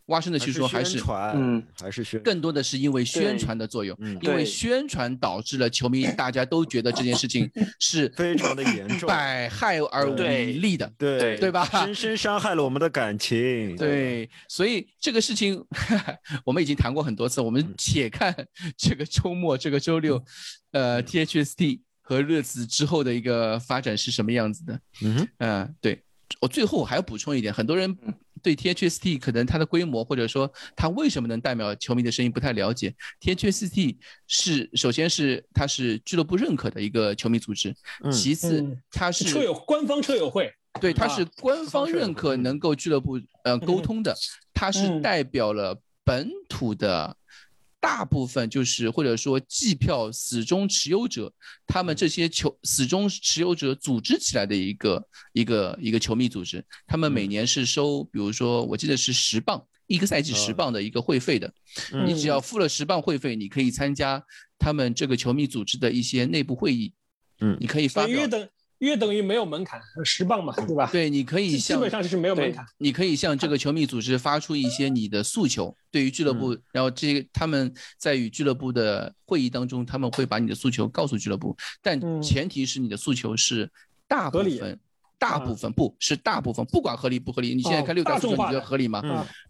[0.10, 1.02] 挖深的去说，还是
[1.34, 7.50] 嗯，还是宣，更多的是因为宣传的作用，因为宣传导致了球迷大家都觉得这件事情
[7.80, 11.66] 是非常的严重，百害而无一利的，对对吧？
[11.72, 13.76] 深深伤害了我们的感情。
[13.76, 15.64] 对，所以这个事情
[16.44, 18.36] 我们已经谈过很多次，我们且看
[18.78, 20.22] 这个周末，这个周六，
[20.72, 24.80] 呃，THST 和热刺之后的一个发展是什么样子的？
[25.02, 26.02] 嗯嗯，对
[26.42, 27.96] 我最后还要补充一点，很多人。
[28.42, 32.94] 对 THST 可能它的规模，或者说它为什么能代表球迷的声音不太了解。
[33.22, 33.98] THST
[34.28, 37.76] 是首先是它是俱乐部认可的一个球迷组织，
[38.12, 40.52] 其次它是车友官方车友会，
[40.82, 44.16] 对，它是官方认可能够俱乐部呃沟通的，
[44.54, 47.16] 它是代表了本土的。
[47.82, 51.32] 大部分就是或者说季票死忠持有者，
[51.66, 61.52] 他们这些球死忠持有者组织起来的一个一个一个球迷组织，他们每年是收，比如说我记得是十磅一个赛季十磅的一个会费的，
[62.06, 64.24] 你只要付了十磅会费，你可以参加
[64.58, 66.94] 他们这个球迷组织的一些内部会议，
[67.40, 68.28] 嗯，你可以发表。
[68.80, 70.90] 约等于没有门槛，十磅嘛，对吧？
[70.92, 72.66] 对，你可以基本上就是没有门槛。
[72.78, 83.70] 你可以向这个球迷组织发出一些你的诉求，对于俱乐部，然后这他们在与俱乐部的会议当中，他们会把你的诉求告诉俱乐部，但前提是你的诉求是
[84.08, 84.80] 大部分，
[85.18, 87.54] 大部分不是大部分，不管合理不合理。
[87.54, 89.02] 你现在看六大诉求，你觉得合理吗？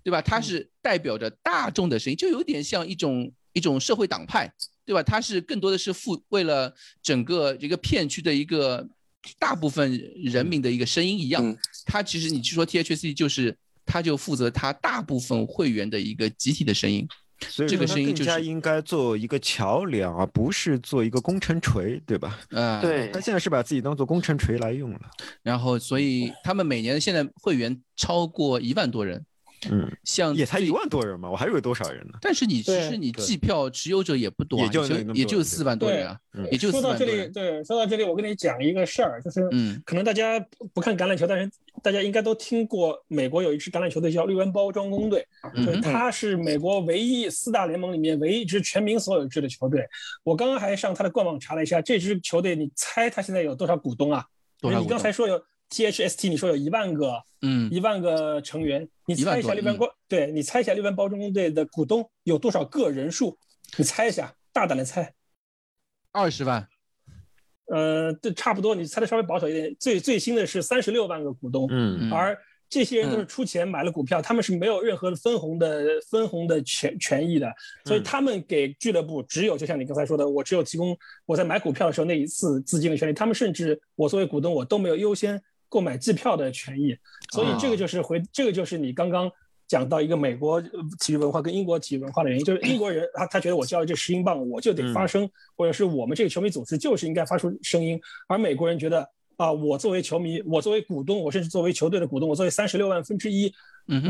[0.04, 0.20] 对吧？
[0.24, 4.52] 它是代表着大众的声音，就有点像一种一种社会党派，
[4.86, 5.04] 对吧？
[5.04, 6.74] 它是更多的是负为了
[7.04, 8.90] 整个一个片区的一个。
[9.38, 13.56] 大部分人民的一个声音一样，他其实你去说 THC 就是，
[13.86, 17.08] 他就负责他大部分会员的一个集体的声音，
[17.48, 22.40] 所以这个声音就是应该做一个桥梁，而不是做一个工程锤，对吧？
[22.52, 23.10] 嗯，对。
[23.12, 25.00] 他现在是把自己当做工程锤来用了，
[25.44, 29.26] 然后所以他们每年现在会员超过一万多人。
[29.70, 32.14] 嗯，像也才一万多人嘛，我还以为多少人呢？
[32.22, 36.18] 但是你其实你季票持有者也不多，也就也就四万多人啊，
[36.52, 40.40] 也就说到这里，对，说到这里，我跟你讲一个事儿，就是，嗯，可能大家
[40.74, 41.52] 不看橄榄球，但是
[41.84, 49.86] 大家应该都听过，美国有一支橄榄球队叫绿湾包装工队，嗯，它是美国唯一四大联盟里面唯一一支全民所有制的球队。
[50.24, 54.26] 我刚刚还上他的官网查了一下，这支球队，你猜他现在有多少股东啊？
[54.62, 55.42] 你刚才说有。
[55.70, 63.38] T H S T，你说有一万个，嗯，一万个成员，你猜一下六万包，对你猜一下六万包装工队的股东有多少个人数？
[63.78, 65.14] 你猜一下，大胆的猜，
[66.12, 66.68] 二十万，
[67.68, 72.38] 呃，这差不多，你猜的稍微保守一点，最最新的是三十六万个股东，嗯，而。
[72.72, 77.52] 这些人都是出钱买了股票，他们是没有任何分红的分红的权权益的，
[77.84, 83.14] 所以他们给俱乐部只有就像你刚才说的，我只有提供我在买股票的时候那一次资金的权利。
[83.14, 86.98] 他们甚至我作为股东，我都没有优先购买机票的权益。
[87.32, 89.32] 所以这个就是回，这个就是你刚刚
[89.68, 90.62] 讲到一个美国
[91.00, 97.98] 体育文化跟英国体育文化的原因，就是英国人他他觉得我交了这十英镑，我就得发声，或者是我们这个球迷组织就是应该发出声音，
[98.28, 99.08] 而美国人觉得。
[99.40, 103.50] 啊，我作为球迷，我作为股东，我甚至作为球队的股东，我作为三十六万分之一，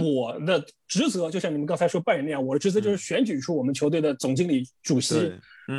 [0.03, 5.31] 我的职责就像你们刚才说扮演那样，我的职责就是选举出我们球队的总经理、主席，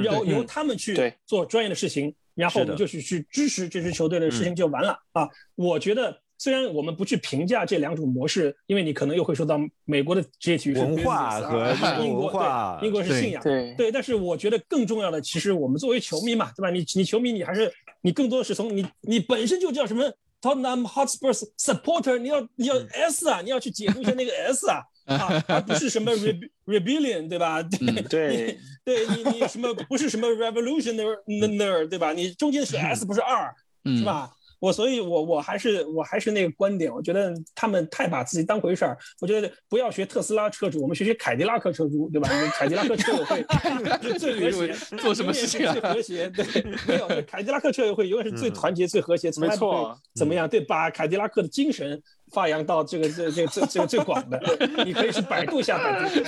[0.05, 5.29] 要由他们去做专业的事情，然后我们就去去支持这支球队的事情就完了啊。
[5.55, 6.21] 我觉得。
[6.43, 16.71] 虽然我们不去评价这两种模式，因为你可能又会说到美国的职业体育文化和英国对英国是信仰对对，但是我觉得更重要的，其实我们作为球迷嘛，对吧？
[16.71, 17.71] 你你球迷，你还是
[18.01, 24.81] 你更多是从你你本身就叫什么 Tottenham Hotspur supporter，你要你要 S 啊，你要去解读一下那个 S 啊
[25.11, 26.13] 啊，而不是什么
[26.67, 27.63] rebellion，对吧？
[27.63, 32.13] 对对对，你你什么不是什么 revolutionary，对吧？
[32.13, 33.53] 你中间是 S 不是 R，
[33.85, 34.31] 是吧？
[34.61, 38.95] 我所以，我我还是我还是那个观点，我觉得他们太把自己当回事儿。
[39.19, 42.29] 我觉得不要学特斯拉车主，我们学学凯迪拉克车主，对吧？
[42.53, 43.43] 凯迪拉克车友会
[44.19, 45.73] 最和谐，做什么事情啊？
[45.73, 46.45] 最和谐，对，
[46.87, 50.47] 没有 凯迪拉克车友会永远是最团结、最和谐，从来不会怎么样？
[50.47, 52.03] 对，把凯迪拉克的精神。
[52.33, 54.41] 发扬到这个这这这这个最广的，
[54.85, 56.21] 你可以去百度下百度。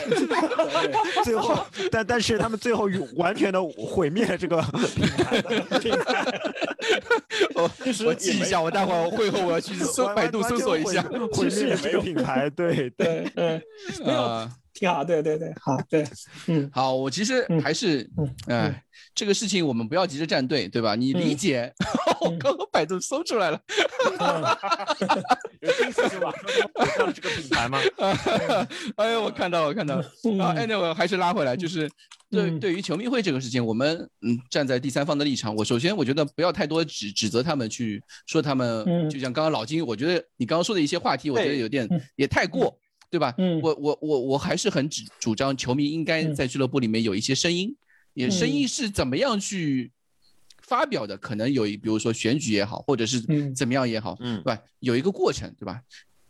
[1.25, 5.43] 最后，但但是他们最后完全的毁灭这个品牌。
[7.55, 7.71] 我
[8.07, 11.03] 我记一下， 我待会儿会后我要去搜百度搜索一下，
[11.33, 12.51] 毁灭这个品牌。
[12.51, 13.61] 对对嗯，
[14.05, 14.49] 没有。
[14.83, 16.05] 挺好，对对对，好，对，
[16.49, 18.05] 嗯，好，我其实还是，
[18.49, 18.83] 哎，
[19.15, 20.97] 这个事情我们不要急着站队，对吧？
[20.97, 21.73] 你理解？
[22.21, 23.61] 我刚刚百度搜出来了，
[25.61, 26.35] 有意思是吧？
[27.15, 27.79] 这个品牌吗？
[28.99, 29.99] 哎呦，我看到，我看到，
[30.41, 31.89] 啊，哎，那我还是拉回来，就是
[32.29, 33.97] 对对于球迷会这个事情，我们
[34.27, 42.77] 嗯站在第三方的立场，我首先我觉得不要太多指指责他们，去说他们，就像刚刚老金，我觉得你刚刚说的一些话题，我觉得有点也太过。
[43.13, 43.35] 对吧？
[43.37, 47.77] 嗯，我我我我还是很主主张球迷应该在俱乐部里面有一些声音，
[48.15, 49.93] 也声音是怎么样去
[50.63, 51.15] 发表的？
[51.19, 53.21] 可能有一，比如说选举也好，或者是
[53.55, 54.59] 怎么样也好，嗯，对吧？
[54.81, 55.83] 有一个过程，对吧？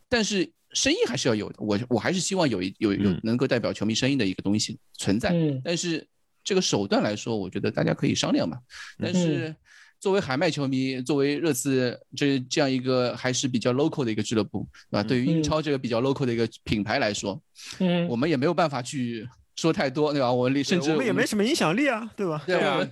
[0.09, 1.57] 但是声音还是要有的。
[1.61, 5.31] 我我还是希望有一有有能够代表球迷声音的一个东西存在。
[5.31, 6.05] 嗯，但是
[6.43, 8.59] 这个手段来说，我觉得大家可以商量嘛。
[8.99, 9.55] 但是。
[10.03, 15.03] 作为海麦球迷，作为热刺这这样一个还是比较 local 的一个俱乐部，对吧？
[15.05, 17.41] 对于英超这个比较 local 的一个品牌来说，
[17.79, 19.25] 嗯，我们也没有办法去
[19.55, 20.33] 说太多，对吧？
[20.33, 22.43] 我甚至我们也没什么影响力啊，对吧？
[22.45, 22.85] 对啊，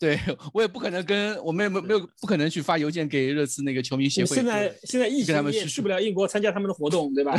[0.00, 0.18] 对
[0.52, 4.34] 我也不可能跟我们也没没有不可能去发邮件给热刺那个球迷协会。
[4.34, 7.32] 现在现在疫情，你也去不了英国参加他们的活动，对吧？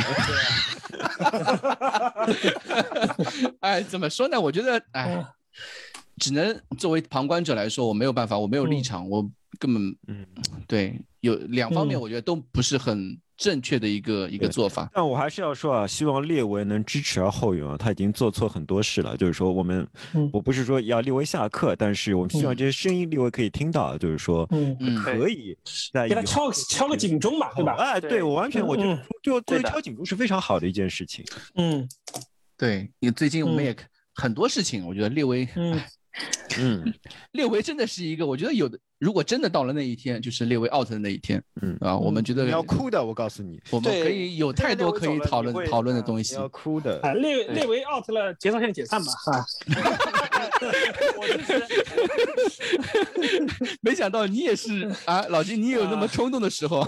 [2.24, 4.40] 对啊 哎，怎么说呢？
[4.40, 5.22] 我觉得，哎。
[6.18, 9.28] 只能作为旁观者来说，我没有办法，我没有立场，我
[9.58, 10.26] 根本，嗯，
[10.68, 13.18] 对，有两方面，我觉得都不是很。
[13.38, 14.90] 正确的，一个一个做法。
[14.92, 19.16] 但我还是要说啊，希望列维能支持而后勇啊，他已经做错很多事了。
[19.16, 19.86] 就是说，我们，
[20.32, 25.56] 我不是说要列维下课，但是我们希望这些声音列维可以听到，就是说，嗯，可以
[26.08, 27.74] 给他敲敲个警钟嘛，对吧？
[27.74, 31.24] 哎，对我完全，我觉得就作为敲警钟是非常好的一件事情。
[31.54, 31.88] 嗯，
[32.56, 33.72] 对你最近我们也
[34.16, 35.80] 很多事情，我觉得列维，嗯。
[36.58, 36.92] 嗯，
[37.32, 41.76] 列维真的是一个，我觉得有的，如果真的到了那一天，就是列维 out 的那一天，嗯。
[41.80, 47.00] 啊，我们觉得要哭的，我告诉你，我们可以有太多可以讨论讨论的东西，要哭的。
[47.02, 49.44] 啊，列列维 out 了，节操线解散吧，啊，
[53.80, 56.86] 没想到你也是啊，老金，你也有那么冲动的时候，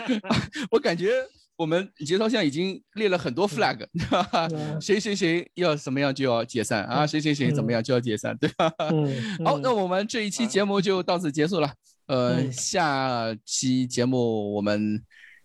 [0.70, 1.24] 我感觉。
[1.58, 4.48] 我们节操现在已经列了很多 flag，对吧？
[4.80, 7.04] 谁 谁谁要怎么样就要解散啊？
[7.04, 8.72] 谁谁谁怎么样就要解散，对吧？
[9.44, 11.74] 好，那我们这一期节目就到此结束了。
[12.06, 15.02] 呃，下期节目我们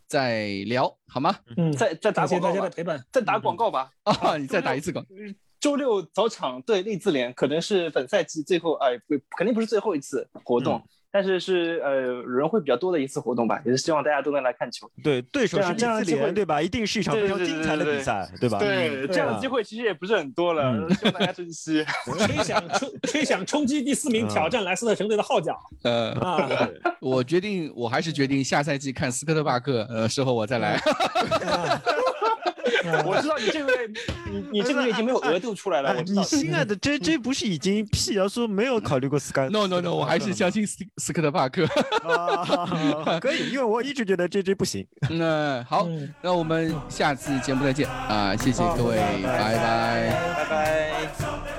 [0.08, 1.36] 再聊，好吗？
[1.58, 3.90] 嗯，再再打广告大家的陪伴，再打广告吧。
[4.04, 5.04] 啊，你再打一次广。
[5.60, 10.80] 周六早场对利兹联，可能是本赛季最后，哎，不，肯定不是最后一次活动。
[11.14, 11.92] 但是是呃
[12.24, 14.90] 人会比较多的一次活动吧，也是希望大家都能来看球。
[15.04, 16.60] 对，对手是这样机会，对吧？
[16.60, 18.58] 一定是一场非常精彩的比赛，对吧？
[18.58, 21.86] 对，这样的机会其实也不是很多了，希望大家珍惜。
[22.26, 25.56] 吹响冲吹响冲击第四名，挑战莱斯特城队的号角。
[25.84, 26.50] 呃啊，
[27.00, 30.82] 我决定，我还是决定下赛季看斯科特巴克，呃，事后我再来。
[33.06, 33.90] 我知道你这个月，
[34.32, 36.02] 你你这个月已经没有额度出来了。
[36.02, 41.66] 你心爱的 J J 不是已经辟谣说没有考虑过 Sky No No No，我还是相信斯斯科特帕克。
[43.20, 44.86] 可以，因为我一直觉得 J J 不行。
[45.10, 45.88] 那好，
[46.22, 48.36] 那我们下次节目再见啊！
[48.36, 51.53] 谢谢各位，拜拜，拜拜。